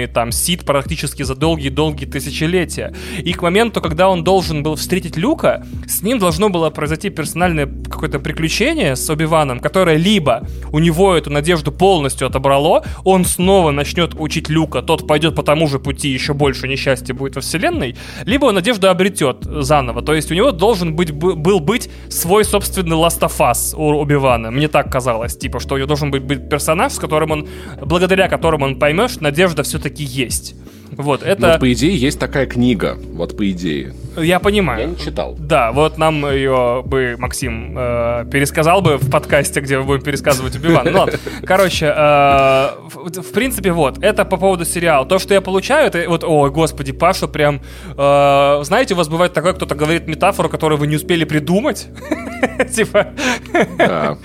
[0.07, 2.95] там сит практически за долгие-долгие тысячелетия.
[3.19, 7.67] И к моменту, когда он должен был встретить Люка, с ним должно было произойти персональное
[7.67, 14.15] какое-то приключение с Оби-Ваном, которое либо у него эту надежду полностью отобрало, он снова начнет
[14.15, 18.47] учить Люка, тот пойдет по тому же пути, еще больше несчастья будет во вселенной, либо
[18.47, 20.03] он надежду обретет заново.
[20.03, 24.51] То есть у него должен быть, был быть свой собственный Us у Оби-Вана.
[24.51, 27.49] Мне так казалось, типа, что у него должен быть, быть персонаж, с которым он,
[27.81, 30.55] благодаря которому он поймет, что надежда все-таки есть.
[30.93, 31.55] Вот, это...
[31.55, 33.95] Ну, по идее, есть такая книга, вот по идее.
[34.17, 34.81] Я понимаю.
[34.81, 35.35] Я не читал.
[35.37, 40.55] Да, вот нам ее бы Максим э, пересказал бы в подкасте, где мы будем пересказывать
[40.55, 40.87] Убиван.
[40.89, 41.19] Ну ладно.
[41.45, 45.05] Короче, э, в, в принципе, вот, это по поводу сериала.
[45.05, 47.61] То, что я получаю, это вот, ой, господи, Паша прям...
[47.97, 51.89] Э, знаете, у вас бывает такое, кто-то говорит метафору, которую вы не успели придумать.
[52.73, 53.09] Типа...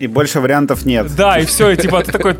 [0.00, 1.14] И больше вариантов нет.
[1.14, 2.36] Да, и все, и типа ты такой...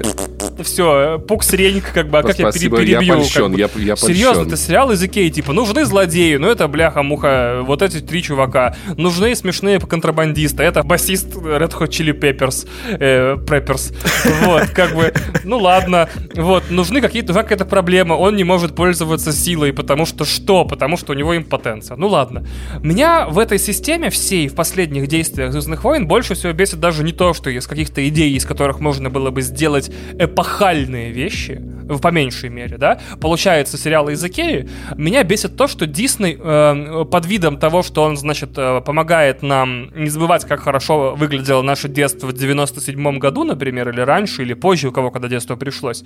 [0.62, 3.00] Все, пукс реньк, как бы, а как я перебью?
[3.00, 7.82] Я польщен, я Серьезно, это сериал из Икеи, типа, нужны злодеи, ну это бляха-муха, вот
[7.82, 8.76] эти три чувака.
[8.96, 12.68] Нужны смешные контрабандисты, это басист Red Hot Chili Peppers,
[12.98, 13.94] э, Preppers.
[14.44, 15.12] Вот, как бы,
[15.44, 16.08] ну ладно.
[16.34, 20.64] Вот, нужны какие-то, какая-то проблема, он не может пользоваться силой, потому что что?
[20.64, 21.96] Потому что у него импотенция.
[21.96, 22.46] Ну ладно.
[22.82, 27.12] Меня в этой системе всей, в последних действиях Звездных войн, больше всего бесит даже не
[27.12, 29.90] то, что из каких-то идей, из которых можно было бы сделать
[30.46, 35.86] эпохальные вещи, в по меньшей мере, да, получается сериалы из Икеи, меня бесит то, что
[35.86, 41.14] Дисней э, под видом того, что он, значит, э, помогает нам не забывать, как хорошо
[41.16, 45.56] выглядело наше детство в 97 году, например, или раньше, или позже, у кого когда детство
[45.56, 46.04] пришлось.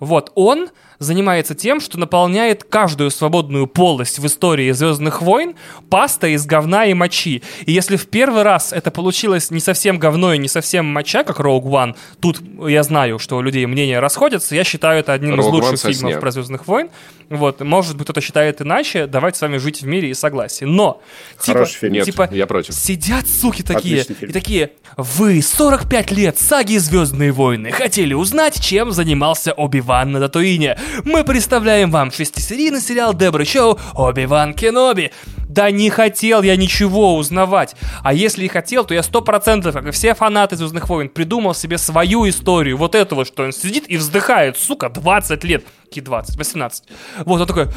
[0.00, 5.54] Вот, он занимается тем, что наполняет каждую свободную полость в истории Звездных войн
[5.90, 7.42] пастой из говна и мочи.
[7.66, 11.40] И если в первый раз это получилось не совсем говно и не совсем моча, как
[11.40, 15.40] Rogue One, тут я знаю, что у людей мнения расходятся, я считаю это одним Rogue
[15.40, 16.90] из лучших One фильмов про Звездных войн.
[17.28, 20.64] Вот, может быть, кто-то считает иначе, давайте с вами жить в мире и согласии.
[20.64, 21.02] Но,
[21.42, 21.92] типа, фильм.
[21.92, 22.74] Нет, типа я против.
[22.74, 29.52] сидят суки такие, и такие, вы 45 лет саги Звездные войны хотели узнать, чем занимался
[29.52, 30.78] Оби-Ван на Татуине.
[31.04, 35.10] Мы представляем вам шестисерийный сериал Дебры Шоу «Оби-Ван Кеноби».
[35.56, 37.76] Да не хотел я ничего узнавать.
[38.04, 41.54] А если и хотел, то я сто процентов, как и все фанаты Звездных войн, придумал
[41.54, 42.76] себе свою историю.
[42.76, 45.64] Вот этого, что он сидит и вздыхает, сука, 20 лет.
[45.88, 46.36] Какие 20?
[46.36, 46.84] 18.
[47.24, 47.68] Вот, он такой...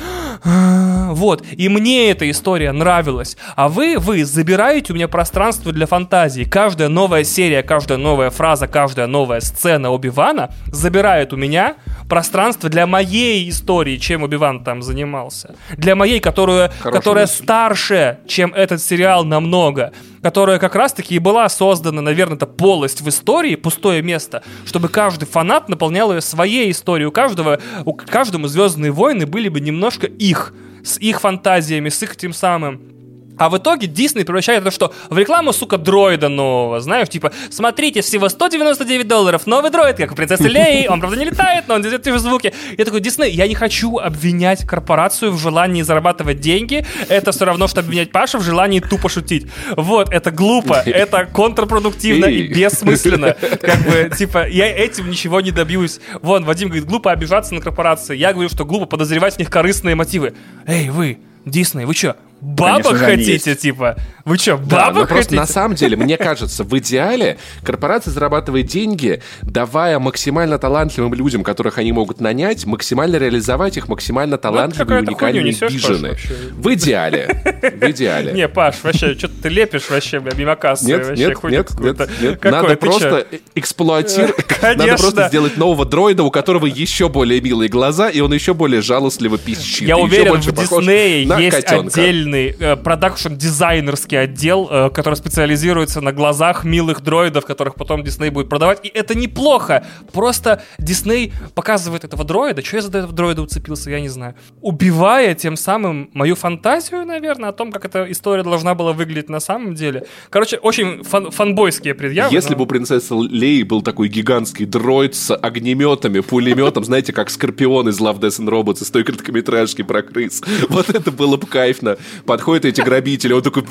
[0.43, 1.43] Вот.
[1.51, 3.37] И мне эта история нравилась.
[3.55, 6.43] А вы, вы забираете у меня пространство для фантазии.
[6.43, 11.75] Каждая новая серия, каждая новая фраза, каждая новая сцена Оби-Вана забирает у меня
[12.07, 15.55] пространство для моей истории, чем Оби-Ван там занимался.
[15.77, 19.91] Для моей, которую, которая старше, чем этот сериал намного
[20.21, 25.25] которая как раз-таки и была создана, наверное, это полость в истории, пустое место, чтобы каждый
[25.25, 27.07] фанат наполнял ее своей историей.
[27.07, 30.53] У каждого, у каждому Звездные войны были бы немножко их,
[30.83, 32.98] с их фантазиями, с их тем самым
[33.39, 34.93] а в итоге Дисней превращает это что?
[35.09, 36.81] В рекламу, сука, дроида нового.
[36.81, 40.87] Знаешь, типа, смотрите, всего 199 долларов, новый дроид, как у принцессы Леи.
[40.89, 42.53] Он, правда, не летает, но он делает те же звуки.
[42.77, 46.85] Я такой, Дисней, я не хочу обвинять корпорацию в желании зарабатывать деньги.
[47.07, 49.47] Это все равно, что обвинять Паша в желании тупо шутить.
[49.77, 53.35] Вот, это глупо, это контрпродуктивно и бессмысленно.
[53.61, 56.01] Как бы, типа, я этим ничего не добьюсь.
[56.21, 58.17] Вон, Вадим говорит, глупо обижаться на корпорации.
[58.17, 60.33] Я говорю, что глупо подозревать в них корыстные мотивы.
[60.67, 63.97] Эй, вы, Дисней, вы что, Бабок Конечно, хотите, типа?
[64.23, 65.07] Вы что, бабок да, хотите?
[65.07, 71.43] просто на самом деле, мне кажется, в идеале корпорация зарабатывает деньги, давая максимально талантливым людям,
[71.43, 76.15] которых они могут нанять, максимально реализовать их максимально ну, талантливые, ну, уникальные вижены.
[76.51, 77.41] В идеале.
[77.61, 78.33] В идеале.
[78.33, 80.85] Не, Паш, вообще, что ты лепишь вообще, мимо кассы?
[80.85, 82.43] Нет, нет, нет, нет, нет.
[82.43, 88.19] Надо просто эксплуатировать, надо просто сделать нового дроида, у которого еще более милые глаза, и
[88.21, 89.87] он еще более жалостливо пищит.
[89.87, 96.63] Я уверен, в Диснее есть отдельный отдельный продакшн-дизайнерский э, отдел, э, который специализируется на глазах
[96.63, 98.79] милых дроидов, которых потом Дисней будет продавать.
[98.83, 99.85] И это неплохо.
[100.11, 102.63] Просто Дисней показывает этого дроида.
[102.63, 104.35] Что я за этого дроида уцепился, я не знаю.
[104.61, 109.39] Убивая тем самым мою фантазию, наверное, о том, как эта история должна была выглядеть на
[109.39, 110.05] самом деле.
[110.29, 112.33] Короче, очень фан фанбойские предъявы.
[112.33, 112.57] Если но...
[112.57, 117.99] бы у принцессы Леи был такой гигантский дроид с огнеметами, пулеметом, знаете, как Скорпион из
[117.99, 120.41] Love, Death and Robots из той короткометражки про крыс.
[120.69, 121.97] Вот это было бы кайфно.
[122.25, 123.63] Подходят эти грабители, он такой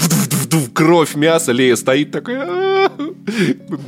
[0.75, 2.91] кровь, мясо, Лея стоит такая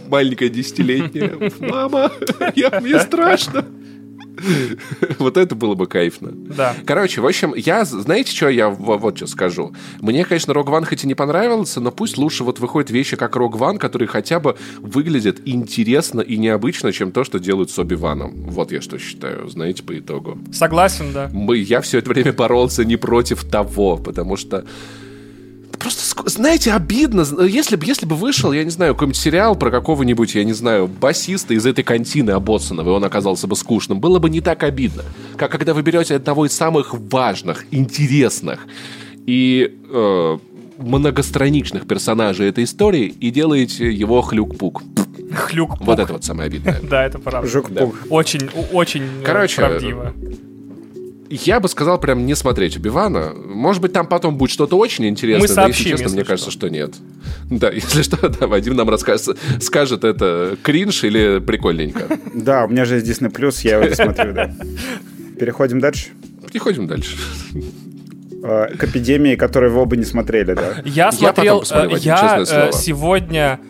[0.09, 1.33] маленькая десятилетняя.
[1.61, 2.13] Мама,
[2.55, 3.65] я, мне страшно.
[5.19, 6.31] Вот это было бы кайфно.
[6.33, 6.75] Да.
[6.85, 9.75] Короче, в общем, я, знаете, что я вот что скажу?
[10.01, 13.37] Мне, конечно, Рог Ван хоть и не понравился, но пусть лучше вот выходят вещи, как
[13.37, 17.95] Рог Ван, которые хотя бы выглядят интересно и необычно, чем то, что делают с Оби
[17.95, 18.33] Ваном.
[18.49, 20.39] Вот я что считаю, знаете, по итогу.
[20.53, 21.31] Согласен, да.
[21.33, 24.65] Мы, я все это время боролся не против того, потому что
[25.79, 27.25] просто, знаете, обидно.
[27.43, 30.87] Если бы, если бы вышел, я не знаю, какой-нибудь сериал про какого-нибудь, я не знаю,
[30.87, 35.05] басиста из этой контины Обоссанова, и он оказался бы скучным, было бы не так обидно,
[35.37, 38.67] как когда вы берете одного из самых важных, интересных
[39.27, 40.39] и э,
[40.79, 44.83] многостраничных персонажей этой истории и делаете его хлюк-пук.
[45.33, 45.87] Хлюк-пук.
[45.87, 46.81] Вот это вот самое обидное.
[46.91, 47.49] Да, это правда.
[47.49, 47.95] Жук-пук.
[48.09, 50.15] Очень, очень Короче, правдиво
[51.31, 53.33] я бы сказал прям не смотреть Убивана.
[53.35, 56.25] Может быть, там потом будет что-то очень интересное, Мы сообщим, но, если честно, если мне
[56.25, 56.29] что.
[56.33, 56.95] кажется, что нет.
[57.51, 62.19] Да, если что, да, Вадим нам расскажет, скажет, это кринж или прикольненько.
[62.35, 64.55] Да, у меня же есть Disney+, я его смотрю, да.
[65.39, 66.09] Переходим дальше?
[66.53, 67.17] Переходим дальше
[68.43, 70.83] а, к эпидемии, которую вы оба не смотрели, да?
[70.85, 73.61] Я смотрел, я, я э, сегодня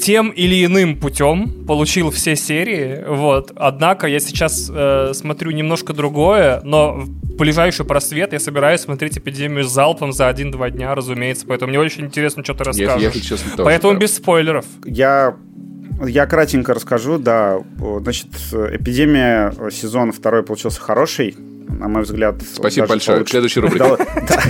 [0.00, 3.52] тем или иным путем получил все серии, вот.
[3.56, 9.64] Однако я сейчас э, смотрю немножко другое, но в ближайший просвет я собираюсь смотреть «Эпидемию»
[9.64, 13.00] с залпом за один-два дня, разумеется, поэтому мне очень интересно, что ты расскажешь.
[13.00, 14.00] Я, я, честно, тоже, поэтому да.
[14.00, 14.66] без спойлеров.
[14.84, 15.36] Я
[16.04, 17.60] я кратенько расскажу, да.
[18.00, 21.36] Значит, «Эпидемия» сезон второй получился хороший
[21.68, 22.36] на мой взгляд.
[22.42, 23.18] Спасибо большое.
[23.18, 23.30] Получ...
[23.30, 23.78] Следующий рубрик.
[23.78, 23.96] Да,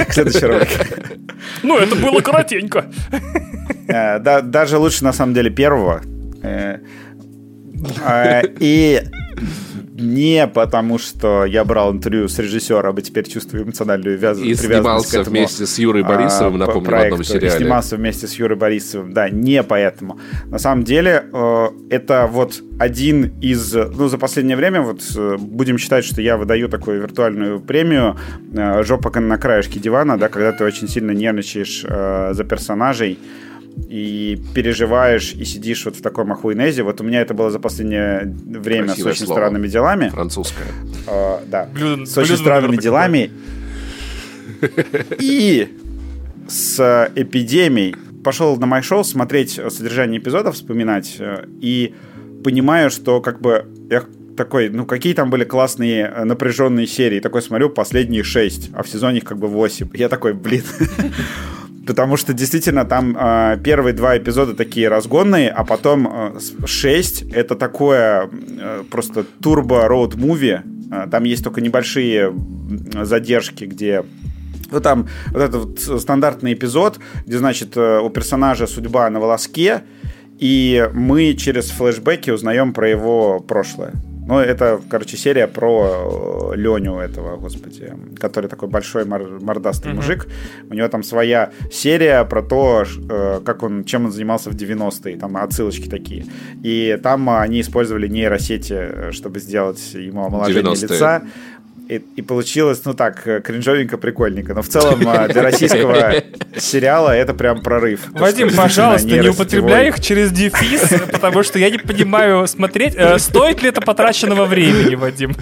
[0.10, 0.68] следующий рубрик.
[1.62, 2.86] Ну, это было коротенько.
[3.88, 6.02] Э, даже лучше, на самом деле, первого.
[6.42, 6.78] Э,
[8.06, 9.02] э, и
[9.94, 14.38] не потому, что я брал интервью с режиссером, и теперь чувствую эмоциональную вяз...
[14.38, 17.54] и привязанность снимался вместе с Юрой Борисовым, а, напомню, проекту, в одном сериале.
[17.54, 20.18] И снимался вместе с Юрой Борисовым, да, не поэтому.
[20.46, 23.74] На самом деле, э, это вот один из...
[23.74, 28.16] Ну, за последнее время, вот э, будем считать, что я выдаю такую виртуальную премию
[28.52, 33.18] э, «Жопа на краешке дивана», да, когда ты очень сильно нервничаешь за персонажей,
[33.88, 36.82] и переживаешь и сидишь вот в таком охуенезе.
[36.82, 39.38] Вот у меня это было за последнее время Красивое с очень слово.
[39.38, 40.08] странными делами.
[40.08, 40.66] Французское.
[41.06, 41.68] Э, да.
[41.72, 43.30] Блюдо, с очень странными делами.
[45.18, 45.68] И
[46.48, 51.94] с эпидемией пошел на шоу смотреть содержание эпизодов, вспоминать, э, и
[52.44, 54.04] понимаю, что как бы я
[54.36, 57.20] такой, ну какие там были классные э, напряженные серии.
[57.20, 59.88] Такой смотрю, последние шесть, а в сезоне их как бы восемь.
[59.94, 60.64] Я такой, блин,
[61.86, 67.56] Потому что действительно там э, первые два эпизода такие разгонные, а потом э, шесть это
[67.56, 70.60] такое э, просто турбо-роуд-муви.
[70.92, 72.32] Э, там есть только небольшие
[73.02, 74.04] задержки, где
[74.70, 79.82] ну, там вот этот вот стандартный эпизод, где, значит, э, у персонажа судьба на волоске,
[80.38, 83.92] и мы через флешбеки узнаем про его прошлое.
[84.26, 89.96] Ну, это, короче, серия про э, Леню этого, господи, который такой большой мор- мордастый mm-hmm.
[89.96, 90.28] мужик.
[90.70, 95.18] У него там своя серия про то, э, как он, чем он занимался в 90-е,
[95.18, 96.24] там отсылочки такие.
[96.62, 101.22] И там они использовали нейросети, э, чтобы сделать ему омоложение лица.
[101.88, 104.54] И, и получилось, ну так, э, кринжовенько, прикольненько.
[104.54, 106.22] Но в целом э, для российского
[106.56, 108.00] сериала это прям прорыв.
[108.12, 113.18] Вадим, то, пожалуйста, не употребляй их через дефис, потому что я не понимаю, смотреть, э,
[113.18, 115.34] стоит ли это потраченного времени, Вадим.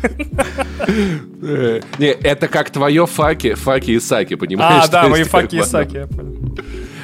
[1.98, 4.84] Не, это как твое факи, факи и саки, понимаешь?
[4.84, 6.56] А, да, мои факи и саки, я понял.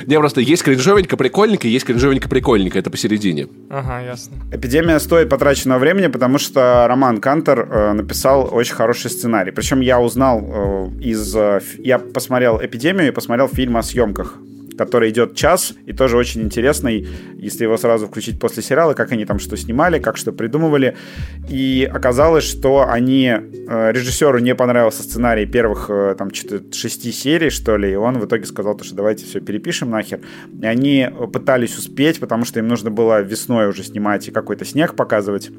[0.06, 3.48] Не, просто есть кринжовенько прикольненько, есть кринжовенько прикольненько, это посередине.
[3.70, 4.36] Ага, ясно.
[4.52, 9.50] Эпидемия стоит потраченного времени, потому что Роман Кантер э, написал очень хороший сценарий.
[9.50, 11.34] Причем я узнал э, из...
[11.34, 14.38] Э, я посмотрел «Эпидемию» и посмотрел фильм о съемках
[14.76, 19.24] который идет час и тоже очень интересный, если его сразу включить после сериала, как они
[19.24, 20.96] там что снимали, как что придумывали.
[21.48, 27.76] И оказалось, что они э, режиссеру не понравился сценарий первых э, там шести серий, что
[27.76, 30.20] ли, и он в итоге сказал, что давайте все перепишем нахер.
[30.60, 34.94] И они пытались успеть, потому что им нужно было весной уже снимать и какой-то снег
[34.94, 35.50] показывать.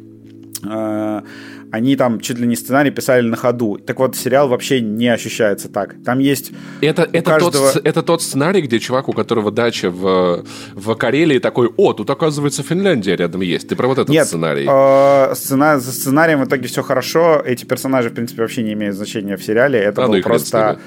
[1.72, 3.78] Они там чуть ли не сценарий писали на ходу.
[3.78, 5.96] Так вот, сериал вообще не ощущается так.
[6.06, 7.74] Там есть это, это, каждого...
[7.74, 12.10] тот, это тот сценарий, где чувак, у которого дача в, в Карелии, такой, о, тут,
[12.10, 13.68] оказывается, Финляндия рядом есть.
[13.68, 14.68] Ты про вот этот Нет, сценарий?
[14.70, 17.42] Э, сцена, за сценарием в итоге все хорошо.
[17.46, 19.80] Эти персонажи, в принципе, вообще не имеют значения в сериале.
[19.80, 20.80] Это а, был ну просто...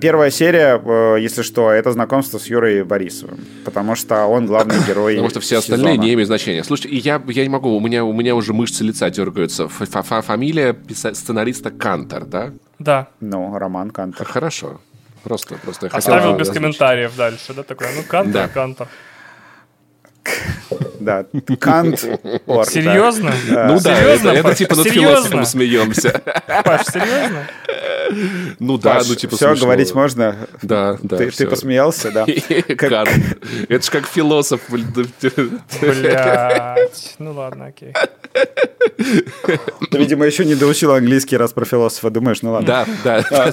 [0.00, 3.40] Первая серия, э, если что, это знакомство с Юрой Борисовым.
[3.64, 6.62] Потому что он главный герой Потому что все остальные не имеют значения.
[6.62, 9.68] Слушай, я, я не могу, у меня, у меня уже мышцы лица дергаются.
[10.22, 10.76] Фамилия
[11.12, 12.52] сценариста Кантер, да?
[12.78, 13.08] Да.
[13.20, 14.26] Ну, Роман Кантер.
[14.26, 14.80] Хорошо.
[15.22, 16.38] Просто, просто я Оставил хотел...
[16.38, 18.48] без комментариев дальше, да, такой, ну, Кантер, да.
[18.48, 18.88] Кантер.
[21.00, 21.26] Да,
[21.58, 22.00] Кант.
[22.00, 23.32] Серьезно?
[23.48, 26.22] Ну да, серьезно, это типа над философом смеемся.
[26.64, 27.46] Паш, серьезно?
[28.58, 30.36] Ну да, ну типа Все, говорить можно?
[30.62, 31.16] Да, да.
[31.16, 32.26] Ты посмеялся, да?
[32.76, 33.10] Кант.
[33.68, 34.60] Это ж как философ.
[35.80, 37.14] Блять.
[37.18, 37.92] Ну ладно, окей.
[38.96, 42.66] Ты, видимо, еще не доучил английский, раз про философа думаешь, ну ладно.
[42.66, 43.24] Да, да.
[43.30, 43.52] А.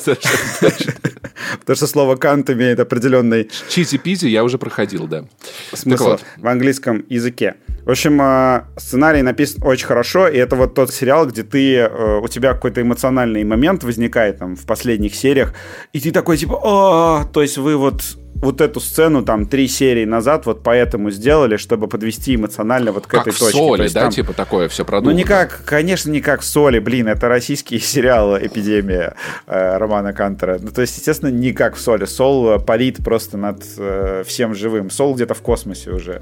[1.59, 3.49] Потому что слово Кант имеет определенный...
[3.69, 5.25] Чизи-пизи я уже проходил, да.
[5.73, 7.55] Смысл в английском языке.
[7.85, 12.19] В общем, а, сценарий написан очень хорошо, и это вот тот сериал, где ты, э,
[12.23, 15.55] у тебя какой-то эмоциональный момент возникает там в последних сериях,
[15.91, 18.03] и ты такой типа, о, то есть вы вот
[18.41, 23.09] вот эту сцену там три серии назад вот поэтому сделали, чтобы подвести эмоционально вот к
[23.09, 23.57] как этой в точке.
[23.57, 24.11] Соли, есть, да, там...
[24.11, 25.13] типа такое все продумано.
[25.13, 29.15] Ну никак, конечно, не как в Соли, блин, это российский сериал «Эпидемия»
[29.47, 30.57] э, Романа Кантера.
[30.59, 32.05] Ну то есть, естественно, не как в Соли.
[32.05, 34.89] Сол парит просто над э, всем живым.
[34.89, 36.21] Сол где-то в космосе уже.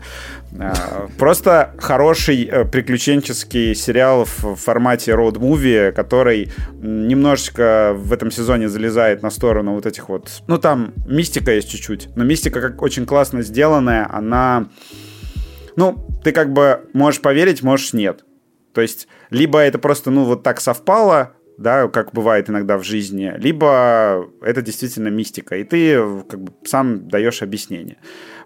[0.52, 0.74] Э,
[1.18, 6.52] просто хороший э, приключенческий сериал в формате роуд-муви, который
[6.82, 10.30] немножечко в этом сезоне залезает на сторону вот этих вот...
[10.48, 14.70] Ну там мистика есть чуть-чуть, но мистика как очень классно сделанная, она...
[15.76, 18.26] Ну, ты как бы можешь поверить, можешь нет.
[18.74, 23.34] То есть, либо это просто, ну, вот так совпало, да, как бывает иногда в жизни,
[23.38, 25.98] либо это действительно мистика, и ты
[26.30, 27.98] как бы сам даешь объяснение.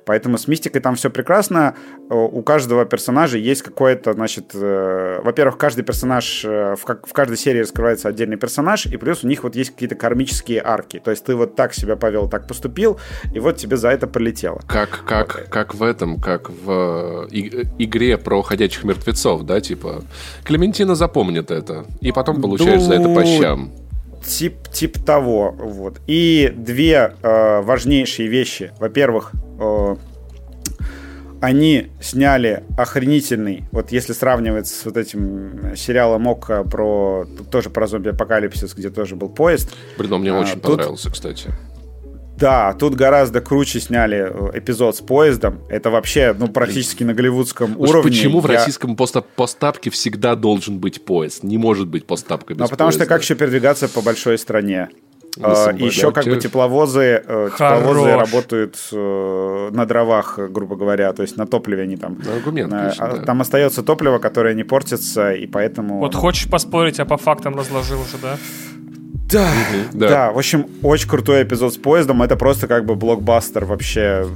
[0.06, 1.76] Поэтому с мистикой там все прекрасно.
[2.10, 7.38] У каждого персонажа есть какое-то, значит, э, во-первых, каждый персонаж, э, в, как, в каждой
[7.38, 11.00] серии раскрывается отдельный персонаж, и плюс у них вот есть какие-то кармические арки.
[11.04, 13.00] То есть ты вот так себя повел, так поступил,
[13.34, 14.62] и вот тебе за это полетело.
[14.68, 15.50] Как, как, вот.
[15.50, 20.04] как в этом, как в и, игре про ходячих мертвецов, да, типа
[20.44, 22.88] Клементина запомнит это, и потом получаешь Ду...
[22.88, 23.72] за это по щам
[24.26, 25.52] тип, тип того.
[25.58, 26.02] Вот.
[26.08, 28.72] И две э, важнейшие вещи.
[28.80, 29.96] Во-первых, э,
[31.42, 38.74] они сняли охренительный, вот если сравнивать с вот этим сериалом Окко про, тоже про зомби-апокалипсис,
[38.74, 39.70] где тоже был поезд.
[39.98, 41.50] Блин, он мне а, очень тут, понравился, кстати.
[42.38, 45.62] Да, тут гораздо круче сняли э, эпизод с поездом.
[45.70, 48.12] Это вообще, ну, практически на голливудском Уж уровне.
[48.12, 51.44] Почему в российском пост постапке всегда должен быть поезд?
[51.44, 53.06] Не может быть постапка без Ну, потому поезда.
[53.06, 54.90] что как еще передвигаться по большой стране?
[55.40, 61.38] Uh, еще как бы тепловозы, э, тепловозы работают э, на дровах, грубо говоря, то есть
[61.38, 62.20] на топливе они там.
[62.32, 63.24] Аргумент, конечно, да.
[63.24, 65.98] Там остается топливо, которое не портится, и поэтому...
[65.98, 68.38] Вот хочешь поспорить, а по фактам разложил уже, да?
[69.32, 70.32] Да, угу, да, да.
[70.32, 72.22] В общем, очень крутой эпизод с поездом.
[72.22, 74.28] Это просто как бы блокбастер вообще.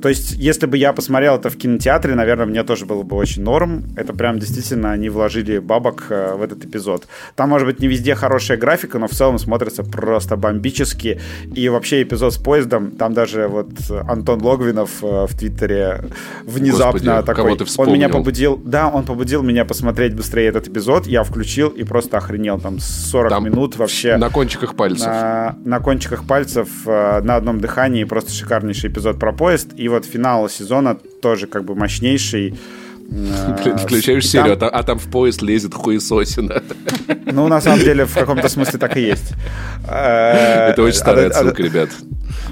[0.00, 3.42] То есть, если бы я посмотрел это в кинотеатре, наверное, мне тоже было бы очень
[3.42, 3.84] норм.
[3.96, 7.08] Это прям действительно они вложили бабок э, в этот эпизод.
[7.34, 11.20] Там, может быть, не везде хорошая графика, но в целом смотрится просто бомбически.
[11.54, 13.70] И вообще эпизод с поездом, там даже вот
[14.08, 16.04] Антон Логвинов э, в Твиттере
[16.44, 17.86] внезапно Господи, такой...
[17.86, 18.60] Он меня побудил...
[18.64, 21.06] Да, он побудил меня посмотреть быстрее этот эпизод.
[21.06, 22.60] Я включил и просто охренел.
[22.60, 25.06] Там 40 там минут вообще на кончиках пальцев.
[25.06, 29.70] На, на кончиках пальцев э, на одном дыхании просто шикарнейший эпизод про поезд.
[29.76, 32.54] И вот финал сезона тоже как бы мощнейший.
[33.10, 34.70] Э, включаешь серию, там...
[34.72, 36.62] а там в поезд лезет хуесосина.
[37.32, 39.34] Ну, на самом деле, в каком-то смысле так и есть.
[39.84, 41.90] Это очень старая а, а, отсылка, ребят.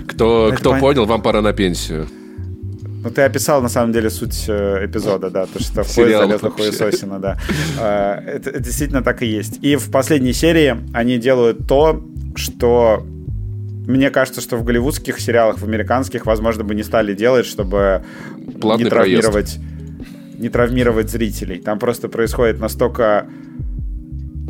[0.07, 2.07] Кто, кто понял, вам пора на пенсию.
[3.03, 6.51] Ну, ты описал, на самом деле, суть э, эпизода, да, то, что в поезд залезла
[6.51, 7.39] хуесосина, да.
[7.79, 9.59] Э, это, это действительно так и есть.
[9.63, 12.05] И в последней серии они делают то,
[12.35, 13.07] что
[13.87, 18.05] мне кажется, что в голливудских сериалах, в американских, возможно, бы не стали делать, чтобы
[18.61, 19.59] Платный не травмировать,
[20.37, 21.59] не травмировать зрителей.
[21.59, 23.27] Там просто происходит настолько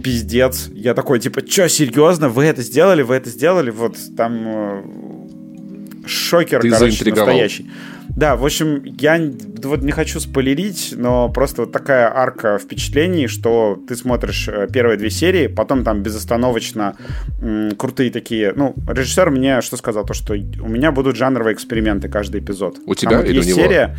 [0.02, 0.70] пиздец.
[0.74, 2.28] Я такой, типа, чё, серьезно?
[2.28, 3.02] Вы это сделали?
[3.02, 3.70] Вы это сделали?
[3.70, 4.82] Вот там э,
[6.08, 7.70] шокер, Ты короче, настоящий.
[8.08, 9.20] Да, в общем, я
[9.62, 14.96] вот не хочу спойлерить, но просто вот такая арка впечатлений, что ты смотришь э, первые
[14.96, 16.96] две серии, потом там безостановочно
[17.40, 18.52] м, крутые такие...
[18.56, 20.04] Ну, режиссер мне что сказал?
[20.04, 22.78] То, что у меня будут жанровые эксперименты каждый эпизод.
[22.86, 23.62] У тебя вот или есть у него?
[23.62, 23.96] серия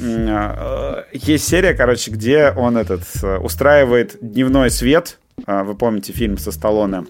[0.00, 3.02] Э, есть серия, короче, где он этот
[3.42, 5.18] устраивает дневной свет.
[5.46, 7.06] Вы помните фильм со Сталлоне?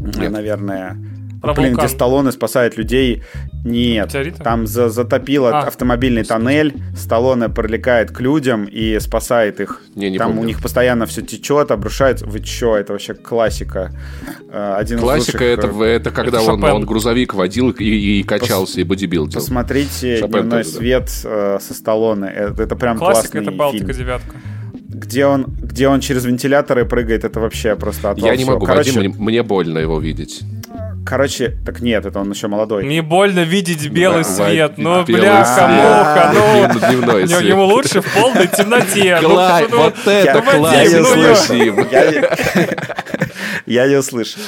[0.00, 0.96] Наверное,
[1.40, 1.86] про Блин, вулкан.
[1.86, 3.22] где Сталлоне спасает людей.
[3.64, 4.42] Нет, Метеорита?
[4.42, 6.44] там за затопило а, автомобильный господи.
[6.44, 9.82] тоннель, Сталлоне пролетает к людям и спасает их.
[9.94, 10.42] Не, не там помню.
[10.42, 12.26] у них постоянно все течет, обрушается.
[12.26, 13.92] Вы чё, это вообще классика.
[14.50, 15.58] Э, один классика лучших...
[15.58, 18.78] это, это когда это он, он грузовик водил и, и качался, Пос...
[18.78, 19.40] и бодибилдил.
[19.40, 21.56] Посмотрите Шопен «Дневной тоже, свет» да.
[21.56, 22.28] Э, со Сталлоне.
[22.28, 24.36] Это, это прям классика классный это Балтика девятка
[25.00, 28.92] где он, где он через вентиляторы прыгает, это вообще просто отвал Я не могу, Короче,
[28.92, 30.42] Вадим, мне, мне больно его видеть.
[31.06, 32.84] Короче, так нет, это он еще молодой.
[32.86, 34.72] Не больно видеть белый да, свет.
[34.76, 37.38] Ну, бляха, муха, ну.
[37.40, 39.18] Ему лучше в полной темноте.
[39.22, 41.50] Ну, ну, вот это класс.
[41.50, 42.30] Я
[43.86, 44.42] не услышал.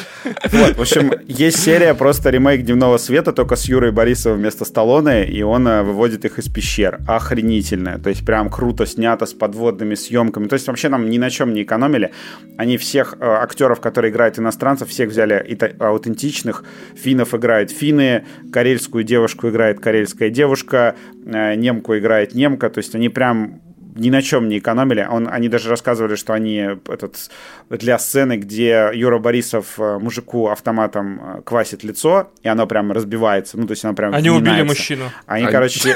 [0.50, 5.26] Вот, в общем, есть серия просто ремейк «Дневного света», только с Юрой Борисовым вместо Сталлоне,
[5.26, 6.98] и он э, выводит их из пещер.
[7.06, 7.98] Охренительная.
[7.98, 10.48] То есть прям круто снято с подводными съемками.
[10.48, 12.10] То есть вообще нам ни на чем не экономили.
[12.58, 16.64] Они всех э, актеров, которые играют иностранцев, всех взяли аутентичных.
[16.96, 22.70] Финнов играет финны, карельскую девушку играет карельская девушка, э, немку играет немка.
[22.70, 23.60] То есть они прям
[23.94, 25.06] ни на чем не экономили.
[25.08, 26.56] Он, они даже рассказывали, что они
[26.88, 27.30] этот,
[27.68, 33.58] для сцены, где Юра Борисов э, мужику автоматом э, квасит лицо, и оно прям разбивается.
[33.58, 35.10] Ну, то есть оно прям Они убили мужчину.
[35.26, 35.94] Они, короче...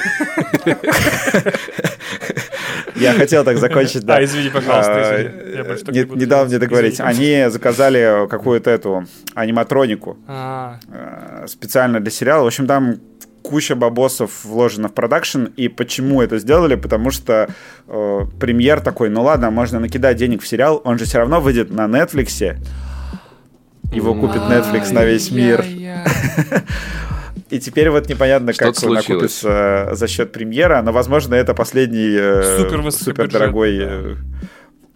[2.97, 4.17] Я хотел так закончить, да.
[4.17, 6.17] А, извини, пожалуйста, а, извини.
[6.17, 7.01] Не дал мне договорить.
[7.01, 10.79] Они заказали какую-то эту аниматронику а.
[10.89, 12.45] э, специально для сериала.
[12.45, 12.97] В общем, там
[13.47, 15.45] куча бабосов вложено в продакшн.
[15.57, 16.75] И почему это сделали?
[16.75, 17.49] Потому что
[17.87, 21.71] э, премьер такой, ну ладно, можно накидать денег в сериал, он же все равно выйдет
[21.71, 22.57] на Netflix.
[23.93, 25.65] Его купит Netflix на весь мир.
[27.51, 32.59] И теперь вот непонятно, как он окупится за счет премьера, но, возможно, это последний э,
[32.59, 34.15] супер, супер дорогой э,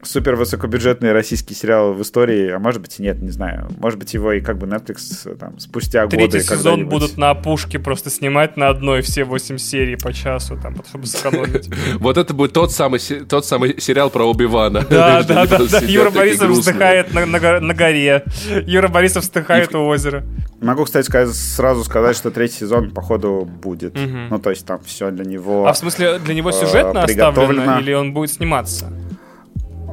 [0.02, 3.68] супер высокобюджетный российский сериал в истории, а может быть и нет, не знаю.
[3.78, 7.30] Может быть его и как бы Netflix там спустя Третий годы Третий сезон будут на
[7.30, 11.70] опушке просто снимать на одной все восемь серий по часу, там, чтобы сэкономить.
[11.98, 12.98] Вот это будет тот самый,
[13.28, 14.86] тот самый сериал про Оби-Вана.
[14.88, 15.78] Да, да, да, да.
[15.80, 18.24] Юра Борисов вздыхает на горе.
[18.66, 20.24] Юра Борисов вздыхает у озера.
[20.60, 23.96] Могу, кстати, сказать, сразу сказать, что третий сезон, походу, будет.
[23.96, 27.80] Ну, то есть там все для него А в смысле, для него сюжетно э, оставлено
[27.80, 28.92] или он будет сниматься?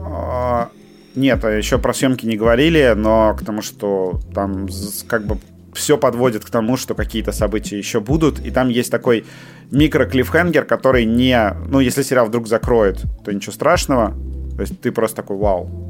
[0.10, 0.70] А,
[1.16, 4.68] нет, а еще про съемки не говорили, но к тому, что там
[5.08, 5.38] как бы
[5.74, 9.26] все подводит к тому, что какие-то события еще будут, и там есть такой
[9.72, 11.54] микро-клиффхенгер, который не...
[11.68, 14.16] Ну, если сериал вдруг закроет, то ничего страшного,
[14.56, 15.87] то есть ты просто такой, вау,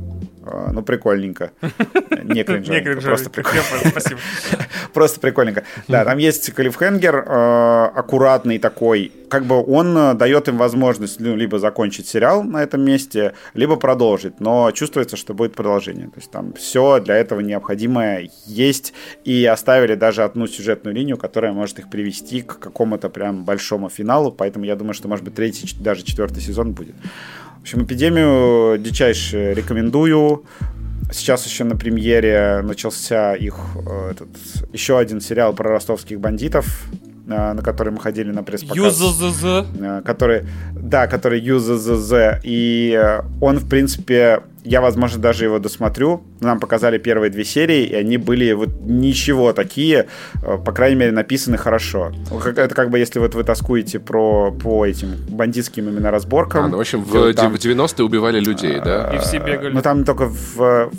[0.72, 1.52] ну, прикольненько.
[2.24, 3.90] Не кринжовенько, просто прикольненько.
[3.90, 4.20] Спасибо.
[4.94, 5.64] Просто прикольненько.
[5.88, 9.12] Да, там есть клиффхенгер э, аккуратный такой.
[9.30, 13.76] Как бы он э, дает им возможность ну, либо закончить сериал на этом месте, либо
[13.76, 14.40] продолжить.
[14.40, 16.08] Но чувствуется, что будет продолжение.
[16.08, 18.94] То есть там все для этого необходимое есть.
[19.24, 24.32] И оставили даже одну сюжетную линию, которая может их привести к какому-то прям большому финалу.
[24.32, 26.96] Поэтому я думаю, что, может быть, третий, даже четвертый сезон будет
[27.68, 30.46] общем, эпидемию дичайше рекомендую.
[31.12, 34.30] Сейчас еще на премьере начался их э, этот,
[34.72, 36.86] еще один сериал про ростовских бандитов,
[37.28, 38.78] на который мы ходили на пресс-показ.
[38.78, 39.44] ЮЗЗЗ.
[39.80, 40.44] Э, который,
[40.74, 42.40] да, который ЮЗЗЗ.
[42.44, 46.24] И он, в принципе, я, возможно, даже его досмотрю.
[46.42, 50.08] Нам показали первые две серии, и они были вот ничего такие,
[50.44, 52.12] э, по крайней мере, написаны хорошо.
[52.46, 56.66] Это как бы если вот вы тоскуете про, по этим бандитским именно разборкам.
[56.66, 59.12] А, ну, в общем, в, там, в 90-е убивали людей, да?
[59.16, 59.74] И все бегали.
[59.74, 60.92] Ну, там только в, в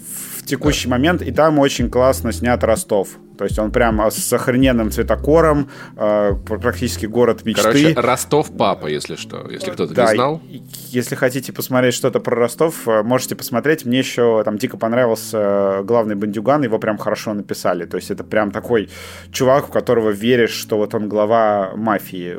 [0.49, 0.97] текущий да.
[0.97, 3.11] момент, и там очень классно снят Ростов.
[3.37, 7.63] То есть он прям с охрененным цветокором, э, практически город мечты.
[7.63, 10.43] Короче, Ростов папа, если что, если кто-то да, не знал.
[10.89, 13.85] Если хотите посмотреть что-то про Ростов, э, можете посмотреть.
[13.85, 17.85] Мне еще там дико понравился главный бандюган, его прям хорошо написали.
[17.85, 18.91] То есть это прям такой
[19.31, 22.39] чувак, в которого веришь, что вот он глава мафии.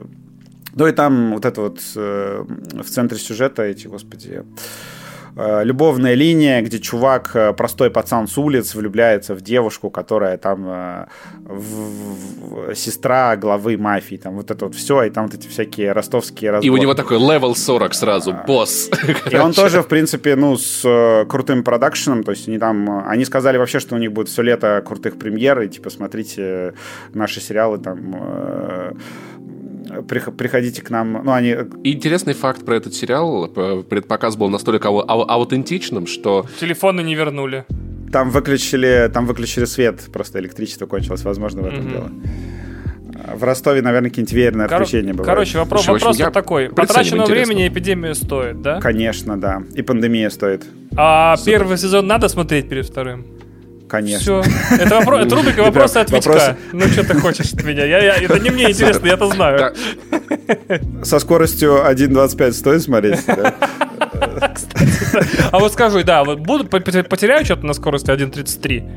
[0.74, 4.44] Ну и там вот это вот э, в центре сюжета эти, господи,
[5.64, 11.06] любовная линия, где чувак, э, простой пацан с улиц, влюбляется в девушку, которая там э,
[11.44, 15.92] в, в, сестра главы мафии, там вот это вот все, и там вот эти всякие
[15.92, 16.68] ростовские разборки.
[16.68, 18.90] И у него такой level 40 сразу, босс.
[19.32, 23.58] И он тоже, в принципе, ну, с крутым продакшеном, то есть они там, они сказали
[23.58, 26.74] вообще, что у них будет все лето крутых премьер, и типа смотрите
[27.14, 28.96] наши сериалы там
[30.08, 31.22] приходите к нам.
[31.24, 31.56] Ну, они...
[31.84, 33.48] Интересный факт про этот сериал.
[33.48, 36.46] Предпоказ был настолько аутентичным, что...
[36.60, 37.66] Телефоны не вернули.
[38.12, 41.92] Там выключили, там выключили свет, просто электричество кончилось, возможно, в этом mm-hmm.
[41.92, 42.12] дело.
[43.36, 45.28] В Ростове, наверное, какие-нибудь веерные Кор- отключения бывают.
[45.28, 46.32] Короче, вопрос, общем, вопрос я...
[46.32, 46.70] такой.
[46.70, 48.80] Потраченного времени эпидемия стоит, да?
[48.80, 49.62] Конечно, да.
[49.76, 50.66] И пандемия стоит.
[50.96, 51.60] А Супер.
[51.60, 53.26] первый сезон надо смотреть перед вторым?
[53.90, 54.44] Конечно.
[54.44, 54.76] Все.
[54.76, 56.56] Это, вопрос, это рубрика вопросы от Витька.
[56.72, 57.86] Ну, что ты хочешь от меня?
[57.86, 59.74] Я, я, это не мне интересно, я это знаю.
[61.04, 63.26] Со скоростью 1.25 стоит смотреть?
[63.26, 63.56] Да?
[65.52, 68.92] А вот скажу, да, вот буду, потеряю что-то на скорости 1.33?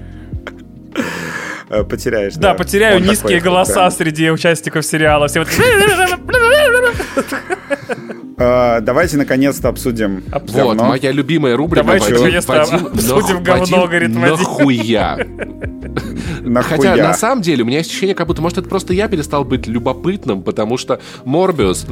[1.71, 2.35] Э, потеряешь.
[2.35, 2.55] Да, да.
[2.55, 3.91] потеряю Он низкие такой, голоса да.
[3.91, 5.29] среди участников сериала.
[5.29, 5.49] Все вот...
[8.43, 10.65] Uh, давайте наконец-то обсудим говно.
[10.65, 11.85] Вот, моя любимая рубрика.
[11.85, 14.31] Давайте наконец-то обсудим говно, говорит Вадим.
[14.31, 15.19] Нахуя?
[16.63, 19.45] Хотя, на самом деле, у меня есть ощущение, как будто, может, это просто я перестал
[19.45, 21.87] быть любопытным, потому что Морбиус,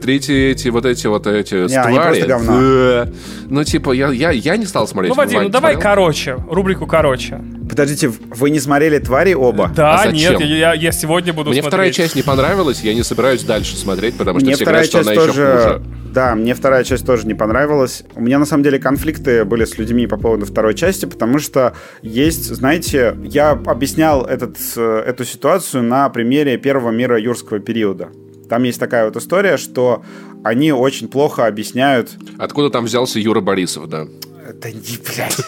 [0.00, 3.10] третьи эти вот эти вот эти ствари,
[3.46, 5.10] ну, типа, я, я, я не стал смотреть.
[5.10, 7.40] Ну, Вадим, ну давай короче, рубрику короче.
[7.68, 9.70] Подождите, вы не смотрели «Твари» оба?
[9.74, 11.68] Да, а нет, я, я сегодня буду Мне смотреть.
[11.68, 15.00] вторая часть не понравилась, я не собираюсь дальше смотреть, потому что мне все говорят, что
[15.00, 15.42] она тоже...
[15.42, 15.82] еще хуже.
[16.14, 18.04] Да, мне вторая часть тоже не понравилась.
[18.14, 21.74] У меня, на самом деле, конфликты были с людьми по поводу второй части, потому что
[22.02, 28.08] есть, знаете, я объяснял этот, эту ситуацию на примере первого мира юрского периода.
[28.48, 30.02] Там есть такая вот история, что
[30.42, 32.12] они очень плохо объясняют...
[32.38, 34.06] Откуда там взялся Юра Борисов, да?
[34.54, 35.38] Да не, блядь.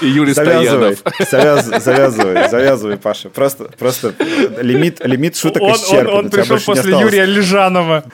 [0.00, 1.82] Юрий завязывай, Стоянов.
[1.82, 3.28] Завязывай, завязывай, Паша.
[3.28, 4.14] Просто, просто
[4.62, 6.06] лимит, лимит шуток он, исчерпан.
[6.06, 8.04] Он, он пришел после Юрия Лежанова.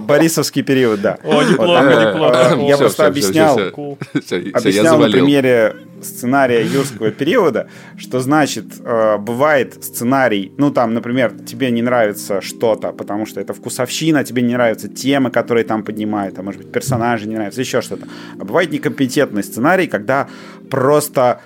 [0.00, 1.18] Борисовский период, да.
[1.22, 2.56] О, неплохо, неплохо.
[2.68, 10.70] Я просто объяснял, объяснял на примере сценария юрского периода, что значит, э, бывает сценарий, ну
[10.70, 15.64] там, например, тебе не нравится что-то, потому что это вкусовщина, тебе не нравятся темы, которые
[15.64, 18.06] там поднимают, а может быть персонажи не нравятся, еще что-то.
[18.38, 20.28] А бывает некомпетентный сценарий, когда
[20.70, 21.40] просто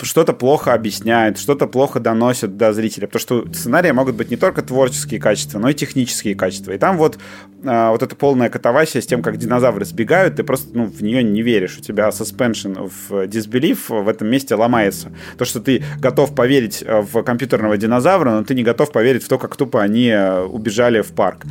[0.00, 3.06] что-то плохо объясняют, что-то плохо доносят до зрителя.
[3.06, 6.72] Потому что сценарии могут быть не только творческие качества, но и технические качества.
[6.72, 7.18] И там вот,
[7.62, 11.22] э, вот эта полная катавасия с тем, как динозавры сбегают, ты просто ну, в нее
[11.22, 11.78] не веришь.
[11.78, 15.12] У тебя suspension of disbelief в этом месте ломается.
[15.38, 19.28] То, что ты готов поверить э, в компьютерного динозавра, но ты не готов поверить в
[19.28, 21.44] то, как тупо они э, убежали в парк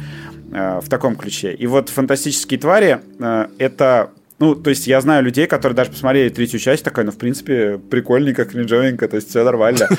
[0.52, 1.54] в таком ключе.
[1.54, 3.00] И вот «Фантастические твари»—
[3.58, 4.12] это
[4.42, 7.78] ну, то есть я знаю людей, которые даже посмотрели третью часть, такая, ну, в принципе,
[7.78, 9.88] прикольненько, кринжовенько, то есть все нормально.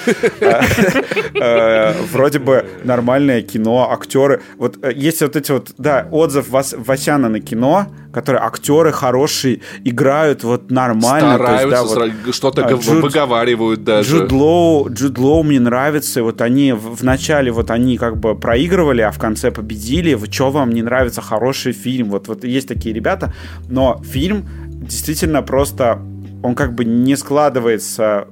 [1.40, 4.42] А, а, вроде бы нормальное кино, актеры.
[4.58, 10.44] Вот э, есть вот эти вот, да, отзыв Васяна на кино, которые актеры хорошие, играют
[10.44, 11.34] вот нормально.
[11.34, 14.18] Стараются, что-то а, выговаривают даже.
[14.18, 18.34] Джуд Лоу, Джуд Лоу мне нравится, вот они в, в начале вот они как бы
[18.34, 20.18] проигрывали, а в конце победили.
[20.30, 22.10] Что вам не нравится хороший фильм?
[22.10, 23.32] Вот, вот есть такие ребята,
[23.68, 26.00] но фильм действительно просто,
[26.42, 28.28] он как бы не складывается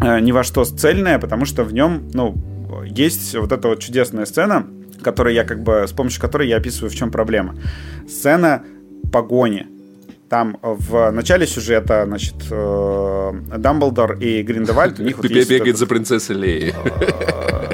[0.00, 2.34] э, ни во что цельное, потому что в нем, ну,
[2.84, 4.66] есть вот эта вот чудесная сцена,
[5.02, 7.54] которую я как бы, с помощью которой я описываю, в чем проблема.
[8.08, 8.62] Сцена
[9.12, 9.66] погони.
[10.28, 16.36] Там в начале сюжета, значит, э, Дамблдор и Гриндевальд, у них вот бегает за принцессой
[16.36, 16.74] Леей.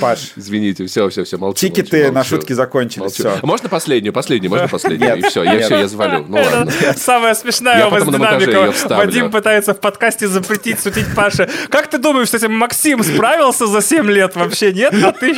[0.00, 0.32] Паш.
[0.36, 1.58] Извините, все, все, все, молчу.
[1.58, 3.38] Тикеты молчу, на шутки закончились, все.
[3.42, 5.16] А можно последнюю, последнюю, можно последнюю?
[5.18, 6.24] И все, я все, я завалю.
[6.28, 6.70] Ну ладно.
[6.96, 8.72] Самая смешная у вас динамика.
[8.88, 11.48] Вадим пытается в подкасте запретить шутить Паше.
[11.70, 14.94] Как ты думаешь, с этим Максим справился за 7 лет вообще, нет?
[15.02, 15.34] А ты...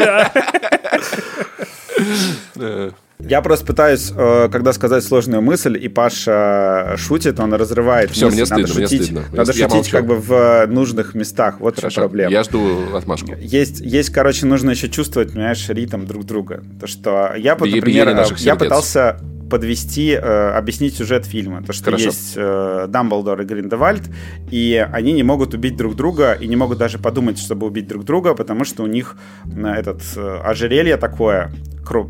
[3.28, 8.36] Я просто пытаюсь, э, когда сказать сложную мысль, и Паша шутит, он разрывает Все, мысль.
[8.36, 9.24] мне стыдно, надо шутить, мне стыдно.
[9.36, 9.90] Надо я шутить молчу.
[9.92, 11.60] как бы в нужных местах.
[11.60, 12.32] Вот Хорошо, проблема.
[12.32, 13.34] Я жду отмашку.
[13.40, 16.62] Есть, есть, короче, нужно еще чувствовать, понимаешь, ритм друг друга.
[16.80, 19.18] То, что я, вот, например, я пытался
[19.52, 21.62] подвести, э, объяснить сюжет фильма.
[21.62, 22.04] То, что Хорошо.
[22.04, 24.02] есть э, Дамблдор и Гриндевальд,
[24.50, 28.04] и они не могут убить друг друга, и не могут даже подумать, чтобы убить друг
[28.04, 31.52] друга, потому что у них э, этот э, ожерелье такое,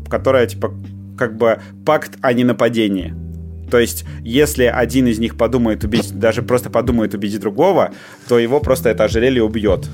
[0.09, 0.73] которое, типа,
[1.17, 3.13] как бы пакт о ненападении.
[3.73, 7.91] То есть, если один из них подумает убить, даже просто подумает убить другого,
[8.27, 9.87] то его просто это ожерелье убьет.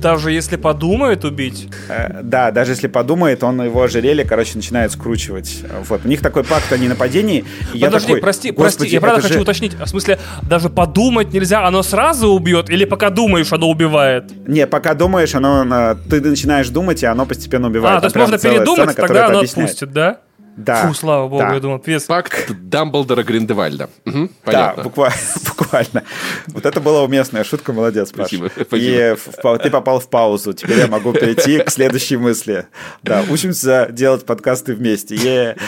[0.00, 1.68] Даже если подумает убить?
[1.88, 5.64] Э, да, даже если подумает, он его ожерелье, короче, начинает скручивать.
[5.88, 6.02] Вот.
[6.04, 7.44] У них такой пакт о ненападении.
[7.74, 9.40] И Подожди, такой, прости, прости, я правда хочу же...
[9.40, 9.74] уточнить.
[9.74, 12.70] В смысле, даже подумать нельзя, оно сразу убьет?
[12.70, 14.30] Или пока думаешь, оно убивает?
[14.46, 17.96] Не, пока думаешь, оно, ты начинаешь думать, и оно постепенно убивает.
[17.96, 19.70] А, то есть можно передумать, сцена, тогда оно объясняет.
[19.70, 20.20] отпустит, да?
[20.58, 20.88] Да.
[20.88, 21.54] Фу, слава богу, да.
[21.54, 22.02] я думал, пес.
[22.04, 23.88] Пакт Дамблдора Гриндевальда.
[24.04, 25.16] Угу, да, буквально,
[25.46, 26.02] буквально.
[26.48, 28.26] Вот это была уместная шутка, молодец, Паш.
[28.26, 28.76] Спасибо, спасибо.
[28.76, 32.66] И в, ты попал в паузу, теперь я могу перейти к следующей мысли.
[33.04, 35.14] Да, учимся делать подкасты вместе.
[35.14, 35.60] Yeah.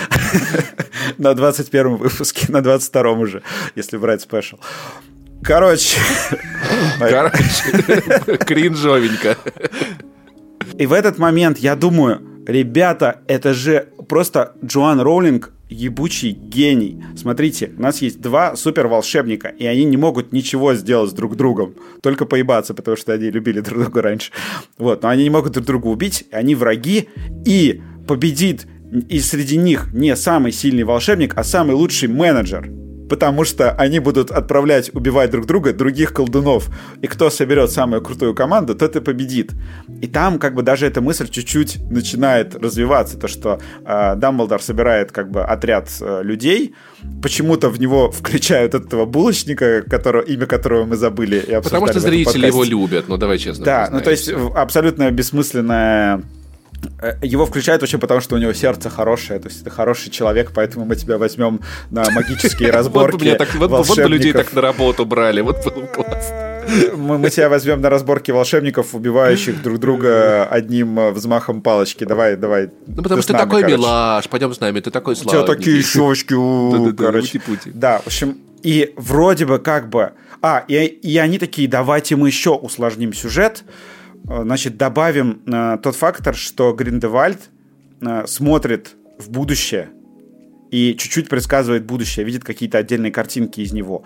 [1.19, 3.43] на 21 выпуске, на 22 уже,
[3.77, 4.57] если брать спешл.
[5.43, 6.01] Короче.
[6.99, 9.37] Короче, кринжовенько.
[10.79, 17.03] И в этот момент я думаю, ребята, это же просто Джоан Роулинг ебучий гений.
[17.17, 21.75] Смотрите, у нас есть два супер волшебника, и они не могут ничего сделать друг другом,
[22.03, 24.33] только поебаться, потому что они любили друг друга раньше.
[24.79, 27.09] Вот, но они не могут друг друга убить, они враги,
[27.47, 28.67] и победит
[29.09, 32.69] и среди них не самый сильный волшебник, а самый лучший менеджер
[33.11, 36.71] потому что они будут отправлять убивать друг друга других колдунов.
[37.03, 39.53] И кто соберет самую крутую команду, тот и победит.
[40.01, 45.11] И там как бы даже эта мысль чуть-чуть начинает развиваться, то что э, Дамблдор собирает
[45.11, 46.75] как бы отряд э, людей,
[47.23, 51.45] почему-то в него включают этого булочника, которого, имя которого мы забыли.
[51.49, 53.65] И Потому что зрители его любят, ну давай честно.
[53.65, 56.23] Да, ну то есть абсолютно бессмысленная
[57.23, 60.85] его включают вообще потому, что у него сердце хорошее, то есть это хороший человек, поэтому
[60.85, 65.87] мы тебя возьмем на магические разборки Вот бы людей так на работу брали, вот было
[65.87, 66.51] классно.
[66.95, 72.05] Мы, мы тебя возьмем на разборки волшебников, убивающих друг друга одним э, взмахом палочки.
[72.05, 72.71] Давай, давай.
[72.87, 75.43] Ну, потому что ты такой милаш, пойдем с нами, ты такой славный.
[75.43, 77.41] У тебя такие щечки, короче.
[77.67, 80.13] Да, в общем, и вроде бы как бы...
[80.43, 83.65] А, и, и они такие, давайте мы еще усложним сюжет.
[84.29, 87.51] Э, значит, добавим э, тот фактор, что Гриндевальд
[88.01, 89.91] э, смотрит в будущее
[90.71, 94.05] и чуть-чуть предсказывает будущее, видит какие-то отдельные картинки из него.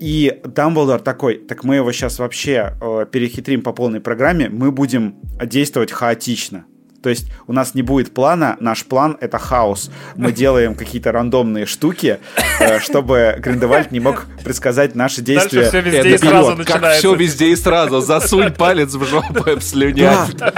[0.00, 5.16] И Дамблдор такой, так мы его сейчас вообще э, перехитрим по полной программе, мы будем
[5.44, 6.66] действовать хаотично.
[7.02, 9.90] То есть у нас не будет плана, наш план— это хаос.
[10.16, 12.18] Мы делаем какие-то рандомные штуки,
[12.60, 15.70] э, чтобы Гриндевальд не мог предсказать наши действия.
[15.70, 16.88] Дальше все везде и сразу начинается.
[16.88, 18.00] Как все везде и сразу.
[18.00, 20.36] Засунь палец в жопу и обслюнять.
[20.36, 20.52] Да.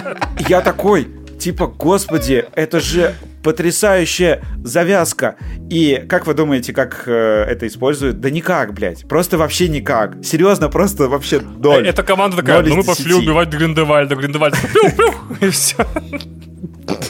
[0.48, 1.08] Я такой,
[1.38, 3.14] типа, господи, это же
[3.44, 5.36] потрясающая завязка.
[5.70, 8.20] И как вы думаете, как э, это используют?
[8.20, 9.06] Да никак, блядь.
[9.06, 10.24] Просто вообще никак.
[10.24, 11.86] Серьезно, просто вообще ноль.
[11.86, 14.16] Эта команда такая, ну мы пошли убивать Гриндевальда.
[14.16, 14.56] Гриндевальд,
[15.40, 15.86] и все.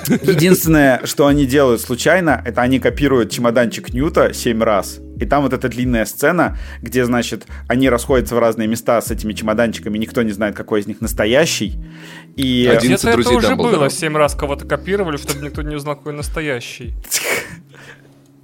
[0.09, 5.01] Единственное, что они делают случайно, это они копируют чемоданчик Ньюта 7 раз.
[5.21, 9.33] И там вот эта длинная сцена, где, значит, они расходятся в разные места с этими
[9.33, 11.79] чемоданчиками, никто не знает, какой из них настоящий.
[12.37, 12.71] И...
[12.83, 16.95] Где-то это уже было, 7 раз кого-то копировали, чтобы никто не узнал, какой настоящий.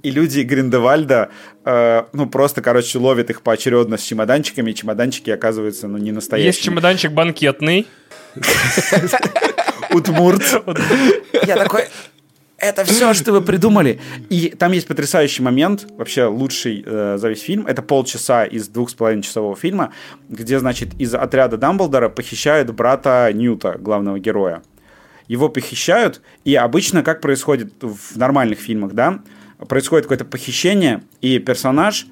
[0.01, 1.29] И люди Гриндевальда,
[1.63, 6.47] э, ну, просто, короче, ловят их поочередно с чемоданчиками, и чемоданчики оказываются, ну, не настоящими.
[6.47, 7.85] Есть чемоданчик банкетный.
[9.93, 10.43] Удмурт.
[11.45, 11.85] Я такой,
[12.61, 13.99] это все, что вы придумали.
[14.29, 17.65] И там есть потрясающий момент, вообще лучший э, за весь фильм.
[17.65, 19.93] Это полчаса из двух с половиной часового фильма,
[20.29, 24.61] где, значит, из отряда Дамблдора похищают брата Ньюта, главного героя.
[25.27, 29.21] Его похищают, и обычно, как происходит в нормальных фильмах, да,
[29.67, 32.05] происходит какое-то похищение, и персонаж,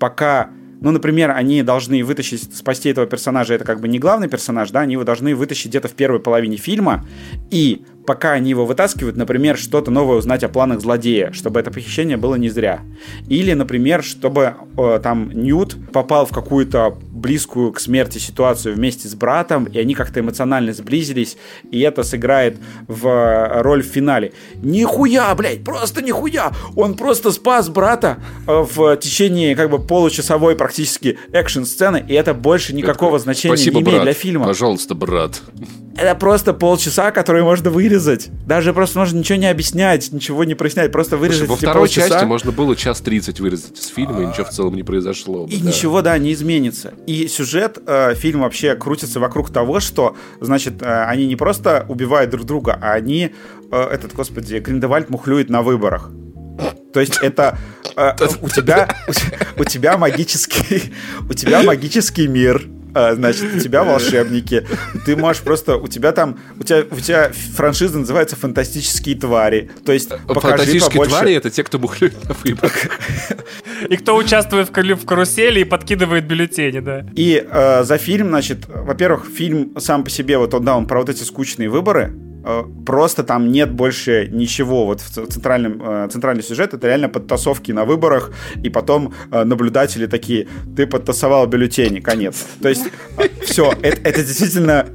[0.00, 0.50] пока
[0.82, 4.80] ну, например, они должны вытащить, спасти этого персонажа, это как бы не главный персонаж, да,
[4.80, 7.06] они его должны вытащить где-то в первой половине фильма,
[7.50, 12.16] и пока они его вытаскивают, например, что-то новое узнать о планах злодея, чтобы это похищение
[12.16, 12.80] было не зря.
[13.28, 19.14] Или, например, чтобы э, там Ньют попал в какую-то близкую к смерти ситуацию вместе с
[19.14, 21.36] братом, и они как-то эмоционально сблизились,
[21.70, 22.58] и это сыграет
[22.88, 24.32] в э, роль в финале.
[24.56, 26.52] Нихуя, блядь, просто нихуя!
[26.74, 32.74] Он просто спас брата э, в течение как бы получасовой практически экшн-сцены, и это больше
[32.74, 34.04] никакого это, значения спасибо, не имеет брат.
[34.04, 34.46] для фильма.
[34.46, 35.42] Пожалуйста, брат.
[35.96, 38.30] Это просто полчаса, которые можно вырезать.
[38.46, 42.08] Даже просто можно ничего не объяснять, ничего не прояснять, просто вырезать Слушай, Во второй полчаса.
[42.08, 45.46] части можно было час тридцать вырезать из фильма, и ничего в целом не произошло.
[45.48, 45.68] И да.
[45.68, 46.94] ничего, да, не изменится.
[47.06, 52.30] И сюжет э, фильм вообще крутится вокруг того, что, значит, э, они не просто убивают
[52.30, 53.32] друг друга, а они,
[53.70, 56.10] э, этот, господи, Гриндевальд мухлюет на выборах.
[56.92, 57.58] То есть это
[57.96, 58.12] э,
[58.42, 58.94] у тебя
[59.56, 60.92] у тебя магический
[61.30, 64.66] у тебя магический мир, а, значит, у тебя волшебники.
[65.04, 65.76] Ты можешь просто...
[65.76, 66.38] У тебя там...
[66.58, 69.70] У тебя, у тебя франшиза называется «Фантастические твари».
[69.84, 71.10] То есть покажи Фантастические побольше...
[71.10, 72.74] твари— это те, кто бухлюет на выборах.
[73.88, 77.06] И кто участвует в, в карусели и подкидывает бюллетени, да.
[77.14, 81.00] И э, за фильм, значит, во-первых, фильм сам по себе, вот он, да, он про
[81.00, 82.12] вот эти скучные выборы,
[82.86, 84.86] просто там нет больше ничего.
[84.86, 88.32] Вот в центральном, э, центральный сюжет это реально подтасовки на выборах,
[88.62, 92.46] и потом э, наблюдатели такие, ты подтасовал бюллетени, конец.
[92.60, 92.84] То есть
[93.42, 94.86] все, это, это действительно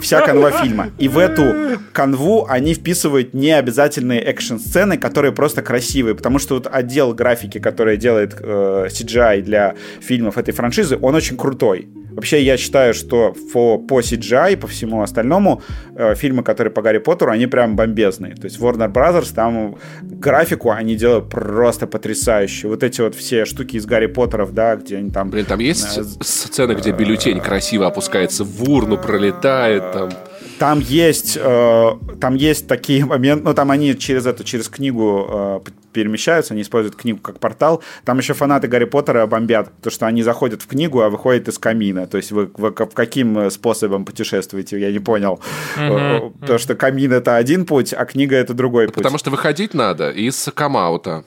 [0.00, 0.90] вся канва фильма.
[0.98, 7.14] И в эту канву они вписывают необязательные экшн-сцены, которые просто красивые, потому что вот отдел
[7.14, 11.88] графики, который делает э, CGI для фильмов этой франшизы, он очень крутой.
[12.20, 15.62] Вообще, я считаю, что по, по CGI, по всему остальному,
[15.96, 18.34] э, фильмы, которые по Гарри Поттеру, они прям бомбезные.
[18.34, 22.68] То есть Warner Brothers, там графику они делают просто потрясающе.
[22.68, 25.30] Вот эти вот все штуки из Гарри Поттеров, да, где они там...
[25.30, 30.10] Блин, там есть э, сцена, где бюллетень красиво опускается в урну, пролетает там...
[30.58, 31.90] Там есть, э,
[32.20, 35.60] там есть такие моменты, ну там они через эту, через книгу э,
[35.92, 37.82] перемещаются, они используют книгу как портал.
[38.04, 41.58] Там еще фанаты Гарри Поттера бомбят, то что они заходят в книгу, а выходят из
[41.58, 42.06] камина.
[42.06, 45.40] То есть вы, вы каким э, способом путешествуете, я не понял.
[45.76, 46.40] Mm-hmm.
[46.40, 48.94] Потому что камин это один путь, а книга это другой путь.
[48.94, 51.24] Потому что выходить надо из come out'а.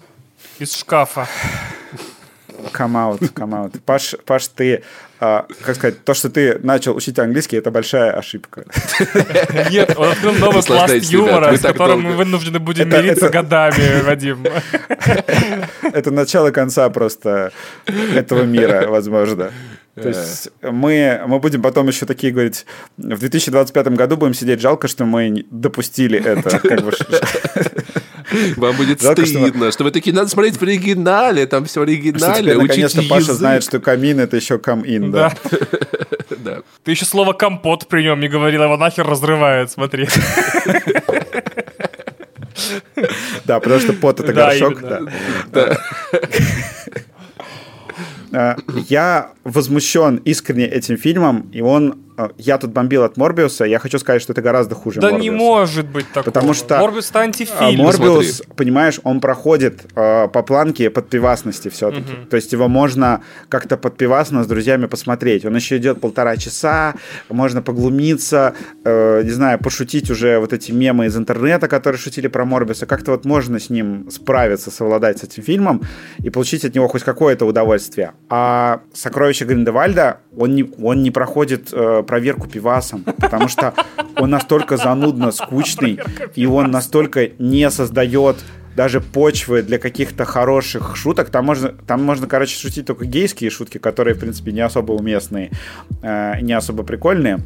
[0.59, 1.27] Из шкафа.
[2.71, 3.81] Come out, come out.
[3.85, 4.83] Паш, Паш, ты,
[5.19, 8.65] а, как сказать, то, что ты начал учить английский, это большая ошибка.
[9.71, 14.45] Нет, он открыл новый пласт юмора, с которым мы вынуждены будем мириться годами, Вадим.
[15.81, 17.51] Это начало конца просто
[18.15, 19.51] этого мира, возможно.
[19.95, 22.65] То есть мы, мы будем потом еще такие говорить,
[22.97, 26.59] в 2025 году будем сидеть, жалко, что мы допустили это.
[26.59, 26.91] Как бы.
[28.57, 32.55] Вам будет жалко, стыдно, что, вы такие, надо смотреть в оригинале, там все в оригинале,
[32.55, 35.33] Наконец-то Паша знает, что камин это еще come да.
[36.29, 36.61] да.
[36.83, 40.07] Ты еще слово компот при нем не говорил, его нахер разрывает, смотри.
[43.45, 44.81] Да, потому что пот это горшок.
[45.51, 45.77] Да.
[48.31, 48.55] Э,
[48.89, 51.99] я возмущен искренне этим фильмом, и он
[52.37, 55.23] я тут бомбил от Морбиуса, я хочу сказать, что это гораздо хуже Да Морбиуса.
[55.23, 56.23] не может быть такого.
[56.23, 57.83] Потому что Морбиус это антифильм.
[57.83, 58.53] Морбиус, Смотри.
[58.55, 62.13] понимаешь, он проходит э, по планке подпивасности все-таки.
[62.13, 62.25] Угу.
[62.29, 65.45] То есть его можно как-то подпивасно с друзьями посмотреть.
[65.45, 66.93] Он еще идет полтора часа,
[67.29, 68.53] можно поглумиться,
[68.83, 72.85] э, не знаю, пошутить уже вот эти мемы из интернета, которые шутили про Морбиуса.
[72.85, 75.81] Как-то вот можно с ним справиться, совладать с этим фильмом
[76.19, 78.11] и получить от него хоть какое-то удовольствие.
[78.29, 83.73] А «Сокровища Гриндевальда» он не, он не проходит э, проверку пивасом, потому что
[84.15, 85.99] он настолько занудно скучный,
[86.35, 88.37] и он настолько не создает
[88.75, 91.29] даже почвы для каких-то хороших шуток.
[91.29, 95.51] Там можно, там можно, короче, шутить только гейские шутки, которые, в принципе, не особо уместные,
[96.01, 97.39] э, не особо прикольные.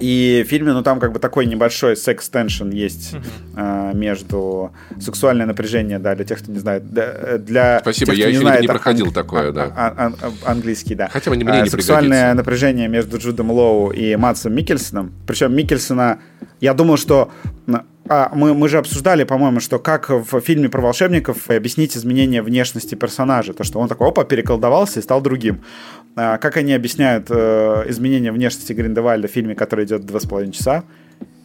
[0.00, 3.92] И в фильме, ну, там как бы такой небольшой секс-теншн есть uh-huh.
[3.92, 4.72] э, между...
[5.00, 6.84] Сексуальное напряжение, да, для тех, кто не знает.
[7.44, 9.72] Для Спасибо, тех, я еще знает, не проходил ан- такое, да.
[9.76, 11.08] Ан- ан- английский, да.
[11.08, 12.34] Хотя мне, мне не Сексуальное пригодится.
[12.34, 15.12] напряжение между Джудом Лоу и Матсом Микельсоном.
[15.26, 16.18] Причем Микельсона...
[16.60, 17.30] Я думал, что
[18.08, 22.94] а, мы, мы же обсуждали, по-моему, что как в фильме про волшебников объяснить изменение внешности
[22.94, 23.54] персонажа.
[23.54, 25.62] То, что он такой, опа, переколдовался и стал другим.
[26.16, 30.52] А, как они объясняют э, изменение внешности Гриндевальда в фильме, который идет два с половиной
[30.52, 30.84] часа?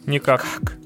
[0.06, 0.44] Никак.
[0.62, 0.79] Как?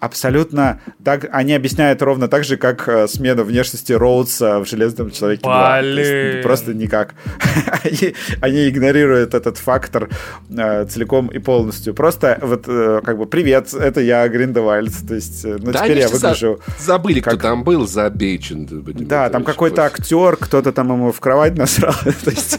[0.00, 5.42] Абсолютно так, они объясняют ровно так же, как э, смена внешности Роудса в Железном Человеке
[5.42, 5.80] 2.
[5.80, 7.14] Есть, просто никак.
[7.84, 10.08] они, они игнорируют этот фактор
[10.50, 11.94] э, целиком и полностью.
[11.94, 14.92] Просто вот э, как бы привет, это я Гриндевальд.
[15.06, 16.60] То есть, э, ну да, теперь я выгляжу...
[16.78, 16.84] За...
[16.84, 17.34] Забыли, как...
[17.34, 18.66] кто там был, забечен.
[19.06, 21.94] Да, там какой-то актер, кто-то там ему в кровать насрал.
[22.24, 22.58] То есть...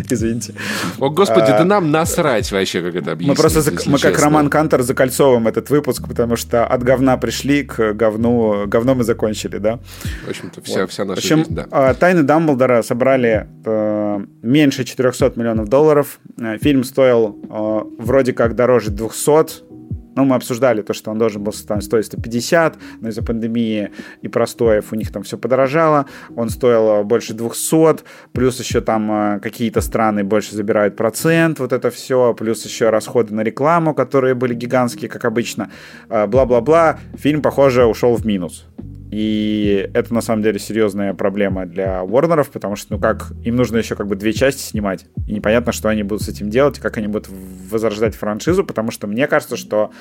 [0.10, 0.54] Извините.
[0.98, 3.38] О, господи, да нам насрать вообще, как это объяснить.
[3.38, 7.92] Мы просто, мы как Роман Кантор закольцовываем этот выпуск, потому что от говна пришли к
[7.94, 9.80] говну, говно мы закончили, да?
[10.26, 10.90] В общем-то, вся, вот.
[10.90, 11.66] вся наша В общем, жизнь, да.
[11.70, 16.20] А, Тайны Дамблдора собрали э, меньше 400 миллионов долларов.
[16.38, 19.75] Э, фильм стоил э, вроде как дороже 200,
[20.16, 23.90] ну, мы обсуждали то, что он должен был стоить 150, но из-за пандемии
[24.22, 26.06] и простоев у них там все подорожало.
[26.34, 28.02] Он стоил больше 200,
[28.32, 33.34] плюс еще там э, какие-то страны больше забирают процент, вот это все, плюс еще расходы
[33.34, 35.70] на рекламу, которые были гигантские, как обычно.
[36.08, 36.98] Э, бла-бла-бла.
[37.16, 38.66] Фильм, похоже, ушел в минус.
[39.10, 43.78] И это на самом деле серьезная проблема для Warner'ов, потому что, ну как, им нужно
[43.78, 45.06] еще как бы две части снимать.
[45.26, 47.28] И непонятно, что они будут с этим делать, как они будут
[47.70, 49.92] возрождать франшизу, потому что мне кажется, что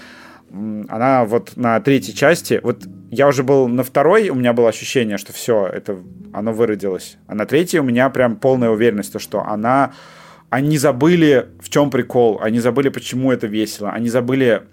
[0.51, 5.17] она вот на третьей части, вот я уже был на второй, у меня было ощущение,
[5.17, 5.97] что все, это
[6.33, 7.17] оно выродилось.
[7.27, 9.93] А на третьей у меня прям полная уверенность, что она
[10.49, 14.63] они забыли, в чем прикол, они забыли, почему это весело, они забыли,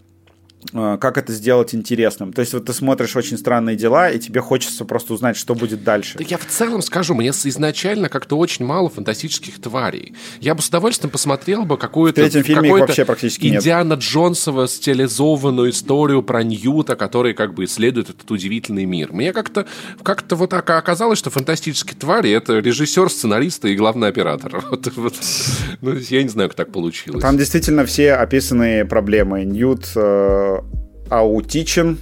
[0.73, 2.33] как это сделать интересным.
[2.33, 5.85] То есть вот ты смотришь очень странные дела, и тебе хочется просто узнать, что будет
[5.85, 6.19] дальше.
[6.19, 10.15] Да я в целом скажу, мне изначально как-то очень мало фантастических тварей.
[10.41, 12.21] Я бы с удовольствием посмотрел бы какую-то...
[12.21, 14.01] В третьем фильме вообще практически Индиана нет.
[14.01, 19.13] Джонсова стилизованную историю про Ньюта, который как бы исследует этот удивительный мир.
[19.13, 19.67] Мне как-то
[20.03, 24.65] как вот оказалось, что фантастические твари— это режиссер, сценарист и главный оператор.
[24.73, 25.15] Вот, вот.
[25.83, 27.21] Ну, я не знаю, как так получилось.
[27.21, 29.45] Там действительно все описанные проблемы.
[29.45, 30.52] Ньют э,
[31.11, 31.99] аутичен,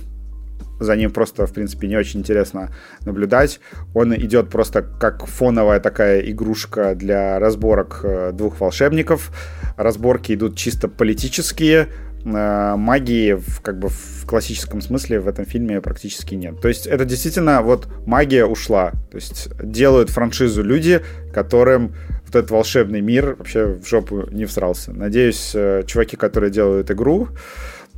[0.81, 2.71] за ним просто, в принципе, не очень интересно
[3.05, 3.61] наблюдать.
[3.95, 9.31] Он идет просто как фоновая такая игрушка для разборок э, двух волшебников.
[9.77, 11.89] Разборки идут чисто политические,
[12.25, 16.61] э, магии в, как бы в классическом смысле в этом фильме практически нет.
[16.63, 18.93] То есть это действительно вот магия ушла.
[19.11, 21.03] То есть делают франшизу люди,
[21.35, 21.95] которым
[22.25, 24.93] вот этот волшебный мир вообще в жопу не всрался.
[24.93, 27.29] Надеюсь, э, чуваки, которые делают игру,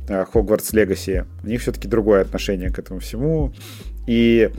[0.07, 3.53] Хогвартс Легаси, у них все-таки другое отношение к этому всему.
[4.07, 4.49] И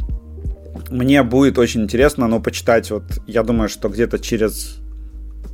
[0.91, 4.79] мне будет очень интересно, но почитать вот, я думаю, что где-то через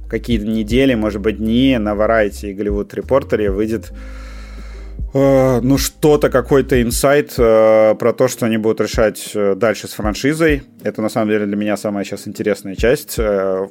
[0.09, 3.93] какие-то недели, может быть, дни на Variety и Голливуд Репортере выйдет
[5.15, 9.93] э, ну, что-то, какой-то инсайт э, про то, что они будут решать э, дальше с
[9.93, 10.65] франшизой.
[10.83, 13.17] Это, на самом деле, для меня самая сейчас интересная часть.
[13.19, 13.69] Э,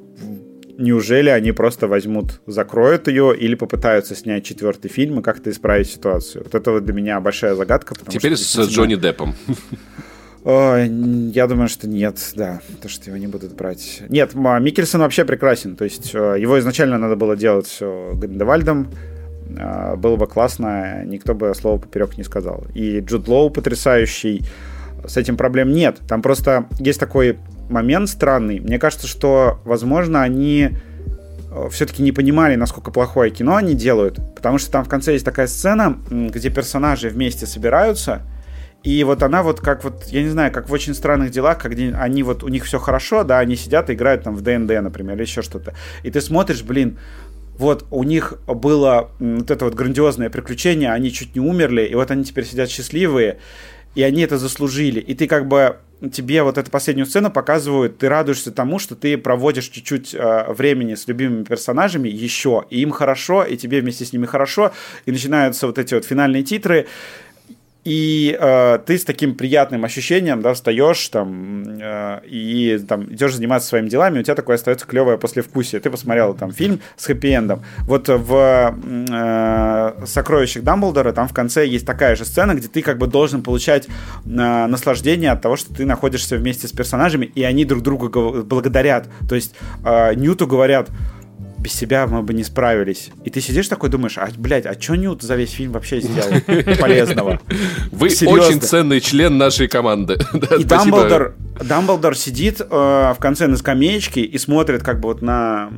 [0.79, 6.43] неужели они просто возьмут, закроют ее или попытаются снять четвертый фильм и как-то исправить ситуацию?
[6.43, 7.93] Вот это вот для меня большая загадка.
[8.07, 8.73] Теперь с действительно...
[8.73, 9.35] Джонни Деппом.
[10.45, 14.01] Я думаю, что нет, да, то, что его не будут брать.
[14.07, 18.89] Нет, Микельсон вообще прекрасен, то есть э, его изначально надо было делать все Гриндевальдом,
[19.49, 22.65] э, было бы классно, никто бы слова поперек не сказал.
[22.73, 24.43] И Джуд Лоу потрясающий,
[25.05, 25.99] с этим проблем нет.
[26.07, 27.37] Там просто есть такой
[27.69, 28.59] момент странный.
[28.59, 30.69] Мне кажется, что, возможно, они
[31.51, 35.25] э, все-таки не понимали, насколько плохое кино они делают, потому что там в конце есть
[35.25, 38.23] такая сцена, где персонажи вместе собираются,
[38.83, 41.99] и вот она вот как вот, я не знаю, как в очень странных делах, когда
[41.99, 45.15] они вот, у них все хорошо, да, они сидят и играют там в ДНД, например,
[45.15, 45.73] или еще что-то.
[46.03, 46.97] И ты смотришь, блин,
[47.57, 52.09] вот у них было вот это вот грандиозное приключение, они чуть не умерли, и вот
[52.09, 53.39] они теперь сидят счастливые,
[53.95, 54.99] и они это заслужили.
[54.99, 55.77] И ты как бы
[56.13, 60.95] тебе вот эту последнюю сцену показывают, ты радуешься тому, что ты проводишь чуть-чуть э, времени
[60.95, 64.71] с любимыми персонажами еще, и им хорошо, и тебе вместе с ними хорошо,
[65.05, 66.87] и начинаются вот эти вот финальные титры,
[67.85, 73.69] и э, ты с таким приятным ощущением, да, встаешь там э, и там идешь заниматься
[73.69, 75.79] своими делами, у тебя такое остается клевое послевкусие.
[75.79, 77.61] Ты посмотрел там фильм с хэппи-эндом.
[77.83, 82.97] Вот в э, «Сокровищах Дамблдора» там в конце есть такая же сцена, где ты как
[82.97, 83.89] бы должен получать э,
[84.25, 88.09] наслаждение от того, что ты находишься вместе с персонажами, и они друг друга
[88.43, 89.07] благодарят.
[89.27, 90.89] То есть э, Ньюту говорят,
[91.59, 93.09] без себя мы бы не справились.
[93.23, 96.41] И ты сидишь такой, думаешь, а, блядь, а что Ньют за весь фильм вообще сделал
[96.79, 97.41] полезного?
[97.91, 98.43] Вы Серьезно.
[98.43, 100.17] очень ценный член нашей команды.
[100.59, 105.69] и Дамблдор, Дамблдор сидит э, в конце на скамеечке и смотрит как бы вот на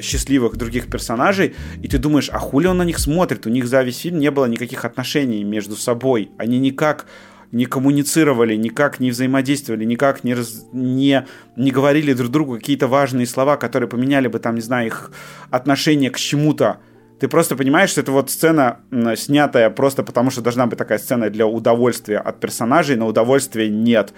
[0.00, 3.46] счастливых других персонажей, и ты думаешь, а хули он на них смотрит?
[3.46, 6.30] У них за весь фильм не было никаких отношений между собой.
[6.38, 7.06] Они никак
[7.52, 13.26] не коммуницировали, никак не взаимодействовали, никак не, раз, не, не говорили друг другу какие-то важные
[13.26, 15.10] слова, которые поменяли бы там, не знаю, их
[15.50, 16.78] отношение к чему-то.
[17.18, 18.80] Ты просто понимаешь, что это вот сцена,
[19.16, 24.12] снятая просто потому, что должна быть такая сцена для удовольствия от персонажей, но удовольствия нет.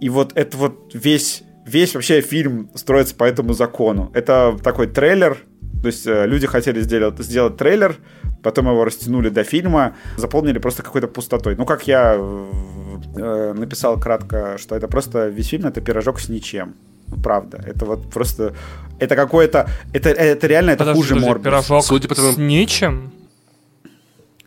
[0.00, 4.10] И вот это вот весь, весь вообще фильм строится по этому закону.
[4.14, 5.38] Это такой трейлер,
[5.82, 7.96] то есть э, люди хотели сделать, сделать трейлер,
[8.42, 11.56] потом его растянули до фильма, заполнили просто какой-то пустотой.
[11.56, 16.74] Ну, как я э, написал кратко, что это просто весь фильм это пирожок с ничем.
[17.08, 17.62] Ну, правда.
[17.66, 18.54] Это вот просто...
[18.98, 19.68] Это какое-то...
[19.92, 21.44] Это, это реально это подожди, хуже Морбис.
[21.44, 22.32] Пирожок Судя по тому...
[22.32, 23.12] с ничем?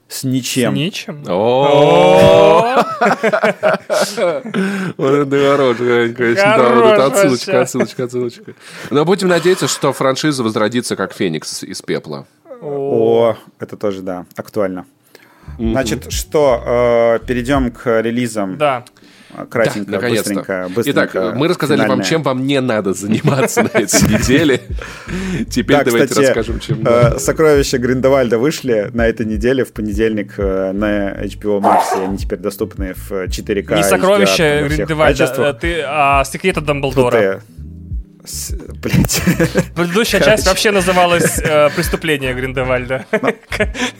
[0.07, 0.73] С ничем.
[0.73, 1.23] С ничем?
[4.97, 6.55] Вот это хороший, конечно.
[6.57, 8.53] Да, вот это отсылочка, отсылочка, отсылочка.
[8.91, 12.27] Но будем надеяться, что франшиза возродится как Феникс из пепла.
[12.65, 14.85] О, это тоже, да, актуально.
[15.59, 18.57] Значит, что, э, перейдем к релизам.
[18.57, 18.83] Да.
[19.49, 21.09] Кратенько, да, быстренько, быстренько.
[21.11, 21.97] Итак, мы рассказали финальное.
[21.97, 24.61] вам, чем вам не надо заниматься на этой неделе.
[25.49, 31.11] Теперь давайте расскажем, чем э, Сокровища Гриндевальда вышли на этой неделе в понедельник э, на
[31.25, 33.75] HBO Max, и они теперь доступны в 4К.
[33.75, 37.41] Не Сокровища Гриндевальда, ты, а секреты Дамблдора.
[38.81, 39.21] Блять.
[39.75, 43.05] Предыдущая часть вообще называлась э, «Преступление Гриндевальда».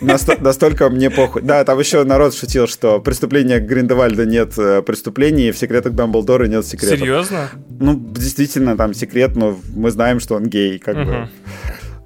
[0.01, 1.41] Настолько мне похуй.
[1.41, 6.65] Да, там еще народ шутил, что преступления Гриндевальда нет э, преступлений, в секретах Дамблдора нет
[6.65, 6.99] секретов.
[6.99, 7.49] Серьезно?
[7.79, 11.29] Ну, действительно, там секрет, но мы знаем, что он гей, как бы.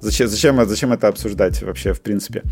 [0.00, 2.42] Зачем, зачем, зачем это обсуждать вообще, в принципе?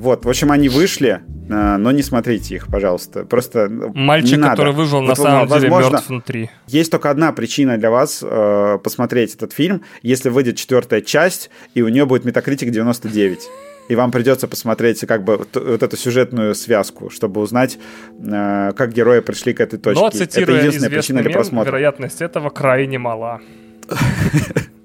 [0.00, 1.20] Вот, в общем, они вышли,
[1.50, 3.26] э, но не смотрите их, пожалуйста.
[3.26, 4.78] Просто Мальчик, не который надо.
[4.78, 6.50] выжил, вот, на самом возможно, деле мертв внутри.
[6.66, 11.82] Есть только одна причина для вас э, посмотреть этот фильм, если выйдет четвертая часть, и
[11.82, 13.40] у нее будет метакритик 99
[13.90, 17.76] и вам придется посмотреть как бы вот эту сюжетную связку, чтобы узнать,
[18.20, 20.00] э, как герои пришли к этой точке.
[20.00, 21.70] Но, цитируя Это единственная причина для просмотра.
[21.70, 23.40] вероятность этого крайне мала.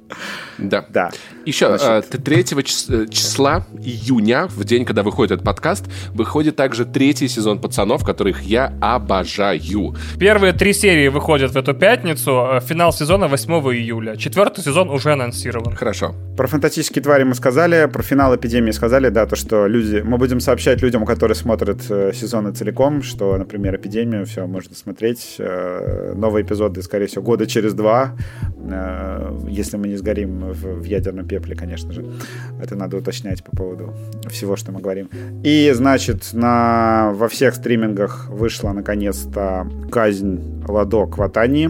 [0.57, 0.85] Да.
[0.89, 1.11] Да.
[1.45, 2.23] Еще Значит...
[2.23, 8.03] 3 э, числа июня, в день, когда выходит этот подкаст, выходит также третий сезон «Пацанов»,
[8.03, 9.95] которых я обожаю.
[10.19, 14.15] Первые три серии выходят в эту пятницу, э, финал сезона 8 июля.
[14.15, 15.75] Четвертый сезон уже анонсирован.
[15.75, 16.15] Хорошо.
[16.37, 20.01] Про фантастические твари мы сказали, про финал эпидемии сказали, да, то, что люди...
[20.03, 25.37] Мы будем сообщать людям, которые смотрят э, сезоны целиком, что, например, эпидемию, все, можно смотреть.
[26.15, 28.15] Новые эпизоды, скорее всего, года через два,
[29.47, 32.05] если мы не сгорим в, в ядерном пепле, конечно же.
[32.61, 33.93] Это надо уточнять по поводу
[34.29, 35.09] всего, что мы говорим.
[35.43, 41.69] И, значит, на, во всех стримингах вышла, наконец-то, «Казнь Ладо Кватани».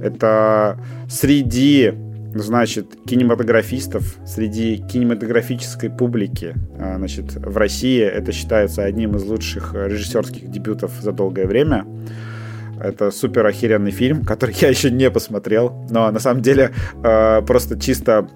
[0.00, 0.78] Это
[1.08, 1.92] среди
[2.34, 10.50] значит, кинематографистов, среди кинематографической публики, а, значит, в России это считается одним из лучших режиссерских
[10.50, 11.86] дебютов за долгое время.
[12.80, 16.72] Это супер охеренный фильм, который я еще не посмотрел, но на самом деле
[17.02, 18.28] э, просто чисто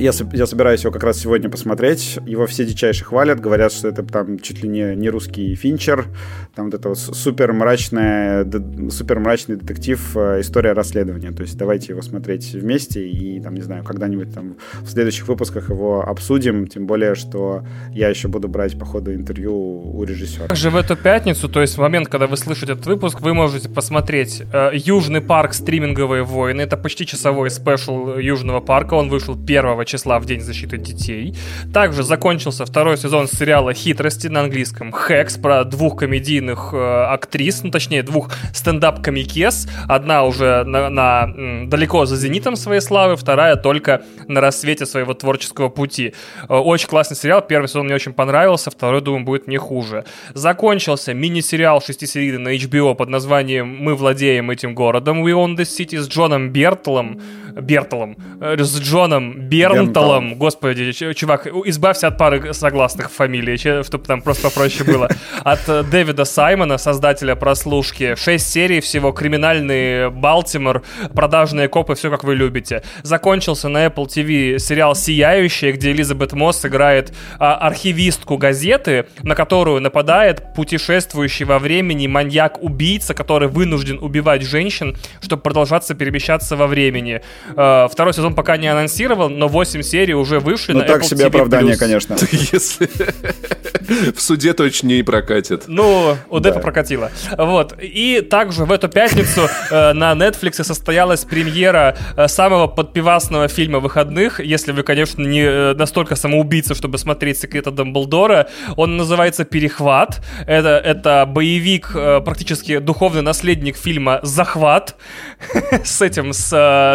[0.00, 2.18] я, я собираюсь его как раз сегодня посмотреть.
[2.26, 6.06] Его все дичайше хвалят, говорят, что это там чуть ли не, не русский финчер.
[6.54, 8.46] Там вот это вот супер, мрачная,
[8.90, 11.32] супер мрачный детектив, э, история расследования.
[11.32, 15.68] То есть давайте его смотреть вместе и, там, не знаю, когда-нибудь там в следующих выпусках
[15.68, 16.66] его обсудим.
[16.66, 20.46] Тем более, что я еще буду брать по ходу интервью у режиссера.
[20.46, 23.68] Также в эту пятницу, то есть в момент, когда вы слышите этот выпуск, вы можете
[23.68, 26.62] посмотреть э, Южный парк стриминговые войны.
[26.62, 28.94] Это почти часовой спешл Южного парка.
[28.94, 31.34] Он вышел 1 числа в День защиты детей.
[31.74, 37.70] Также закончился второй сезон сериала «Хитрости» на английском «Хекс» про двух комедийных э, актрис, ну
[37.70, 39.68] точнее двух стендап-комикес.
[39.88, 45.68] Одна уже на, на, далеко за зенитом своей славы, вторая только на рассвете своего творческого
[45.68, 46.14] пути.
[46.48, 50.04] Э, очень классный сериал, первый сезон мне очень понравился, второй, думаю, будет не хуже.
[50.34, 55.98] Закончился мини-сериал шестисерийный на HBO под названием «Мы владеем этим городом» We Own the City
[55.98, 57.20] с Джоном Бертлом,
[57.60, 59.48] Бертолом, э, с Джоном
[59.86, 65.08] Бернталом, господи, чувак, избавься от пары согласных фамилий, чтобы там просто попроще было.
[65.44, 68.14] От э, Дэвида Саймона, создателя прослушки.
[68.16, 70.82] Шесть серий всего, криминальный Балтимор,
[71.14, 72.82] продажные копы, все как вы любите.
[73.02, 79.80] Закончился на Apple TV сериал «Сияющая», где Элизабет Мосс играет а, архивистку газеты, на которую
[79.80, 87.22] нападает путешествующий во времени маньяк-убийца, который вынужден убивать женщин, чтобы продолжаться перемещаться во времени.
[87.56, 91.06] Э, второй сезон пока не анонсировал, но 8 серий уже вышли ну, на так Apple
[91.06, 91.28] себе TV+.
[91.28, 92.16] оправдание, конечно.
[92.52, 92.88] Если
[94.14, 95.64] в суде точно не прокатит.
[95.66, 97.10] Ну, у Депа прокатило.
[97.36, 97.74] Вот.
[97.80, 104.40] И также в эту пятницу э, на Netflix состоялась премьера э, самого подпивасного фильма выходных,
[104.40, 108.48] если вы, конечно, не настолько самоубийца, чтобы смотреть «Секреты Дамблдора».
[108.76, 110.22] Он называется «Перехват».
[110.46, 114.96] Это, это боевик, практически духовный наследник фильма «Захват»
[115.84, 116.48] с этим, с,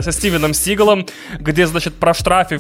[0.03, 1.05] со Стивеном Сигалом,
[1.39, 2.54] где, значит, проштрафившуюся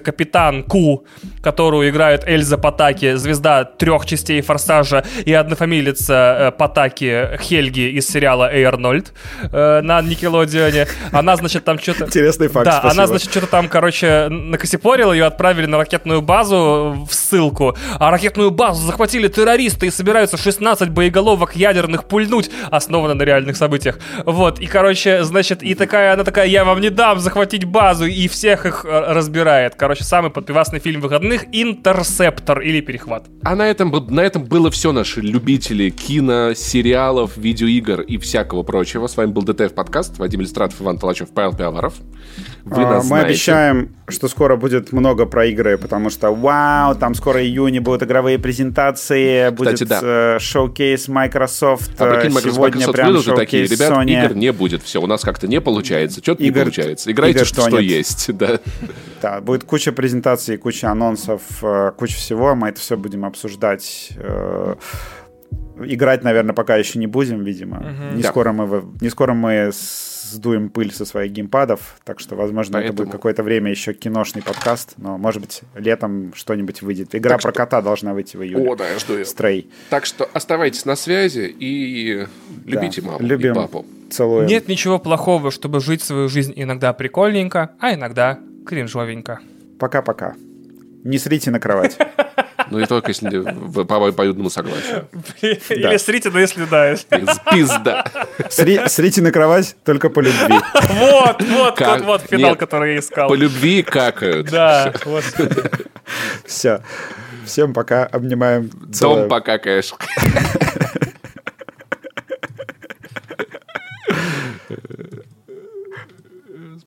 [0.00, 1.04] капитан Ку,
[1.42, 8.50] которую играет Эльза Патаки, звезда трех частей Форсажа и однофамилица э, Патаки Хельги из сериала
[8.52, 9.12] Эй Арнольд
[9.52, 10.86] э, на Никелодионе.
[11.12, 12.04] Она, значит, там что-то...
[12.04, 12.92] Интересный факт, Да, спасибо.
[12.92, 18.50] она, значит, что-то там, короче, накосипорила, ее отправили на ракетную базу в ссылку, а ракетную
[18.50, 23.98] базу захватили террористы и собираются 16 боеголовок ядерных пульнуть, основано на реальных событиях.
[24.24, 28.28] Вот, и, короче, значит, и такая, она такая, я вам не дам захватить базу и
[28.28, 29.74] всех их э, разбирает.
[29.74, 33.26] Короче, самый подпивасный фильм выходных «Interceptor» или «Перехват».
[33.42, 39.06] А на этом, на этом было все, наши любители кино, сериалов, видеоигр и всякого прочего.
[39.06, 41.94] С вами был ДТФ подкаст, Вадим Иллюстратов, Иван Толачев, Павел Пиаваров.
[42.70, 43.26] Вы а, нас Мы знаете.
[43.26, 48.38] обещаем, что скоро будет много про игры, потому что, вау, там скоро июне будут игровые
[48.38, 50.00] презентации, Кстати, будет да.
[50.02, 52.00] э, showcase Microsoft.
[52.00, 54.24] А прикинь, Microsoft, Сегодня Microsoft прям showcase такие, ребят, Sony.
[54.24, 57.10] игр не будет, все, у нас как-то не получается, что-то не получается.
[57.10, 58.60] Играйте, что, что есть, да.
[59.20, 62.54] Да, будет куча презентаций, куча анонсов, э, куча всего.
[62.54, 64.10] Мы это все будем обсуждать.
[64.16, 64.76] Э,
[65.84, 67.78] играть, наверное, пока еще не будем, видимо.
[67.78, 68.16] Угу.
[68.16, 68.28] Не, да.
[68.28, 69.70] скоро мы, не скоро мы
[70.30, 72.94] сдуем пыль со своих геймпадов, так что, возможно, Поэтому...
[72.94, 77.14] это будет какое-то время еще киношный подкаст, но, может быть, летом что-нибудь выйдет.
[77.14, 77.56] Игра так про что...
[77.56, 78.70] кота должна выйти в июле.
[78.70, 79.24] О, да, я жду ее.
[79.24, 79.70] Стрей.
[79.90, 82.26] Так что оставайтесь на связи и
[82.64, 83.08] любите да.
[83.08, 83.52] маму Любим.
[83.52, 83.86] и папу.
[84.10, 84.46] Целуем.
[84.46, 89.40] Нет ничего плохого, чтобы жить свою жизнь иногда прикольненько, а иногда кринжовенько.
[89.78, 90.34] Пока-пока.
[91.04, 91.96] Не срите на кровать.
[92.70, 95.08] Ну и только если по обоюдному согласию.
[95.42, 96.94] Или срите, но если да.
[97.52, 98.04] Пизда.
[98.48, 100.58] Срите на кровать только по любви.
[100.90, 103.28] Вот, вот, тот вот финал, который я искал.
[103.28, 104.50] По любви какают.
[104.50, 105.24] Да, вот.
[106.46, 106.82] Все.
[107.44, 108.70] Всем пока, обнимаем.
[109.00, 109.92] Дом покакаешь.